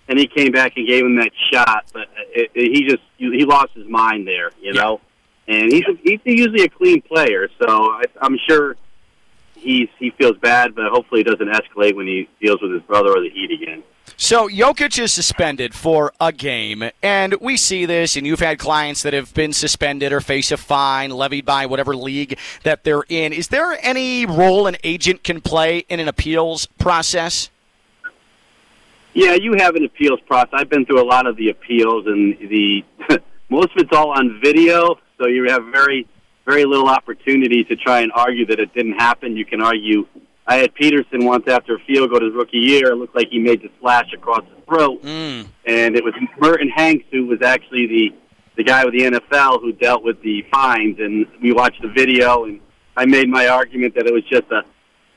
and 0.08 0.18
he 0.18 0.26
came 0.26 0.52
back 0.52 0.76
and 0.76 0.86
gave 0.86 1.04
him 1.04 1.16
that 1.16 1.30
shot, 1.50 1.86
but 1.92 2.08
it, 2.34 2.50
it, 2.54 2.76
he 2.76 2.84
just 2.88 3.02
he 3.16 3.44
lost 3.44 3.72
his 3.74 3.88
mind 3.88 4.26
there, 4.26 4.50
you 4.60 4.74
know. 4.74 5.00
And 5.48 5.72
he's 5.72 5.84
he's 6.02 6.20
usually 6.24 6.64
a 6.64 6.68
clean 6.68 7.02
player, 7.02 7.48
so 7.58 7.66
I, 7.66 8.04
I'm 8.20 8.38
sure 8.48 8.76
he's 9.62 9.88
he 9.98 10.10
feels 10.10 10.36
bad, 10.38 10.74
but 10.74 10.84
hopefully 10.90 11.22
it 11.22 11.26
doesn't 11.26 11.48
escalate 11.48 11.94
when 11.94 12.06
he 12.06 12.28
deals 12.40 12.60
with 12.60 12.72
his 12.72 12.82
brother 12.82 13.10
or 13.10 13.20
the 13.20 13.30
Heat 13.30 13.50
again. 13.50 13.82
So 14.16 14.48
Jokic 14.48 14.98
is 14.98 15.12
suspended 15.12 15.74
for 15.74 16.12
a 16.20 16.32
game, 16.32 16.90
and 17.02 17.34
we 17.40 17.56
see 17.56 17.86
this, 17.86 18.16
and 18.16 18.26
you've 18.26 18.40
had 18.40 18.58
clients 18.58 19.02
that 19.02 19.12
have 19.14 19.32
been 19.34 19.52
suspended 19.52 20.12
or 20.12 20.20
face 20.20 20.52
a 20.52 20.56
fine 20.56 21.10
levied 21.10 21.44
by 21.44 21.66
whatever 21.66 21.96
league 21.96 22.38
that 22.62 22.84
they're 22.84 23.04
in. 23.08 23.32
Is 23.32 23.48
there 23.48 23.78
any 23.84 24.26
role 24.26 24.66
an 24.66 24.76
agent 24.84 25.24
can 25.24 25.40
play 25.40 25.78
in 25.88 25.98
an 25.98 26.08
appeals 26.08 26.66
process? 26.78 27.50
Yeah, 29.14 29.34
you 29.34 29.54
have 29.58 29.76
an 29.76 29.84
appeals 29.84 30.20
process. 30.26 30.50
I've 30.52 30.70
been 30.70 30.86
through 30.86 31.02
a 31.02 31.08
lot 31.08 31.26
of 31.26 31.36
the 31.36 31.50
appeals, 31.50 32.06
and 32.06 32.36
the 32.38 32.84
most 33.48 33.70
of 33.76 33.78
it's 33.78 33.92
all 33.92 34.10
on 34.10 34.40
video, 34.42 34.98
so 35.18 35.26
you 35.26 35.48
have 35.48 35.64
very 35.66 36.06
very 36.44 36.64
little 36.64 36.88
opportunity 36.88 37.64
to 37.64 37.76
try 37.76 38.00
and 38.00 38.12
argue 38.14 38.46
that 38.46 38.58
it 38.58 38.74
didn't 38.74 38.94
happen. 38.94 39.36
You 39.36 39.44
can 39.44 39.62
argue. 39.62 40.06
I 40.46 40.56
had 40.56 40.74
Peterson 40.74 41.24
once 41.24 41.46
after 41.46 41.76
a 41.76 41.78
field 41.80 42.10
goal 42.10 42.20
his 42.20 42.34
rookie 42.34 42.58
year. 42.58 42.92
It 42.92 42.96
looked 42.96 43.14
like 43.14 43.28
he 43.30 43.38
made 43.38 43.62
the 43.62 43.70
slash 43.80 44.12
across 44.12 44.42
his 44.44 44.64
throat, 44.66 45.02
mm. 45.02 45.46
and 45.66 45.96
it 45.96 46.02
was 46.02 46.14
Merton 46.40 46.68
Hanks 46.68 47.04
who 47.12 47.26
was 47.26 47.42
actually 47.42 47.86
the 47.86 48.16
the 48.56 48.64
guy 48.64 48.84
with 48.84 48.92
the 48.92 49.04
NFL 49.04 49.60
who 49.62 49.72
dealt 49.72 50.02
with 50.02 50.20
the 50.22 50.44
fines. 50.52 50.98
And 50.98 51.26
we 51.40 51.52
watched 51.52 51.80
the 51.80 51.88
video, 51.88 52.44
and 52.44 52.60
I 52.96 53.06
made 53.06 53.28
my 53.28 53.46
argument 53.46 53.94
that 53.94 54.06
it 54.06 54.12
was 54.12 54.24
just 54.24 54.50
a 54.50 54.62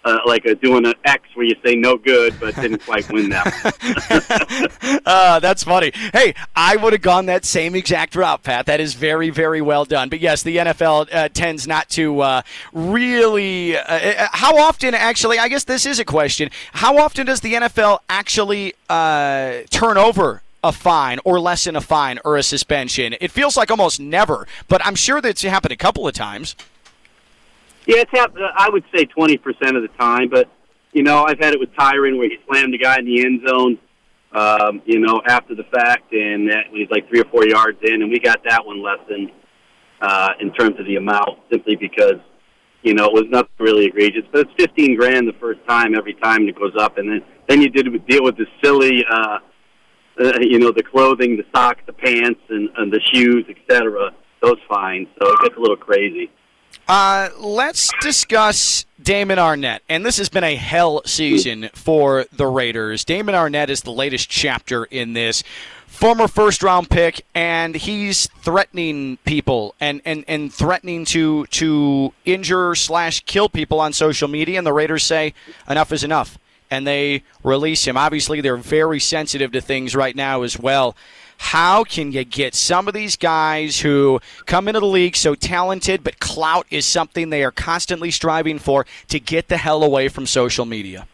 uh, 0.06 0.20
like 0.26 0.46
a 0.46 0.54
doing 0.56 0.86
an 0.86 0.94
X 1.04 1.24
where 1.34 1.46
you 1.48 1.56
say 1.66 1.76
no 1.76 1.98
good, 1.98 2.40
but 2.40 2.56
didn't 2.56 2.86
quite 2.86 3.12
win 3.12 3.30
that. 3.30 5.02
uh, 5.06 5.40
that's 5.40 5.64
funny. 5.64 5.92
Hey, 6.14 6.36
I 6.56 6.76
would 6.76 6.94
have 6.94 7.02
gone 7.02 7.26
that 7.26 7.44
same 7.44 7.76
exact 7.76 8.16
route, 8.16 8.44
Pat. 8.44 8.68
That 8.68 8.80
is 8.80 8.94
very, 8.94 9.32
very 9.32 9.62
well 9.62 9.84
done. 9.84 10.10
But 10.10 10.20
yes, 10.20 10.44
the 10.44 10.58
NFL 10.58 11.10
uh, 11.12 11.30
tends 11.30 11.68
not 11.68 11.90
to 11.90 12.22
uh, 12.22 12.42
really. 12.72 13.76
Uh, 13.76 13.82
uh, 13.84 14.28
how 14.32 14.58
often, 14.58 14.94
actually? 14.94 15.40
I 15.40 15.48
guess 15.48 15.64
this 15.64 15.88
is 15.88 16.00
a 16.00 16.06
question. 16.06 16.52
How 16.74 16.98
often 17.00 17.26
does 17.26 17.42
the 17.42 17.54
NFL 17.54 18.00
actually 18.08 18.74
turn 18.88 19.98
over 19.98 20.44
a 20.64 20.72
fine 20.72 21.20
or 21.26 21.40
lessen 21.40 21.76
a 21.76 21.82
fine 21.82 22.20
or 22.24 22.38
a 22.38 22.44
suspension? 22.44 23.16
It 23.20 23.32
feels 23.32 23.58
like 23.58 23.72
almost 23.72 24.00
never, 24.00 24.48
but 24.68 24.86
I'm 24.86 24.96
sure 24.96 25.20
that's 25.20 25.42
happened 25.42 25.72
a 25.72 25.78
couple 25.78 26.08
of 26.08 26.14
times. 26.14 26.56
Yeah, 27.88 27.98
it's 28.02 28.12
happened. 28.12 28.44
I 28.58 28.70
would 28.70 28.84
say 28.94 29.06
twenty 29.06 29.38
percent 29.38 29.78
of 29.78 29.84
the 29.84 29.90
time, 30.00 30.30
but 30.30 30.50
you 30.94 31.04
know, 31.04 31.26
I've 31.26 31.40
had 31.40 31.54
it 31.54 31.60
with 31.60 31.70
Tyrann 31.74 32.18
where 32.18 32.30
he 32.30 32.38
slammed 32.48 32.74
the 32.74 32.78
guy 32.78 32.98
in 32.98 33.06
the 33.06 33.22
end 33.22 33.42
zone. 33.48 33.78
Um, 34.32 34.82
you 34.86 35.00
know, 35.00 35.22
after 35.28 35.56
the 35.56 35.64
fact, 35.64 36.12
and 36.12 36.50
that 36.50 36.66
he's 36.72 36.90
like 36.90 37.08
three 37.08 37.22
or 37.22 37.26
four 37.26 37.48
yards 37.48 37.78
in, 37.84 38.02
and 38.02 38.12
we 38.12 38.20
got 38.20 38.44
that 38.44 38.66
one 38.66 38.84
lessened 38.84 39.32
uh, 40.02 40.30
in 40.42 40.52
terms 40.54 40.80
of 40.80 40.86
the 40.86 40.96
amount, 40.96 41.40
simply 41.52 41.76
because 41.76 42.20
you 42.82 42.94
know 42.94 43.06
it 43.06 43.14
was 43.14 43.26
nothing 43.30 43.52
really 43.60 43.86
egregious. 43.86 44.24
But 44.32 44.42
it's 44.42 44.52
fifteen 44.58 44.98
grand 44.98 45.28
the 45.28 45.40
first 45.40 45.60
time, 45.68 45.96
every 45.96 46.16
time 46.16 46.48
it 46.48 46.56
goes 46.56 46.74
up, 46.80 46.98
and 46.98 47.10
then 47.10 47.22
then 47.48 47.62
you 47.62 47.70
did 47.70 47.86
deal 48.08 48.24
with 48.24 48.38
the 48.38 48.46
silly, 48.64 49.06
uh, 49.10 49.38
uh, 50.20 50.40
you 50.42 50.60
know, 50.60 50.72
the 50.72 50.84
clothing, 50.84 51.38
the 51.38 51.46
socks, 51.54 51.82
the 51.86 51.94
pants, 51.94 52.42
and, 52.50 52.70
and 52.78 52.92
the 52.92 53.00
shoes, 53.14 53.46
etc. 53.50 54.12
Those 54.42 54.58
fines, 54.68 55.08
so 55.22 55.30
it 55.30 55.40
gets 55.44 55.56
a 55.56 55.60
little 55.60 55.78
crazy. 55.78 56.32
Uh, 56.88 57.30
let's 57.40 57.92
discuss 58.02 58.86
Damon 59.02 59.38
Arnette. 59.38 59.80
And 59.90 60.06
this 60.06 60.18
has 60.18 60.30
been 60.30 60.44
a 60.44 60.56
hell 60.56 61.02
season 61.06 61.70
for 61.74 62.26
the 62.32 62.48
Raiders. 62.48 63.06
Damon 63.06 63.36
Arnette 63.36 63.70
is 63.70 63.82
the 63.82 63.92
latest 63.92 64.30
chapter 64.30 64.86
in 64.86 65.14
this. 65.14 65.44
Former 65.88 66.28
first 66.28 66.62
round 66.62 66.90
pick, 66.90 67.26
and 67.34 67.74
he's 67.74 68.28
threatening 68.42 69.18
people 69.24 69.76
and, 69.80 70.02
and, 70.04 70.26
and 70.28 70.54
threatening 70.54 71.06
to 71.06 71.46
to 71.48 72.14
injure 72.26 72.76
slash 72.76 73.22
kill 73.22 73.48
people 73.48 73.80
on 73.80 73.94
social 73.94 74.28
media. 74.28 74.58
And 74.58 74.68
the 74.68 74.74
Raiders 74.74 75.04
say 75.04 75.34
enough 75.70 75.94
is 75.94 76.04
enough, 76.04 76.38
and 76.70 76.86
they 76.86 77.24
release 77.44 77.86
him. 77.86 77.96
Obviously, 77.96 78.42
they're 78.42 78.58
very 78.58 79.00
sensitive 79.00 79.54
to 79.54 79.62
things 79.62 79.96
right 79.96 80.16
now 80.16 80.42
as 80.42 80.60
well. 80.60 80.98
How 81.38 81.84
can 81.84 82.12
you 82.12 82.24
get 82.24 82.56
some 82.56 82.88
of 82.88 82.94
these 82.94 83.16
guys 83.16 83.80
who 83.80 84.20
come 84.46 84.68
into 84.68 84.80
the 84.80 84.86
league 84.86 85.16
so 85.16 85.36
talented, 85.36 86.04
but 86.04 86.20
clout 86.20 86.66
is 86.70 86.86
something 86.86 87.30
they 87.30 87.44
are 87.44 87.52
constantly 87.52 88.12
striving 88.12 88.60
for 88.60 88.86
to 89.10 89.20
get 89.20 89.48
the 89.48 89.58
hell 89.58 89.84
away 89.84 90.08
from 90.08 90.26
social 90.26 90.66
media? 90.66 91.08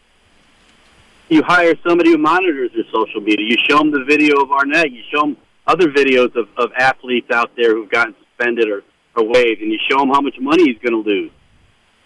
You 1.28 1.42
hire 1.42 1.74
somebody 1.86 2.10
who 2.10 2.18
monitors 2.18 2.70
your 2.74 2.84
social 2.92 3.20
media. 3.20 3.46
You 3.46 3.56
show 3.68 3.78
them 3.78 3.90
the 3.90 4.04
video 4.04 4.40
of 4.42 4.48
Arnette. 4.48 4.92
You 4.92 5.02
show 5.10 5.22
them 5.22 5.36
other 5.66 5.88
videos 5.88 6.34
of, 6.36 6.48
of 6.56 6.70
athletes 6.76 7.30
out 7.30 7.52
there 7.56 7.74
who've 7.74 7.90
gotten 7.90 8.14
suspended 8.20 8.68
or, 8.68 8.82
or 9.16 9.24
waived, 9.24 9.62
and 9.62 9.70
you 9.70 9.78
show 9.88 9.98
them 9.98 10.08
how 10.08 10.20
much 10.20 10.34
money 10.40 10.64
he's 10.64 10.78
going 10.78 10.92
to 10.92 11.08
lose. 11.08 11.30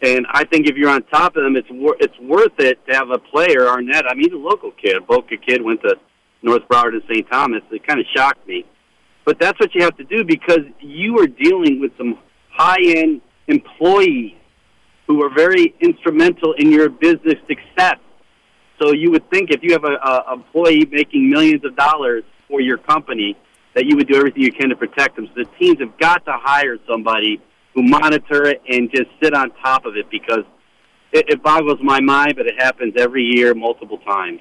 And 0.02 0.26
I 0.30 0.44
think 0.44 0.66
if 0.66 0.76
you're 0.76 0.90
on 0.90 1.02
top 1.04 1.36
of 1.36 1.42
them, 1.42 1.56
it's 1.56 1.70
wor- 1.70 1.96
it's 2.00 2.18
worth 2.20 2.58
it 2.58 2.78
to 2.86 2.94
have 2.94 3.10
a 3.10 3.18
player, 3.18 3.60
Arnette. 3.60 4.04
I 4.06 4.14
mean, 4.14 4.32
a 4.32 4.36
local 4.36 4.70
kid, 4.72 4.96
a 4.96 5.00
Boca 5.00 5.36
kid, 5.36 5.62
went 5.62 5.80
to 5.82 5.96
North 6.46 6.62
Broward 6.68 6.94
and 6.94 7.02
St. 7.10 7.28
Thomas. 7.28 7.62
It 7.72 7.86
kind 7.86 8.00
of 8.00 8.06
shocked 8.14 8.46
me. 8.46 8.64
But 9.24 9.40
that's 9.40 9.58
what 9.58 9.74
you 9.74 9.82
have 9.82 9.96
to 9.96 10.04
do 10.04 10.24
because 10.24 10.60
you 10.80 11.18
are 11.18 11.26
dealing 11.26 11.80
with 11.80 11.90
some 11.98 12.18
high 12.50 12.80
end 12.80 13.20
employees 13.48 14.34
who 15.06 15.22
are 15.24 15.34
very 15.34 15.74
instrumental 15.80 16.52
in 16.54 16.70
your 16.70 16.88
business 16.88 17.34
success. 17.48 17.98
So 18.80 18.92
you 18.92 19.10
would 19.10 19.28
think 19.30 19.50
if 19.50 19.62
you 19.62 19.72
have 19.72 19.84
a, 19.84 20.32
employee 20.32 20.86
making 20.90 21.28
millions 21.28 21.64
of 21.64 21.76
dollars 21.76 22.22
for 22.48 22.60
your 22.60 22.78
company, 22.78 23.36
that 23.74 23.84
you 23.84 23.96
would 23.96 24.08
do 24.08 24.16
everything 24.16 24.42
you 24.42 24.52
can 24.52 24.68
to 24.68 24.76
protect 24.76 25.16
them. 25.16 25.26
So 25.34 25.42
the 25.42 25.50
teams 25.58 25.80
have 25.80 25.98
got 25.98 26.24
to 26.26 26.32
hire 26.32 26.78
somebody 26.88 27.40
who 27.74 27.82
monitor 27.82 28.46
it 28.46 28.62
and 28.68 28.90
just 28.90 29.10
sit 29.22 29.34
on 29.34 29.50
top 29.62 29.84
of 29.84 29.96
it 29.96 30.08
because 30.10 30.44
it, 31.12 31.26
it 31.28 31.42
boggles 31.42 31.78
my 31.82 32.00
mind, 32.00 32.34
but 32.36 32.46
it 32.46 32.54
happens 32.58 32.94
every 32.96 33.24
year, 33.24 33.54
multiple 33.54 33.98
times. 33.98 34.40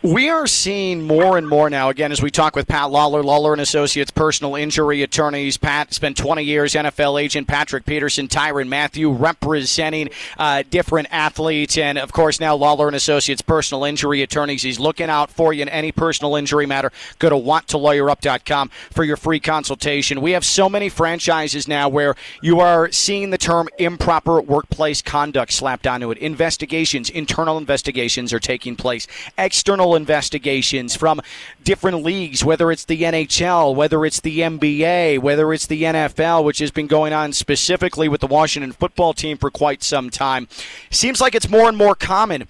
We 0.00 0.28
are 0.28 0.46
seeing 0.46 1.02
more 1.02 1.38
and 1.38 1.48
more 1.48 1.68
now, 1.68 1.88
again, 1.88 2.12
as 2.12 2.22
we 2.22 2.30
talk 2.30 2.54
with 2.54 2.68
Pat 2.68 2.92
Lawlor, 2.92 3.24
Lawlor 3.24 3.50
and 3.50 3.60
Associates 3.60 4.12
personal 4.12 4.54
injury 4.54 5.02
attorneys. 5.02 5.56
Pat 5.56 5.92
spent 5.92 6.16
20 6.16 6.44
years 6.44 6.74
NFL 6.74 7.20
agent, 7.20 7.48
Patrick 7.48 7.84
Peterson, 7.84 8.28
Tyrann 8.28 8.68
Mathieu, 8.68 9.10
representing 9.10 10.10
uh, 10.38 10.62
different 10.70 11.08
athletes. 11.10 11.76
And, 11.76 11.98
of 11.98 12.12
course, 12.12 12.38
now 12.38 12.56
Lawlor 12.56 12.86
and 12.86 12.94
Associates 12.94 13.42
personal 13.42 13.82
injury 13.82 14.22
attorneys. 14.22 14.62
He's 14.62 14.78
looking 14.78 15.10
out 15.10 15.32
for 15.32 15.52
you 15.52 15.62
in 15.62 15.68
any 15.68 15.90
personal 15.90 16.36
injury 16.36 16.64
matter. 16.64 16.92
Go 17.18 17.30
to 17.30 17.34
wanttolawyerup.com 17.34 18.68
for 18.92 19.02
your 19.02 19.16
free 19.16 19.40
consultation. 19.40 20.20
We 20.20 20.30
have 20.30 20.44
so 20.44 20.68
many 20.68 20.90
franchises 20.90 21.66
now 21.66 21.88
where 21.88 22.14
you 22.40 22.60
are 22.60 22.92
seeing 22.92 23.30
the 23.30 23.38
term 23.38 23.68
improper 23.78 24.40
workplace 24.40 25.02
conduct 25.02 25.52
slapped 25.52 25.88
onto 25.88 26.12
it. 26.12 26.18
Investigations, 26.18 27.10
internal 27.10 27.58
investigations 27.58 28.32
are 28.32 28.38
taking 28.38 28.76
place. 28.76 29.08
External 29.36 29.87
investigations 29.94 30.96
from 30.96 31.20
different 31.64 32.02
leagues, 32.02 32.44
whether 32.44 32.70
it's 32.70 32.84
the 32.84 33.02
NHL, 33.02 33.74
whether 33.74 34.04
it's 34.04 34.20
the 34.20 34.40
NBA, 34.40 35.20
whether 35.20 35.52
it's 35.52 35.66
the 35.66 35.82
NFL, 35.82 36.44
which 36.44 36.58
has 36.58 36.70
been 36.70 36.86
going 36.86 37.12
on 37.12 37.32
specifically 37.32 38.08
with 38.08 38.20
the 38.20 38.26
Washington 38.26 38.72
football 38.72 39.12
team 39.12 39.36
for 39.36 39.50
quite 39.50 39.82
some 39.82 40.10
time. 40.10 40.48
Seems 40.90 41.20
like 41.20 41.34
it's 41.34 41.48
more 41.48 41.68
and 41.68 41.76
more 41.76 41.94
common. 41.94 42.48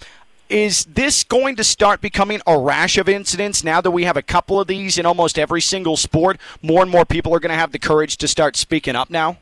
Is 0.48 0.86
this 0.86 1.24
going 1.24 1.56
to 1.56 1.64
start 1.64 2.00
becoming 2.00 2.40
a 2.46 2.58
rash 2.58 2.96
of 2.96 3.08
incidents 3.08 3.62
now 3.62 3.82
that 3.82 3.90
we 3.90 4.04
have 4.04 4.16
a 4.16 4.22
couple 4.22 4.58
of 4.58 4.66
these 4.66 4.96
in 4.96 5.04
almost 5.04 5.38
every 5.38 5.60
single 5.60 5.96
sport? 5.96 6.38
More 6.62 6.80
and 6.80 6.90
more 6.90 7.04
people 7.04 7.34
are 7.34 7.40
going 7.40 7.50
to 7.50 7.58
have 7.58 7.72
the 7.72 7.78
courage 7.78 8.16
to 8.18 8.28
start 8.28 8.56
speaking 8.56 8.96
up 8.96 9.10
now? 9.10 9.36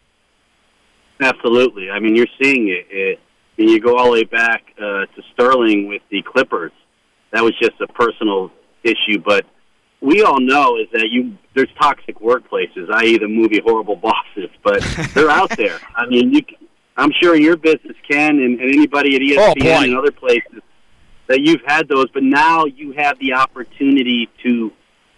Absolutely. 1.21 1.91
I 1.91 2.01
mean, 2.01 2.17
you're 2.17 2.27
seeing 2.43 2.69
it. 2.69 2.87
it 2.91 3.21
and 3.59 3.71
you 3.71 3.81
go 3.81 3.97
all 3.97 4.07
the 4.07 4.13
way 4.13 4.25
back 4.25 4.65
uh, 4.79 5.07
to 5.07 5.23
Sterling 5.33 5.89
with 5.89 6.03
the 6.11 6.23
Clippers 6.23 6.73
that 7.37 7.45
was 7.45 7.53
just 7.59 7.79
a 7.83 7.87
personal 7.89 8.51
issue. 8.83 9.21
But 9.23 9.45
we 10.01 10.23
all 10.23 10.41
know 10.41 10.79
is 10.79 10.87
that 10.93 11.09
you 11.11 11.37
there's 11.55 11.69
toxic 11.79 12.19
workplaces, 12.19 12.91
i.e., 12.95 13.19
the 13.19 13.29
movie 13.29 13.61
Horrible 13.63 13.97
Bosses, 13.97 14.51
but 14.65 14.81
they're 15.15 15.31
out 15.31 15.51
there. 15.57 15.79
I 15.95 16.07
mean, 16.07 16.33
you, 16.33 16.41
I'm 16.97 17.13
sure 17.21 17.37
your 17.37 17.57
business 17.57 17.97
can, 18.09 18.39
and, 18.39 18.59
and 18.59 18.75
anybody 18.75 19.17
at 19.17 19.23
ESPN 19.23 19.77
oh, 19.77 19.83
and 19.83 19.97
other 19.97 20.13
places 20.13 20.63
that 21.27 21.41
you've 21.41 21.61
had 21.67 21.89
those. 21.89 22.11
But 22.11 22.23
now 22.23 22.65
you 22.65 22.93
have 22.93 23.19
the 23.19 23.35
opportunity 23.35 24.31
to 24.43 24.73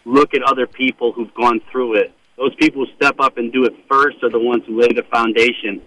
look 0.04 0.34
at 0.34 0.42
other 0.42 0.66
people 0.66 1.12
who've 1.12 1.32
gone 1.34 1.60
through 1.70 1.96
it. 1.96 2.12
Those 2.36 2.54
people 2.56 2.84
who 2.84 2.92
step 2.96 3.16
up 3.20 3.36
and 3.38 3.52
do 3.52 3.64
it 3.64 3.74
first 3.88 4.22
are 4.24 4.30
the 4.30 4.40
ones 4.40 4.64
who 4.66 4.80
lay 4.80 4.88
the 4.88 5.04
foundation 5.10 5.82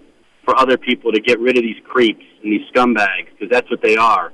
for 0.46 0.58
other 0.58 0.78
people 0.78 1.12
to 1.12 1.20
get 1.20 1.40
rid 1.40 1.58
of 1.58 1.64
these 1.64 1.82
creeps 1.84 2.24
and 2.42 2.52
these 2.52 2.68
scumbags, 2.74 3.28
because 3.32 3.50
that's 3.50 3.70
what 3.70 3.82
they 3.82 3.98
are. 3.98 4.32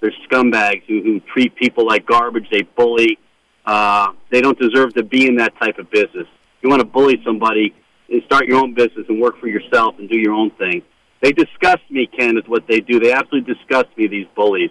They're 0.00 0.12
scumbags 0.30 0.82
who, 0.86 1.02
who 1.02 1.20
treat 1.20 1.54
people 1.56 1.86
like 1.86 2.06
garbage. 2.06 2.46
They 2.50 2.62
bully. 2.62 3.18
Uh, 3.64 4.12
they 4.30 4.40
don't 4.40 4.58
deserve 4.58 4.94
to 4.94 5.02
be 5.02 5.26
in 5.26 5.36
that 5.36 5.58
type 5.58 5.78
of 5.78 5.90
business. 5.90 6.26
You 6.62 6.68
want 6.68 6.80
to 6.80 6.86
bully 6.86 7.20
somebody, 7.24 7.74
and 8.08 8.22
start 8.24 8.46
your 8.46 8.58
own 8.58 8.74
business 8.74 9.06
and 9.08 9.20
work 9.20 9.38
for 9.40 9.48
yourself 9.48 9.96
and 9.98 10.08
do 10.08 10.18
your 10.18 10.32
own 10.32 10.50
thing. 10.52 10.82
They 11.22 11.32
disgust 11.32 11.82
me, 11.90 12.06
Ken, 12.06 12.36
is 12.36 12.44
what 12.46 12.66
they 12.68 12.80
do. 12.80 13.00
They 13.00 13.12
absolutely 13.12 13.52
disgust 13.52 13.88
me, 13.96 14.06
these 14.06 14.26
bullies. 14.36 14.70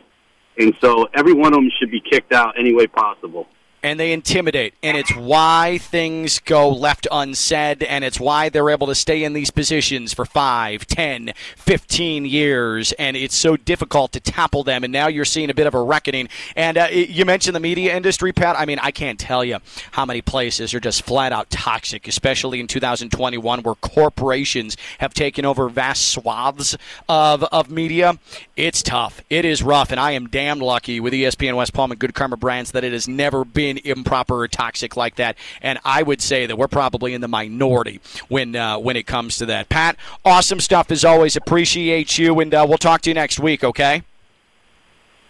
And 0.57 0.73
so 0.79 1.07
every 1.13 1.33
one 1.33 1.47
of 1.53 1.57
them 1.57 1.69
should 1.77 1.91
be 1.91 1.99
kicked 1.99 2.31
out 2.31 2.57
any 2.57 2.73
way 2.73 2.87
possible 2.87 3.47
and 3.85 3.99
they 3.99 4.11
intimidate. 4.11 4.73
And 4.81 4.97
it's 4.97 5.15
why 5.15 5.77
things 5.77 6.39
go 6.39 6.69
left 6.69 7.07
unsaid, 7.11 7.83
and 7.83 8.03
it's 8.03 8.19
why 8.19 8.49
they're 8.49 8.71
able 8.71 8.87
to 8.87 8.95
stay 8.95 9.23
in 9.23 9.33
these 9.33 9.51
positions 9.51 10.11
for 10.11 10.25
5, 10.25 10.87
10, 10.87 11.33
15 11.55 12.25
years. 12.25 12.93
And 12.93 13.15
it's 13.15 13.35
so 13.35 13.55
difficult 13.55 14.11
to 14.13 14.19
topple 14.19 14.63
them. 14.63 14.83
And 14.83 14.91
now 14.91 15.07
you're 15.07 15.23
seeing 15.23 15.51
a 15.51 15.53
bit 15.53 15.67
of 15.67 15.75
a 15.75 15.81
reckoning. 15.83 16.29
And 16.55 16.79
uh, 16.79 16.87
you 16.91 17.25
mentioned 17.25 17.55
the 17.55 17.59
media 17.59 17.95
industry, 17.95 18.33
Pat. 18.33 18.57
I 18.57 18.65
mean, 18.65 18.79
I 18.81 18.89
can't 18.89 19.19
tell 19.19 19.45
you 19.45 19.59
how 19.91 20.03
many 20.03 20.23
places 20.23 20.73
are 20.73 20.79
just 20.79 21.03
flat 21.03 21.31
out 21.31 21.51
toxic, 21.51 22.07
especially 22.07 22.59
in 22.59 22.65
2021, 22.65 23.61
where 23.61 23.75
corporations 23.75 24.77
have 24.97 25.13
taken 25.13 25.45
over 25.45 25.69
vast 25.69 26.07
swaths 26.07 26.75
of, 27.07 27.43
of 27.43 27.69
media. 27.69 28.17
It's 28.55 28.81
tough. 28.81 29.21
It 29.29 29.45
is 29.45 29.61
rough. 29.61 29.91
And 29.91 29.99
I 29.99 30.13
am 30.13 30.27
damn 30.27 30.57
lucky 30.57 30.99
with 30.99 31.13
ESPN 31.13 31.55
West 31.55 31.73
Palm 31.73 31.91
and 31.91 31.99
Good 31.99 32.15
Karma 32.15 32.35
Brands 32.35 32.71
that 32.71 32.83
it 32.83 32.91
has 32.91 33.07
never 33.07 33.45
been 33.45 33.74
improper 33.79 34.35
or 34.35 34.47
toxic 34.47 34.95
like 34.95 35.15
that. 35.15 35.37
And 35.61 35.79
I 35.83 36.03
would 36.03 36.21
say 36.21 36.45
that 36.45 36.57
we're 36.57 36.67
probably 36.67 37.13
in 37.13 37.21
the 37.21 37.27
minority 37.27 37.99
when 38.27 38.55
uh, 38.55 38.77
when 38.77 38.95
it 38.95 39.07
comes 39.07 39.37
to 39.37 39.45
that. 39.47 39.69
Pat, 39.69 39.97
awesome 40.23 40.59
stuff 40.59 40.91
as 40.91 41.03
always. 41.03 41.35
Appreciate 41.35 42.17
you, 42.17 42.39
and 42.39 42.53
uh, 42.53 42.65
we'll 42.67 42.77
talk 42.77 43.01
to 43.01 43.09
you 43.09 43.13
next 43.13 43.39
week. 43.39 43.63
Okay. 43.63 44.03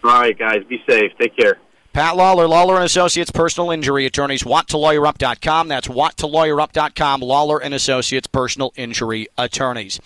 All 0.04 0.20
right, 0.20 0.38
guys. 0.38 0.62
Be 0.68 0.82
safe. 0.88 1.12
Take 1.20 1.36
care. 1.36 1.58
Pat 1.92 2.14
Lawlor, 2.14 2.46
Lawlor 2.46 2.76
and 2.76 2.84
Associates 2.84 3.30
Personal 3.30 3.70
Injury 3.70 4.04
Attorneys, 4.04 4.42
WantToLawyerUp.com. 4.42 5.68
That's 5.68 5.88
WantToLawyerUp.com. 5.88 7.22
Lawlor 7.22 7.58
and 7.62 7.72
Associates 7.72 8.26
Personal 8.26 8.70
Injury 8.76 9.28
Attorneys. 9.38 9.98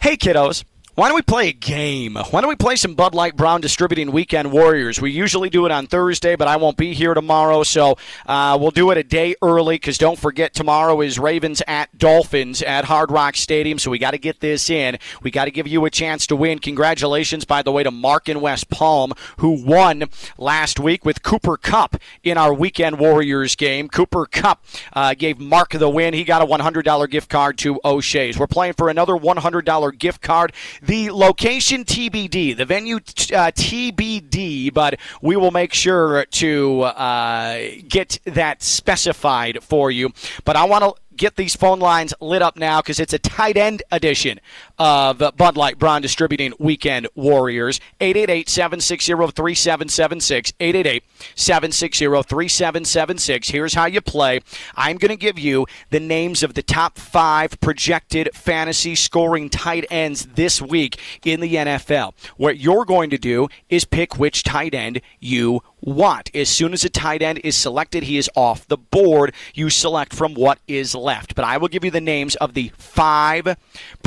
Hey, 0.00 0.16
kiddos. 0.16 0.64
Why 0.98 1.06
don't 1.06 1.14
we 1.14 1.22
play 1.22 1.50
a 1.50 1.52
game? 1.52 2.16
Why 2.16 2.40
don't 2.40 2.48
we 2.48 2.56
play 2.56 2.74
some 2.74 2.96
Bud 2.96 3.14
Light 3.14 3.36
Brown 3.36 3.60
Distributing 3.60 4.10
Weekend 4.10 4.50
Warriors? 4.50 5.00
We 5.00 5.12
usually 5.12 5.48
do 5.48 5.64
it 5.64 5.70
on 5.70 5.86
Thursday, 5.86 6.34
but 6.34 6.48
I 6.48 6.56
won't 6.56 6.76
be 6.76 6.92
here 6.92 7.14
tomorrow, 7.14 7.62
so 7.62 7.96
uh, 8.26 8.58
we'll 8.60 8.72
do 8.72 8.90
it 8.90 8.98
a 8.98 9.04
day 9.04 9.36
early 9.40 9.76
because 9.76 9.96
don't 9.96 10.18
forget, 10.18 10.54
tomorrow 10.54 11.00
is 11.00 11.16
Ravens 11.16 11.62
at 11.68 11.96
Dolphins 11.96 12.62
at 12.62 12.86
Hard 12.86 13.12
Rock 13.12 13.36
Stadium, 13.36 13.78
so 13.78 13.92
we 13.92 14.00
got 14.00 14.10
to 14.10 14.18
get 14.18 14.40
this 14.40 14.68
in. 14.68 14.98
We 15.22 15.30
got 15.30 15.44
to 15.44 15.52
give 15.52 15.68
you 15.68 15.84
a 15.84 15.90
chance 15.90 16.26
to 16.26 16.34
win. 16.34 16.58
Congratulations, 16.58 17.44
by 17.44 17.62
the 17.62 17.70
way, 17.70 17.84
to 17.84 17.92
Mark 17.92 18.28
in 18.28 18.40
West 18.40 18.68
Palm, 18.68 19.12
who 19.36 19.64
won 19.64 20.02
last 20.36 20.80
week 20.80 21.04
with 21.04 21.22
Cooper 21.22 21.56
Kupp 21.56 21.94
in 22.24 22.36
our 22.36 22.52
Weekend 22.52 22.98
Warriors 22.98 23.54
game. 23.54 23.88
Cooper 23.88 24.26
Kupp 24.26 24.64
uh, 24.94 25.14
gave 25.14 25.38
Mark 25.38 25.70
the 25.70 25.88
win. 25.88 26.12
He 26.12 26.24
got 26.24 26.42
a 26.42 26.46
$100 26.46 27.08
gift 27.08 27.30
card 27.30 27.56
to 27.58 27.80
O'Shea's. 27.84 28.36
We're 28.36 28.48
playing 28.48 28.72
for 28.72 28.88
another 28.88 29.12
$100 29.12 29.96
gift 29.96 30.22
card. 30.22 30.52
The 30.88 31.10
location 31.10 31.84
TBD, 31.84 32.56
the 32.56 32.64
venue 32.64 32.96
uh, 32.96 33.52
TBD, 33.52 34.72
but 34.72 34.98
we 35.20 35.36
will 35.36 35.50
make 35.50 35.74
sure 35.74 36.24
to 36.24 36.80
uh, 36.80 37.58
get 37.86 38.18
that 38.24 38.62
specified 38.62 39.62
for 39.62 39.90
you. 39.90 40.14
But 40.46 40.56
I 40.56 40.64
want 40.64 40.84
to 40.84 40.94
get 41.18 41.36
these 41.36 41.54
phone 41.54 41.80
lines 41.80 42.14
lit 42.20 42.40
up 42.40 42.56
now 42.56 42.80
because 42.80 43.00
it's 43.00 43.12
a 43.12 43.18
tight 43.18 43.56
end 43.56 43.82
edition 43.90 44.40
of 44.78 45.18
Bud 45.36 45.56
Light 45.56 45.78
Brown 45.78 46.00
Distributing 46.00 46.54
Weekend 46.58 47.08
Warriors. 47.14 47.80
888 48.00 48.48
760 48.48 49.12
3776. 49.32 50.52
888 50.60 51.04
760 51.34 52.06
3776. 52.06 53.48
Here's 53.50 53.74
how 53.74 53.86
you 53.86 54.00
play. 54.00 54.40
I'm 54.76 54.96
going 54.96 55.10
to 55.10 55.16
give 55.16 55.38
you 55.38 55.66
the 55.90 56.00
names 56.00 56.42
of 56.42 56.54
the 56.54 56.62
top 56.62 56.98
five 56.98 57.60
projected 57.60 58.30
fantasy 58.32 58.94
scoring 58.94 59.50
tight 59.50 59.84
ends 59.90 60.26
this 60.26 60.62
week 60.62 60.98
in 61.24 61.40
the 61.40 61.54
NFL. 61.54 62.14
What 62.36 62.58
you're 62.58 62.84
going 62.84 63.10
to 63.10 63.18
do 63.18 63.48
is 63.68 63.84
pick 63.84 64.18
which 64.18 64.44
tight 64.44 64.74
end 64.74 65.00
you 65.18 65.62
want. 65.80 66.30
As 66.34 66.48
soon 66.48 66.72
as 66.72 66.84
a 66.84 66.88
tight 66.88 67.22
end 67.22 67.40
is 67.44 67.56
selected, 67.56 68.04
he 68.04 68.18
is 68.18 68.30
off 68.34 68.66
the 68.68 68.76
board. 68.76 69.34
You 69.54 69.70
select 69.70 70.14
from 70.14 70.34
what 70.34 70.58
is 70.66 70.94
left. 70.94 71.34
But 71.34 71.44
I 71.44 71.56
will 71.56 71.68
give 71.68 71.84
you 71.84 71.90
the 71.90 72.00
names 72.00 72.36
of 72.36 72.54
the 72.54 72.72
five 72.76 73.56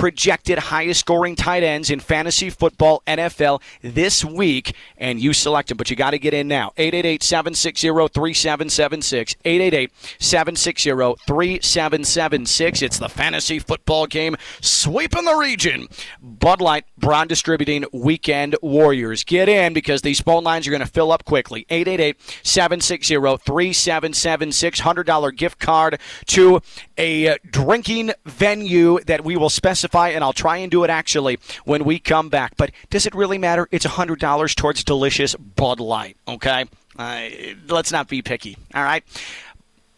projected 0.01 0.57
highest 0.57 1.01
scoring 1.01 1.35
tight 1.35 1.61
ends 1.61 1.91
in 1.91 1.99
fantasy 1.99 2.49
football 2.49 3.03
NFL 3.05 3.61
this 3.83 4.25
week, 4.25 4.75
and 4.97 5.19
you 5.19 5.31
select 5.31 5.69
them. 5.69 5.77
But 5.77 5.91
you 5.91 5.95
got 5.95 6.09
to 6.09 6.17
get 6.17 6.33
in 6.33 6.47
now. 6.47 6.71
888 6.75 7.21
760 7.21 7.87
3776. 7.87 9.35
888 9.45 9.91
760 10.17 10.89
3776. 11.27 12.81
It's 12.81 12.97
the 12.97 13.09
fantasy 13.09 13.59
football 13.59 14.07
game 14.07 14.37
sweeping 14.59 15.25
the 15.25 15.35
region. 15.35 15.87
Bud 16.19 16.61
Light, 16.61 16.85
Brown 16.97 17.27
Distributing, 17.27 17.85
Weekend 17.93 18.55
Warriors. 18.63 19.23
Get 19.23 19.49
in 19.49 19.71
because 19.71 20.01
these 20.01 20.19
phone 20.19 20.43
lines 20.43 20.65
are 20.65 20.71
going 20.71 20.79
to 20.79 20.87
fill 20.87 21.11
up 21.11 21.25
quickly. 21.25 21.67
888 21.69 22.19
760 22.41 23.13
3776. 23.13 24.81
$100 24.81 25.37
gift 25.37 25.59
card 25.59 25.99
to 26.25 26.59
a 26.97 27.37
drinking 27.45 28.13
venue 28.25 28.99
that 29.01 29.23
we 29.23 29.37
will 29.37 29.51
specify, 29.51 29.90
and 29.95 30.23
I'll 30.23 30.33
try 30.33 30.57
and 30.57 30.71
do 30.71 30.83
it 30.83 30.89
actually 30.89 31.39
when 31.65 31.83
we 31.83 31.99
come 31.99 32.29
back. 32.29 32.53
But 32.57 32.71
does 32.89 33.05
it 33.05 33.13
really 33.15 33.37
matter? 33.37 33.67
It's 33.71 33.85
$100 33.85 34.55
towards 34.55 34.83
delicious 34.83 35.35
Bud 35.35 35.79
Light, 35.79 36.17
okay? 36.27 36.65
Uh, 36.97 37.29
let's 37.67 37.91
not 37.91 38.07
be 38.07 38.21
picky, 38.21 38.57
all 38.73 38.83
right? 38.83 39.03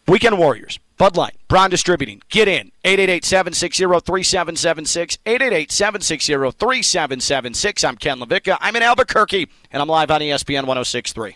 Weekend 0.06 0.38
Warriors. 0.38 0.78
Bud 0.96 1.16
Light, 1.16 1.34
Brown 1.48 1.70
Distributing. 1.70 2.22
Get 2.28 2.46
in. 2.46 2.70
888-760-3776. 2.84 5.18
888-760-3776. 5.26 7.88
I'm 7.88 7.96
Ken 7.96 8.20
LaVicka. 8.20 8.56
I'm 8.60 8.76
in 8.76 8.84
Albuquerque, 8.84 9.48
and 9.72 9.82
I'm 9.82 9.88
live 9.88 10.12
on 10.12 10.20
ESPN 10.20 10.66
1063. 10.66 11.34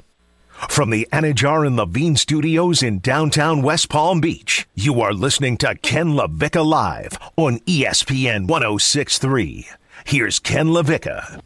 From 0.66 0.90
the 0.90 1.06
Anidjar 1.12 1.66
and 1.66 1.76
Levine 1.76 2.16
Studios 2.16 2.82
in 2.82 2.98
downtown 2.98 3.62
West 3.62 3.88
Palm 3.88 4.20
Beach, 4.20 4.68
you 4.74 5.00
are 5.00 5.12
listening 5.12 5.56
to 5.58 5.76
Ken 5.76 6.08
LaVicka 6.08 6.66
Live 6.66 7.16
on 7.36 7.60
ESPN 7.60 8.48
1063. 8.48 9.68
Here's 10.04 10.40
Ken 10.40 10.66
LaVicka. 10.66 11.40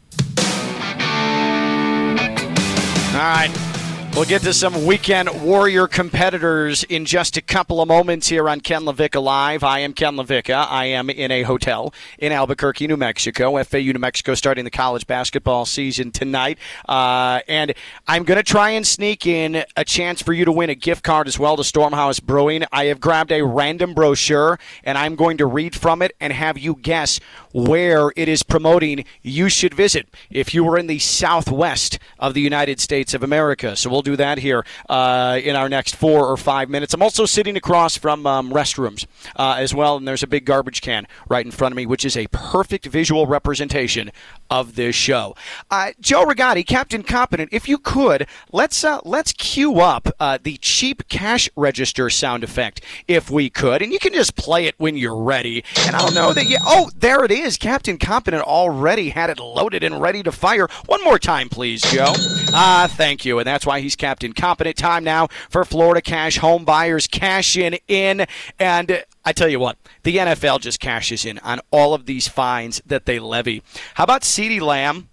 All 3.13 3.19
right. 3.19 3.72
We'll 4.15 4.25
get 4.25 4.43
to 4.43 4.53
some 4.53 4.85
weekend 4.85 5.41
warrior 5.41 5.87
competitors 5.87 6.83
in 6.83 7.03
just 7.03 7.35
a 7.35 7.41
couple 7.41 7.81
of 7.81 7.87
moments 7.87 8.27
here 8.27 8.47
on 8.47 8.61
Ken 8.61 8.83
LaVicka 8.83 9.19
Live. 9.21 9.63
I 9.63 9.79
am 9.79 9.91
Ken 9.93 10.13
LaVicka. 10.13 10.67
I 10.69 10.85
am 10.85 11.09
in 11.09 11.31
a 11.31 11.41
hotel 11.41 11.91
in 12.19 12.31
Albuquerque, 12.31 12.85
New 12.85 12.95
Mexico. 12.95 13.61
FAU 13.63 13.79
New 13.79 13.97
Mexico 13.97 14.35
starting 14.35 14.65
the 14.65 14.71
college 14.71 15.07
basketball 15.07 15.65
season 15.65 16.11
tonight. 16.11 16.59
Uh, 16.87 17.39
and 17.47 17.73
I'm 18.07 18.23
going 18.23 18.37
to 18.37 18.43
try 18.43 18.69
and 18.69 18.85
sneak 18.85 19.25
in 19.25 19.65
a 19.75 19.83
chance 19.83 20.21
for 20.21 20.31
you 20.31 20.45
to 20.45 20.51
win 20.51 20.69
a 20.69 20.75
gift 20.75 21.03
card 21.03 21.27
as 21.27 21.39
well 21.39 21.57
to 21.57 21.63
Stormhouse 21.63 22.21
Brewing. 22.21 22.65
I 22.71 22.85
have 22.85 22.99
grabbed 22.99 23.31
a 23.31 23.43
random 23.43 23.95
brochure 23.95 24.59
and 24.83 24.95
I'm 24.95 25.15
going 25.15 25.37
to 25.37 25.47
read 25.47 25.75
from 25.75 26.03
it 26.03 26.15
and 26.19 26.31
have 26.31 26.59
you 26.59 26.75
guess 26.75 27.19
where 27.53 28.11
it 28.15 28.27
is 28.27 28.43
promoting 28.43 29.05
you 29.21 29.47
should 29.47 29.73
visit 29.73 30.07
if 30.29 30.53
you 30.53 30.63
were 30.63 30.77
in 30.77 30.87
the 30.87 30.99
southwest 30.99 31.99
of 32.19 32.33
the 32.33 32.41
United 32.41 32.79
States 32.79 33.13
of 33.13 33.23
America. 33.23 33.75
So 33.75 33.89
we'll 33.89 34.01
do 34.01 34.15
that 34.17 34.39
here 34.39 34.65
uh, 34.89 35.39
in 35.41 35.55
our 35.55 35.69
next 35.69 35.95
four 35.95 36.27
or 36.27 36.35
five 36.35 36.69
minutes. 36.69 36.93
I'm 36.93 37.01
also 37.01 37.25
sitting 37.25 37.55
across 37.55 37.95
from 37.95 38.25
um, 38.25 38.51
restrooms 38.51 39.05
uh, 39.35 39.55
as 39.57 39.73
well, 39.73 39.97
and 39.97 40.07
there's 40.07 40.23
a 40.23 40.27
big 40.27 40.45
garbage 40.45 40.81
can 40.81 41.07
right 41.29 41.45
in 41.45 41.51
front 41.51 41.71
of 41.71 41.77
me, 41.77 41.85
which 41.85 42.03
is 42.03 42.17
a 42.17 42.27
perfect 42.27 42.87
visual 42.87 43.27
representation 43.27 44.11
of 44.53 44.75
this 44.75 44.95
show. 44.95 45.35
Uh, 45.71 45.91
Joe 45.99 46.25
Rigotti, 46.25 46.63
Captain 46.63 47.01
Competent, 47.01 47.49
if 47.51 47.67
you 47.67 47.79
could, 47.79 48.27
let's 48.51 48.83
uh, 48.83 48.99
let's 49.03 49.33
cue 49.33 49.79
up 49.79 50.09
uh, 50.19 50.37
the 50.41 50.57
cheap 50.57 51.07
cash 51.09 51.49
register 51.55 52.07
sound 52.11 52.43
effect, 52.43 52.79
if 53.07 53.31
we 53.31 53.49
could, 53.49 53.81
and 53.81 53.91
you 53.91 53.97
can 53.97 54.13
just 54.13 54.35
play 54.35 54.67
it 54.67 54.75
when 54.77 54.95
you're 54.95 55.17
ready. 55.17 55.63
And 55.87 55.95
I 55.95 56.01
don't 56.03 56.13
know 56.13 56.33
that 56.33 56.45
you. 56.45 56.57
Oh, 56.61 56.91
there 56.95 57.25
it 57.25 57.31
is. 57.31 57.57
Captain 57.57 57.97
Competent 57.97 58.43
already 58.43 59.09
had 59.09 59.31
it 59.31 59.39
loaded 59.39 59.83
and 59.83 59.99
ready 59.99 60.21
to 60.21 60.31
fire. 60.31 60.67
One 60.85 61.03
more 61.03 61.17
time, 61.17 61.49
please, 61.49 61.81
Joe. 61.81 62.13
Ah, 62.53 62.87
thank 62.87 63.25
you. 63.25 63.39
And 63.39 63.47
that's 63.47 63.65
why 63.65 63.79
he's 63.79 63.95
Captain 63.95 64.33
Competent. 64.33 64.77
Time 64.77 65.03
now 65.03 65.29
for 65.49 65.65
Florida 65.65 66.01
Cash 66.01 66.37
home 66.37 66.63
buyers 66.63 67.07
cashing 67.07 67.79
in. 67.87 68.27
And 68.59 69.03
I 69.25 69.31
tell 69.31 69.47
you 69.47 69.59
what, 69.59 69.77
the 70.03 70.17
NFL 70.17 70.59
just 70.61 70.79
cashes 70.79 71.25
in 71.25 71.39
on 71.39 71.61
all 71.71 71.93
of 71.93 72.05
these 72.05 72.27
fines 72.27 72.81
that 72.85 73.05
they 73.05 73.19
levy. 73.19 73.63
How 73.95 74.03
about 74.03 74.23
CeeDee 74.23 74.61
Lamb 74.61 75.09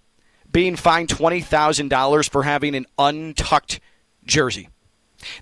being 0.51 0.75
fined 0.75 1.07
$20,000 1.07 2.29
for 2.29 2.43
having 2.43 2.75
an 2.75 2.85
untucked 2.97 3.79
jersey? 4.25 4.69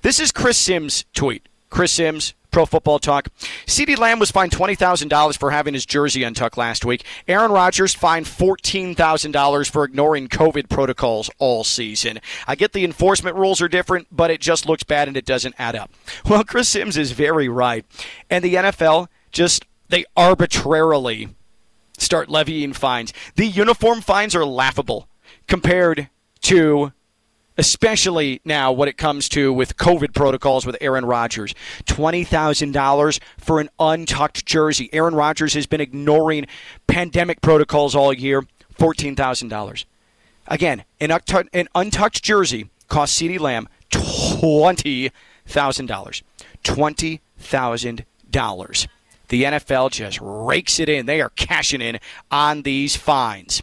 This 0.01 0.19
is 0.19 0.31
Chris 0.31 0.57
Sims' 0.57 1.05
tweet. 1.13 1.47
Chris 1.69 1.93
Sims, 1.93 2.33
Pro 2.51 2.65
Football 2.65 2.99
Talk. 2.99 3.27
CeeDee 3.65 3.97
Lamb 3.97 4.19
was 4.19 4.31
fined 4.31 4.51
$20,000 4.51 5.37
for 5.37 5.51
having 5.51 5.73
his 5.73 5.85
jersey 5.85 6.23
untucked 6.23 6.57
last 6.57 6.83
week. 6.85 7.03
Aaron 7.27 7.51
Rodgers 7.51 7.93
fined 7.93 8.25
$14,000 8.25 9.69
for 9.69 9.83
ignoring 9.83 10.27
COVID 10.27 10.69
protocols 10.69 11.29
all 11.37 11.63
season. 11.63 12.19
I 12.47 12.55
get 12.55 12.73
the 12.73 12.83
enforcement 12.83 13.35
rules 13.35 13.61
are 13.61 13.67
different, 13.67 14.07
but 14.11 14.31
it 14.31 14.41
just 14.41 14.65
looks 14.65 14.83
bad 14.83 15.07
and 15.07 15.17
it 15.17 15.25
doesn't 15.25 15.55
add 15.57 15.75
up. 15.75 15.91
Well, 16.29 16.43
Chris 16.43 16.69
Sims 16.69 16.95
is 16.95 17.11
very 17.11 17.49
right. 17.49 17.85
And 18.29 18.43
the 18.43 18.53
NFL 18.53 19.07
just 19.31 19.65
they 19.87 20.05
arbitrarily 20.15 21.29
start 21.97 22.29
levying 22.29 22.73
fines. 22.73 23.13
The 23.35 23.47
uniform 23.47 24.01
fines 24.01 24.35
are 24.35 24.45
laughable 24.45 25.07
compared 25.47 26.09
to 26.41 26.93
especially 27.59 28.41
now 28.45 28.71
when 28.71 28.87
it 28.87 28.97
comes 28.97 29.27
to 29.27 29.51
with 29.51 29.75
COVID 29.75 30.15
protocols 30.15 30.65
with 30.65 30.77
Aaron 30.79 31.05
Rodgers. 31.05 31.53
$20,000 31.85 33.19
for 33.37 33.59
an 33.59 33.69
untucked 33.77 34.45
jersey. 34.45 34.89
Aaron 34.93 35.13
Rodgers 35.13 35.55
has 35.55 35.67
been 35.67 35.81
ignoring 35.81 36.47
pandemic 36.87 37.41
protocols 37.41 37.95
all 37.95 38.13
year. 38.13 38.47
$14,000. 38.77 39.83
Again, 40.47 40.85
an, 41.01 41.11
untucked, 41.11 41.49
an 41.53 41.67
untucked 41.75 42.23
jersey 42.23 42.69
cost 42.87 43.21
CeeDee 43.21 43.41
Lamb 43.41 43.67
$20,000. 43.91 45.11
$20,000. 46.63 48.87
The 49.27 49.43
NFL 49.43 49.91
just 49.91 50.17
rakes 50.21 50.79
it 50.79 50.87
in. 50.87 51.07
They 51.07 51.19
are 51.19 51.31
cashing 51.31 51.81
in 51.81 51.99
on 52.31 52.61
these 52.61 52.95
fines. 52.95 53.61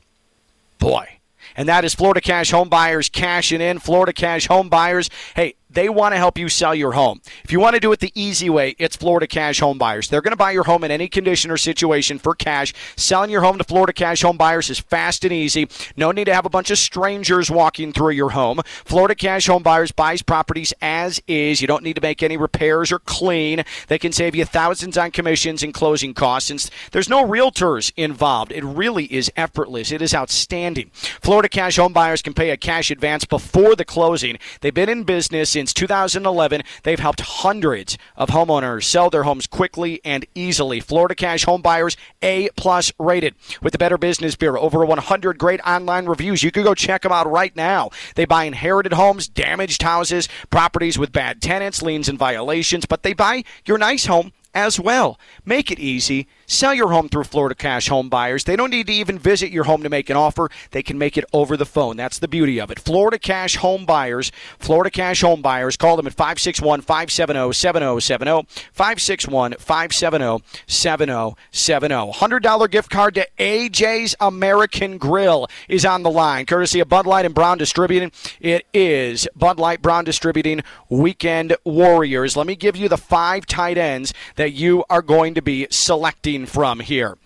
Boy. 0.79 1.16
And 1.57 1.69
that 1.69 1.85
is 1.85 1.95
Florida 1.95 2.21
Cash 2.21 2.51
Home 2.51 2.69
Buyers 2.69 3.09
cashing 3.09 3.61
in. 3.61 3.79
Florida 3.79 4.13
Cash 4.13 4.47
Home 4.49 4.69
Buyers. 4.69 5.09
Hey, 5.35 5.55
they 5.77 5.91
want 5.91 6.14
to 6.14 6.16
help 6.16 6.39
you 6.39 6.49
sell 6.49 6.74
your 6.74 6.93
home. 6.93 7.20
If 7.45 7.53
you 7.53 7.61
want 7.61 7.74
to 7.74 7.81
do 7.81 7.93
it 7.93 8.01
the 8.01 8.11
easy 8.14 8.49
way, 8.49 8.74
it's 8.79 8.97
Florida 8.97 9.27
Cash 9.27 9.61
Home 9.61 9.77
Buyers. 9.77 10.09
They're 10.09 10.22
going 10.22 10.33
to 10.33 10.37
buy 10.37 10.53
your 10.53 10.64
home 10.64 10.83
in 10.85 10.91
any 10.91 11.07
condition 11.07 11.51
or 11.51 11.59
situation 11.59 12.18
for 12.18 12.35
cash. 12.35 12.72
Selling 12.97 13.29
your 13.29 13.43
home 13.43 13.59
to 13.59 13.64
Florida 13.64 13.93
Cash 13.93 14.22
Home 14.22 14.39
Buyers 14.39 14.70
is 14.70 14.79
fast 14.79 15.22
and 15.24 15.35
easy. 15.35 15.68
No 15.95 16.12
need 16.12 16.24
to 16.24 16.35
have 16.35 16.47
a 16.47 16.51
bunch 16.51 16.70
of 16.70 16.79
strangers 16.79 17.51
walking 17.51 17.93
through 17.93 18.12
your 18.12 18.31
home. 18.31 18.62
Florida 18.87 19.14
Cash 19.14 19.49
Home 19.49 19.62
Buyers 19.62 19.93
buys 19.93 20.22
properties 20.22 20.72
as 20.81 21.20
is. 21.29 21.61
You 21.61 21.66
don't 21.66 21.85
need 21.85 21.97
to 21.97 22.03
make 22.03 22.22
any 22.22 22.39
repairs 22.39 22.91
or 22.91 22.99
clean. 23.01 23.62
They 23.89 23.99
can 23.99 24.12
save 24.12 24.35
you 24.35 24.47
thousands 24.47 24.97
on 24.97 25.11
commissions 25.11 25.62
and 25.62 25.74
closing 25.74 26.14
costs. 26.14 26.49
Since 26.49 26.70
there's 26.93 27.11
no 27.11 27.22
realtors 27.22 27.93
involved, 27.99 28.51
it 28.51 28.64
really 28.64 29.05
is 29.12 29.31
effortless. 29.37 29.93
It 29.93 30.01
is 30.01 30.14
outstanding. 30.14 30.91
Florida 31.20 31.51
Cash 31.51 31.77
Home 31.77 31.93
Buyers 31.93 32.22
can 32.22 32.33
pay 32.33 32.49
a 32.49 32.57
cash 32.57 32.91
advance 32.91 33.27
before 33.27 33.77
the 33.77 33.85
closing. 33.85 34.39
They've 34.62 34.72
been 34.72 34.89
in 34.89 35.05
business 35.05 35.55
since 35.67 35.75
2011. 35.75 36.62
They've 36.85 37.01
helped 37.01 37.21
hundreds 37.23 37.99
of 38.14 38.29
homeowners 38.29 38.85
sell 38.85 39.11
their 39.11 39.25
homes 39.25 39.49
quickly 39.49 40.01
and 40.05 40.25
easily. 40.33 40.79
Florida 40.79 41.17
Cash 41.17 41.45
Home 41.45 41.61
Buyers 41.61 41.97
A 42.23 42.49
plus 42.57 42.93
rated 43.01 43.35
with 43.61 43.73
the 43.73 43.79
Better 43.79 43.99
Business 43.99 44.37
Bureau. 44.37 44.61
Over 44.61 44.85
100 44.85 45.39
great 45.39 45.61
online 45.67 46.07
reviews. 46.07 46.45
You 46.45 46.53
can 46.53 46.62
go 46.62 46.75
check 46.75 47.03
them 47.03 47.11
out 47.11 47.29
right 47.29 47.55
now. 47.57 47.91
They 48.14 48.27
buy 48.27 48.45
inherited 48.45 48.93
homes, 48.93 49.27
damaged 49.27 49.83
houses, 49.83 50.29
properties 50.51 50.99
with 50.99 51.11
bad 51.11 51.43
tenants, 51.43 51.83
liens, 51.83 52.09
and 52.09 52.17
violations, 52.17 52.87
but 52.87 53.03
they 53.03 53.12
buy 53.12 53.43
your 53.64 53.79
nice 53.79 54.07
home 54.07 54.33
as 54.55 54.79
well. 54.79 55.19
Make 55.45 55.73
it 55.73 55.81
easy. 55.81 56.29
Sell 56.47 56.73
your 56.73 56.93
home 56.93 57.09
through 57.09 57.25
Florida 57.25 57.57
Cash 57.57 57.89
Home 57.89 58.09
Buyers. 58.09 58.45
They 58.45 58.55
don't 58.55 58.71
need 58.71 58.87
to 58.87 58.93
even 58.93 59.19
visit 59.19 59.51
your 59.51 59.65
home 59.65 59.83
to 59.83 59.89
make 59.89 60.09
an 60.09 60.17
offer. 60.17 60.49
They 60.71 60.83
can 60.83 60.97
make 60.97 61.19
it 61.19 61.25
over 61.33 61.57
the 61.57 61.67
phone. 61.67 61.97
That's 61.97 62.21
the 62.21 62.29
beauty 62.29 62.61
of 62.61 62.71
it. 62.71 62.79
Florida 62.79 63.19
Cash 63.19 63.57
Home 63.57 63.85
Buyers. 63.85 64.31
Florida 64.59 64.91
Cash 64.91 65.23
Home 65.23 65.43
Buyers. 65.43 65.77
Call 65.77 65.97
them 65.97 66.07
at 66.07 66.15
561 66.15 66.83
570 66.83 67.53
7070. 67.53 68.47
561 68.73 69.55
570 69.59 70.45
7070. 70.67 71.95
$100 72.13 72.71
gift 72.71 72.91
card 72.91 73.15
to 73.17 73.29
AJ's 73.39 74.15
American 74.21 74.99
Grill 74.99 75.49
is 75.69 75.85
on 75.85 76.05
the 76.05 76.11
line, 76.11 76.47
courtesy 76.47 76.79
of 76.79 76.89
Bud 76.89 77.07
Light 77.07 77.27
and 77.27 77.35
Brown 77.35 77.59
Distributing. 77.59 78.13
It 78.41 78.67
is 78.73 79.27
Bud 79.35 79.59
Light 79.59 79.83
Brown 79.83 80.05
Distributing 80.05 80.63
Weekend 80.89 81.57
Warriors. 81.65 82.37
Let 82.37 82.47
me 82.47 82.55
give 82.55 82.77
you 82.77 82.89
the 82.89 82.97
five 82.97 83.47
tight 83.47 83.79
ends 83.79 84.15
that 84.37 84.53
you 84.53 84.85
are 84.89 85.03
going 85.03 85.35
to 85.35 85.43
be 85.43 85.67
selecting 85.71 86.36
from 86.45 86.80
here. 86.80 87.16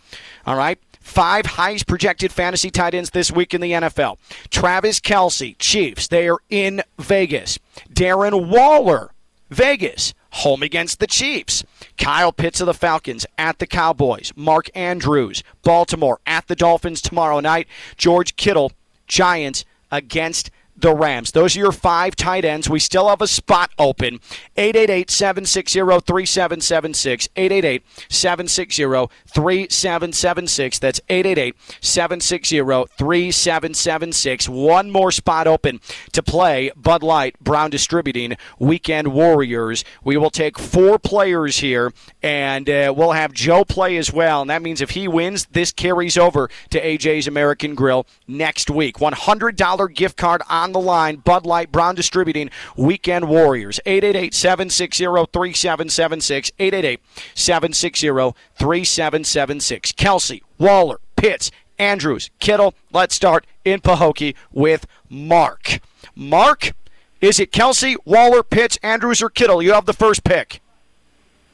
All 0.46 0.56
right. 0.56 0.78
Five 1.00 1.46
highest 1.46 1.86
projected 1.86 2.30
fantasy 2.30 2.70
tight 2.70 2.94
ends 2.94 3.11
this 3.11 3.32
week 3.32 3.52
in 3.54 3.61
the 3.61 3.72
NFL. 3.72 4.18
Travis 4.50 5.00
Kelce, 5.00 5.56
Chiefs. 5.58 6.06
They 6.06 6.28
are 6.28 6.38
in 6.50 6.82
Vegas. 6.98 7.58
Darren 7.92 8.48
Waller, 8.48 9.11
Vegas. 9.48 10.14
Home 10.34 10.62
against 10.62 11.00
the 11.00 11.08
Chiefs. 11.08 11.64
Kyle 11.98 12.30
Pitts 12.30 12.61
of 12.61 12.66
the 12.66 12.74
Falcons 12.74 13.26
at 13.36 13.58
the 13.58 13.66
Cowboys. 13.66 14.32
Mark 14.36 14.70
Andrews, 14.76 15.42
Baltimore 15.64 16.20
at 16.26 16.46
the 16.46 16.54
Dolphins 16.54 17.00
tomorrow 17.00 17.40
night. 17.40 17.66
George 17.96 18.36
Kittle, 18.36 18.70
Giants 19.08 19.64
against 19.90 20.50
the 20.81 20.95
Rams. 20.95 21.33
Those 21.33 21.57
are 21.57 21.61
your 21.61 21.72
five 21.72 22.16
tight 22.16 22.45
ends. 22.45 22.68
We 22.68 22.78
still 22.78 23.09
have 23.09 23.20
a 23.20 23.26
spot 23.26 23.70
open. 23.78 24.20
888 24.57 25.11
760 25.11 25.81
3776. 25.81 27.28
888 27.37 27.85
760 28.09 28.83
3776. 29.26 30.78
That's 30.78 31.01
888 31.09 31.57
760 31.81 32.59
3776. 32.97 34.49
One 34.49 34.91
more 34.91 35.11
spot 35.11 35.47
open 35.47 35.81
to 36.12 36.22
play 36.22 36.70
Bud 36.76 37.03
Light 37.03 37.39
Brown 37.41 37.70
Distributing 37.70 38.37
Weekend 38.59 39.09
Warriors. 39.09 39.85
We 40.03 40.16
will 40.16 40.31
take 40.31 40.59
four 40.59 40.99
players 40.99 41.59
here, 41.59 41.93
and 42.22 42.68
uh, 42.68 42.93
we'll 42.97 43.12
have 43.12 43.33
Joe 43.33 43.64
play 43.64 43.97
as 43.97 44.12
well. 44.12 44.41
And 44.41 44.51
that 44.51 44.62
means 44.62 44.81
if 44.81 44.91
he 44.91 45.09
wins, 45.09 45.47
this 45.53 45.72
carries 45.72 46.16
over 46.16 46.49
to 46.70 46.81
AJ's 46.81 47.26
American 47.26 47.74
Grill 47.74 48.07
next 48.26 48.70
week. 48.70 48.99
$100 48.99 49.95
gift 49.95 50.16
card 50.16 50.43
on 50.49 50.70
the 50.73 50.81
line. 50.81 51.16
Bud 51.16 51.47
Light 51.47 51.71
Brown 51.73 51.95
Distributing 51.95 52.51
Weekend 52.77 53.29
Warriors. 53.29 53.81
888 53.87 54.35
760 54.35 55.05
3776. 55.05 56.53
888 56.59 57.01
760 57.35 58.09
3776. 58.57 59.93
Kelce, 59.93 60.41
Waller, 60.59 61.01
Pitts, 61.16 61.51
Andrews, 61.79 62.31
Kittle. 62.39 62.75
Let's 62.93 63.14
start 63.14 63.47
in 63.64 63.81
Pahokee 63.81 64.35
with 64.53 64.87
Mark. 65.09 65.81
Mark, 66.14 66.73
is 67.21 67.41
it 67.41 67.53
Kelce, 67.53 67.97
Waller, 68.05 68.43
Pitts, 68.43 68.79
Andrews, 68.83 69.23
or 69.23 69.31
Kittle? 69.31 69.62
You 69.62 69.73
have 69.73 69.87
the 69.87 69.93
first 69.93 70.25
pick. 70.25 70.61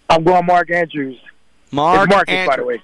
I'm 0.09 0.23
going 0.25 0.47
Mark 0.47 0.71
Andrews. 0.71 1.19
Mark 1.73 2.03
It's 2.03 2.11
Marcus, 2.11 2.33
Andrews. 2.35 2.49
by 2.49 2.57
the 2.57 2.64
way. 2.64 2.83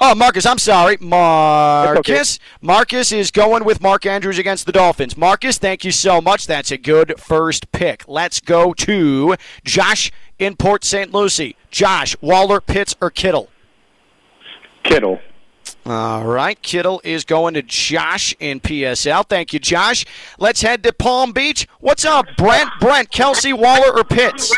Oh, 0.00 0.14
Marcus, 0.14 0.46
I'm 0.46 0.58
sorry. 0.58 0.96
Marcus. 1.00 2.38
okay. 2.38 2.44
Marcus 2.60 3.10
is 3.10 3.32
going 3.32 3.64
with 3.64 3.80
Mark 3.82 4.06
Andrews 4.06 4.38
against 4.38 4.64
the 4.66 4.72
Dolphins. 4.72 5.16
Marcus, 5.16 5.58
thank 5.58 5.84
you 5.84 5.90
so 5.90 6.20
much. 6.20 6.46
That's 6.46 6.70
a 6.70 6.78
good 6.78 7.14
first 7.18 7.72
pick. 7.72 8.04
Let's 8.06 8.38
go 8.38 8.72
to 8.74 9.34
Josh 9.64 10.12
in 10.38 10.54
Port 10.54 10.84
St. 10.84 11.12
Lucie. 11.12 11.56
Josh, 11.70 12.16
Waller, 12.20 12.60
Pitts, 12.60 12.94
or 13.00 13.10
Kittle? 13.10 13.48
Kittle. 14.84 15.18
All 15.84 16.24
right. 16.24 16.60
Kittle 16.62 17.00
is 17.02 17.24
going 17.24 17.54
to 17.54 17.62
Josh 17.62 18.34
in 18.38 18.60
PSL. 18.60 19.28
Thank 19.28 19.52
you, 19.52 19.58
Josh. 19.58 20.06
Let's 20.38 20.62
head 20.62 20.84
to 20.84 20.92
Palm 20.92 21.32
Beach. 21.32 21.66
What's 21.80 22.04
up, 22.04 22.26
Brent? 22.36 22.70
Brent, 22.80 23.10
Kelce, 23.10 23.52
Waller, 23.52 23.98
or 23.98 24.04
Pitts? 24.04 24.54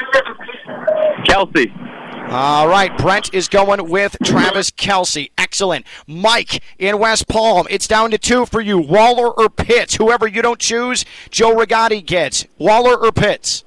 Kelce. 1.26 1.89
All 2.32 2.68
right, 2.68 2.96
Brent 2.96 3.34
is 3.34 3.48
going 3.48 3.90
with 3.90 4.16
Travis 4.22 4.70
Kelce. 4.70 5.32
Excellent. 5.36 5.84
Mike 6.06 6.62
in 6.78 7.00
West 7.00 7.26
Palm. 7.26 7.66
It's 7.68 7.88
down 7.88 8.12
to 8.12 8.18
two 8.18 8.46
for 8.46 8.60
you. 8.60 8.78
Waller 8.78 9.28
or 9.28 9.48
Pitts. 9.48 9.96
Whoever 9.96 10.28
you 10.28 10.40
don't 10.40 10.60
choose, 10.60 11.04
Joe 11.30 11.56
Rigotti 11.56 12.06
gets. 12.06 12.46
Waller 12.56 12.96
or 12.96 13.10
Pitts. 13.10 13.64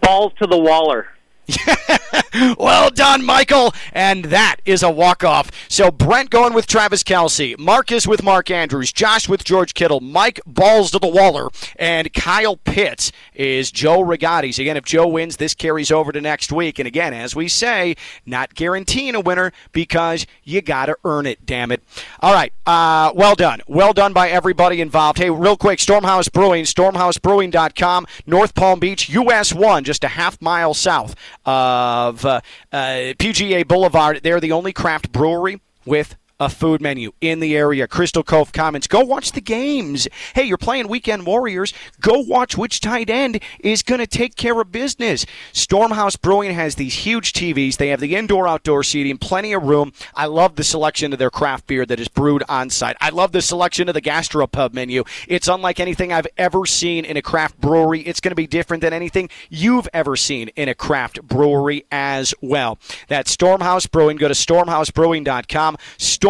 Balls 0.00 0.32
to 0.38 0.46
the 0.46 0.56
Waller. 0.56 1.08
well 2.58 2.90
done, 2.90 3.24
Michael. 3.24 3.74
And 3.92 4.26
that 4.26 4.56
is 4.64 4.82
a 4.82 4.90
walk-off. 4.90 5.50
So 5.68 5.90
Brent 5.90 6.30
going 6.30 6.54
with 6.54 6.66
Travis 6.66 7.02
Kelce, 7.02 7.58
Marcus 7.58 8.06
with 8.06 8.22
Mark 8.22 8.50
Andrews, 8.50 8.92
Josh 8.92 9.28
with 9.28 9.44
George 9.44 9.74
Kittle, 9.74 10.00
Mike 10.00 10.40
balls 10.46 10.90
to 10.92 10.98
the 10.98 11.08
Waller, 11.08 11.48
and 11.76 12.12
Kyle 12.12 12.56
Pitts 12.56 13.12
is 13.34 13.70
Joe 13.70 14.02
Rigotti's. 14.02 14.58
Again, 14.58 14.76
if 14.76 14.84
Joe 14.84 15.06
wins, 15.06 15.36
this 15.36 15.54
carries 15.54 15.90
over 15.90 16.12
to 16.12 16.20
next 16.20 16.52
week. 16.52 16.78
And 16.78 16.86
again, 16.86 17.12
as 17.14 17.34
we 17.34 17.48
say, 17.48 17.96
not 18.24 18.54
guaranteeing 18.54 19.14
a 19.14 19.20
winner 19.20 19.52
because 19.72 20.26
you 20.44 20.62
got 20.62 20.86
to 20.86 20.96
earn 21.04 21.26
it, 21.26 21.44
damn 21.44 21.72
it. 21.72 21.82
All 22.20 22.32
right. 22.32 22.52
Uh, 22.66 23.12
well 23.14 23.34
done. 23.34 23.60
Well 23.66 23.92
done 23.92 24.12
by 24.12 24.30
everybody 24.30 24.80
involved. 24.80 25.18
Hey, 25.18 25.30
real 25.30 25.56
quick, 25.56 25.78
Stormhouse 25.78 26.30
Brewing, 26.30 26.64
stormhousebrewing.com, 26.64 28.06
North 28.26 28.54
Palm 28.54 28.78
Beach, 28.78 29.08
US 29.10 29.52
1, 29.52 29.84
just 29.84 30.04
a 30.04 30.08
half 30.08 30.40
mile 30.40 30.74
south 30.74 31.14
of 31.44 32.24
uh, 32.24 32.40
PGA 32.72 33.66
Boulevard. 33.66 34.20
They're 34.22 34.40
the 34.40 34.52
only 34.52 34.72
craft 34.72 35.12
brewery 35.12 35.60
with 35.84 36.16
a 36.42 36.48
food 36.48 36.80
menu 36.80 37.12
in 37.20 37.38
the 37.38 37.56
area. 37.56 37.86
Crystal 37.86 38.24
Cove 38.24 38.52
Commons. 38.52 38.88
Go 38.88 39.00
watch 39.00 39.30
the 39.30 39.40
games. 39.40 40.08
Hey, 40.34 40.42
you're 40.42 40.58
playing 40.58 40.88
Weekend 40.88 41.24
Warriors. 41.24 41.72
Go 42.00 42.18
watch 42.18 42.58
which 42.58 42.80
tight 42.80 43.08
end 43.08 43.40
is 43.60 43.82
going 43.82 44.00
to 44.00 44.08
take 44.08 44.34
care 44.34 44.60
of 44.60 44.72
business. 44.72 45.24
Stormhouse 45.52 46.20
Brewing 46.20 46.52
has 46.52 46.74
these 46.74 46.94
huge 46.94 47.32
TVs. 47.32 47.76
They 47.76 47.88
have 47.88 48.00
the 48.00 48.16
indoor 48.16 48.48
outdoor 48.48 48.82
seating, 48.82 49.18
plenty 49.18 49.52
of 49.52 49.62
room. 49.62 49.92
I 50.14 50.26
love 50.26 50.56
the 50.56 50.64
selection 50.64 51.12
of 51.12 51.20
their 51.20 51.30
craft 51.30 51.68
beer 51.68 51.86
that 51.86 52.00
is 52.00 52.08
brewed 52.08 52.42
on 52.48 52.70
site. 52.70 52.96
I 53.00 53.10
love 53.10 53.30
the 53.30 53.40
selection 53.40 53.88
of 53.88 53.94
the 53.94 54.02
gastropub 54.02 54.74
menu. 54.74 55.04
It's 55.28 55.46
unlike 55.46 55.78
anything 55.78 56.12
I've 56.12 56.26
ever 56.36 56.66
seen 56.66 57.04
in 57.04 57.16
a 57.16 57.22
craft 57.22 57.60
brewery. 57.60 58.00
It's 58.00 58.20
going 58.20 58.32
to 58.32 58.36
be 58.36 58.48
different 58.48 58.80
than 58.80 58.92
anything 58.92 59.28
you've 59.48 59.88
ever 59.92 60.16
seen 60.16 60.48
in 60.56 60.68
a 60.68 60.74
craft 60.74 61.22
brewery 61.22 61.84
as 61.92 62.34
well. 62.42 62.78
That's 63.06 63.34
Stormhouse 63.34 63.88
Brewing. 63.88 64.16
Go 64.16 64.26
to 64.26 64.34
stormhousebrewing.com. 64.34 65.76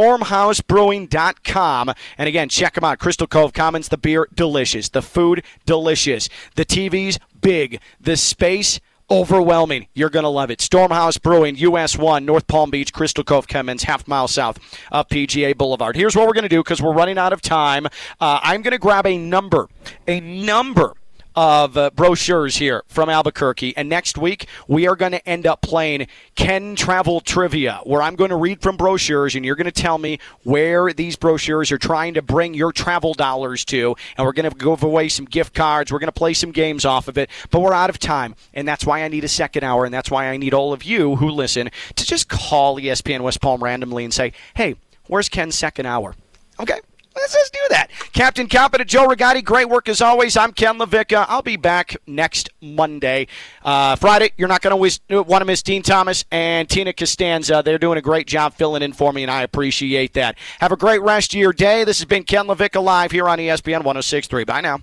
Stormhousebrewing.com. 0.02 1.92
And 2.18 2.28
again, 2.28 2.48
check 2.48 2.74
them 2.74 2.84
out. 2.84 2.98
Crystal 2.98 3.26
Cove 3.26 3.52
Commons, 3.52 3.88
the 3.88 3.98
beer, 3.98 4.26
delicious. 4.34 4.88
The 4.88 5.02
food, 5.02 5.44
delicious. 5.64 6.28
The 6.56 6.64
TVs, 6.64 7.18
big. 7.40 7.80
The 8.00 8.16
space, 8.16 8.80
overwhelming. 9.10 9.86
You're 9.94 10.10
going 10.10 10.24
to 10.24 10.28
love 10.28 10.50
it. 10.50 10.58
Stormhouse 10.58 11.20
Brewing, 11.22 11.56
US 11.56 11.96
1, 11.96 12.24
North 12.24 12.48
Palm 12.48 12.70
Beach, 12.70 12.92
Crystal 12.92 13.22
Cove 13.22 13.46
Commons, 13.46 13.84
half 13.84 14.08
mile 14.08 14.26
south 14.26 14.58
of 14.90 15.08
PGA 15.08 15.56
Boulevard. 15.56 15.94
Here's 15.96 16.16
what 16.16 16.26
we're 16.26 16.34
going 16.34 16.42
to 16.42 16.48
do 16.48 16.62
because 16.62 16.82
we're 16.82 16.94
running 16.94 17.18
out 17.18 17.32
of 17.32 17.40
time. 17.40 17.86
Uh, 18.20 18.40
I'm 18.42 18.62
going 18.62 18.72
to 18.72 18.78
grab 18.78 19.06
a 19.06 19.16
number, 19.16 19.68
a 20.08 20.20
number 20.20 20.94
of 21.34 21.76
uh, 21.76 21.90
brochures 21.90 22.56
here 22.56 22.82
from 22.88 23.08
Albuquerque. 23.08 23.76
And 23.76 23.88
next 23.88 24.18
week, 24.18 24.46
we 24.68 24.86
are 24.86 24.96
going 24.96 25.12
to 25.12 25.28
end 25.28 25.46
up 25.46 25.62
playing 25.62 26.06
Ken 26.34 26.76
Travel 26.76 27.20
Trivia, 27.20 27.80
where 27.84 28.02
I'm 28.02 28.16
going 28.16 28.30
to 28.30 28.36
read 28.36 28.60
from 28.60 28.76
brochures 28.76 29.34
and 29.34 29.44
you're 29.44 29.56
going 29.56 29.64
to 29.66 29.72
tell 29.72 29.98
me 29.98 30.18
where 30.44 30.92
these 30.92 31.16
brochures 31.16 31.72
are 31.72 31.78
trying 31.78 32.14
to 32.14 32.22
bring 32.22 32.54
your 32.54 32.72
travel 32.72 33.14
dollars 33.14 33.64
to. 33.66 33.94
And 34.16 34.26
we're 34.26 34.32
going 34.32 34.50
to 34.50 34.56
give 34.56 34.82
away 34.82 35.08
some 35.08 35.24
gift 35.24 35.54
cards. 35.54 35.92
We're 35.92 35.98
going 35.98 36.08
to 36.08 36.12
play 36.12 36.34
some 36.34 36.52
games 36.52 36.84
off 36.84 37.08
of 37.08 37.18
it. 37.18 37.30
But 37.50 37.60
we're 37.60 37.74
out 37.74 37.90
of 37.90 37.98
time. 37.98 38.34
And 38.54 38.66
that's 38.66 38.84
why 38.84 39.02
I 39.02 39.08
need 39.08 39.24
a 39.24 39.28
second 39.28 39.64
hour. 39.64 39.84
And 39.84 39.92
that's 39.92 40.10
why 40.10 40.26
I 40.28 40.36
need 40.36 40.54
all 40.54 40.72
of 40.72 40.84
you 40.84 41.16
who 41.16 41.30
listen 41.30 41.70
to 41.96 42.04
just 42.04 42.28
call 42.28 42.78
ESPN 42.78 43.20
West 43.20 43.40
Palm 43.40 43.62
randomly 43.62 44.04
and 44.04 44.12
say, 44.12 44.32
hey, 44.54 44.76
where's 45.06 45.28
Ken's 45.28 45.54
second 45.54 45.86
hour? 45.86 46.14
Okay. 46.60 46.80
Let's 47.14 47.34
just 47.34 47.52
do 47.52 47.60
that. 47.70 47.90
Captain 48.12 48.48
Competent 48.48 48.88
Joe 48.88 49.06
Rigotti, 49.06 49.44
great 49.44 49.68
work 49.68 49.88
as 49.88 50.00
always. 50.00 50.36
I'm 50.36 50.52
Ken 50.52 50.78
LaVicka. 50.78 51.26
I'll 51.28 51.42
be 51.42 51.56
back 51.56 51.96
next 52.06 52.50
Monday. 52.60 53.26
Uh, 53.64 53.96
Friday, 53.96 54.32
you're 54.36 54.48
not 54.48 54.62
going 54.62 54.72
to 55.08 55.22
want 55.22 55.40
to 55.40 55.44
miss 55.44 55.62
Dean 55.62 55.82
Thomas 55.82 56.24
and 56.30 56.68
Tina 56.68 56.92
Costanza. 56.92 57.62
They're 57.64 57.78
doing 57.78 57.98
a 57.98 58.02
great 58.02 58.26
job 58.26 58.54
filling 58.54 58.82
in 58.82 58.92
for 58.92 59.12
me, 59.12 59.22
and 59.22 59.30
I 59.30 59.42
appreciate 59.42 60.14
that. 60.14 60.36
Have 60.60 60.72
a 60.72 60.76
great 60.76 61.02
rest 61.02 61.32
of 61.34 61.40
your 61.40 61.52
day. 61.52 61.84
This 61.84 61.98
has 61.98 62.06
been 62.06 62.24
Ken 62.24 62.46
LaVicka 62.46 62.82
Live 62.82 63.12
here 63.12 63.28
on 63.28 63.38
ESPN 63.38 63.84
1063. 63.84 64.44
Bye 64.44 64.60
now. 64.60 64.82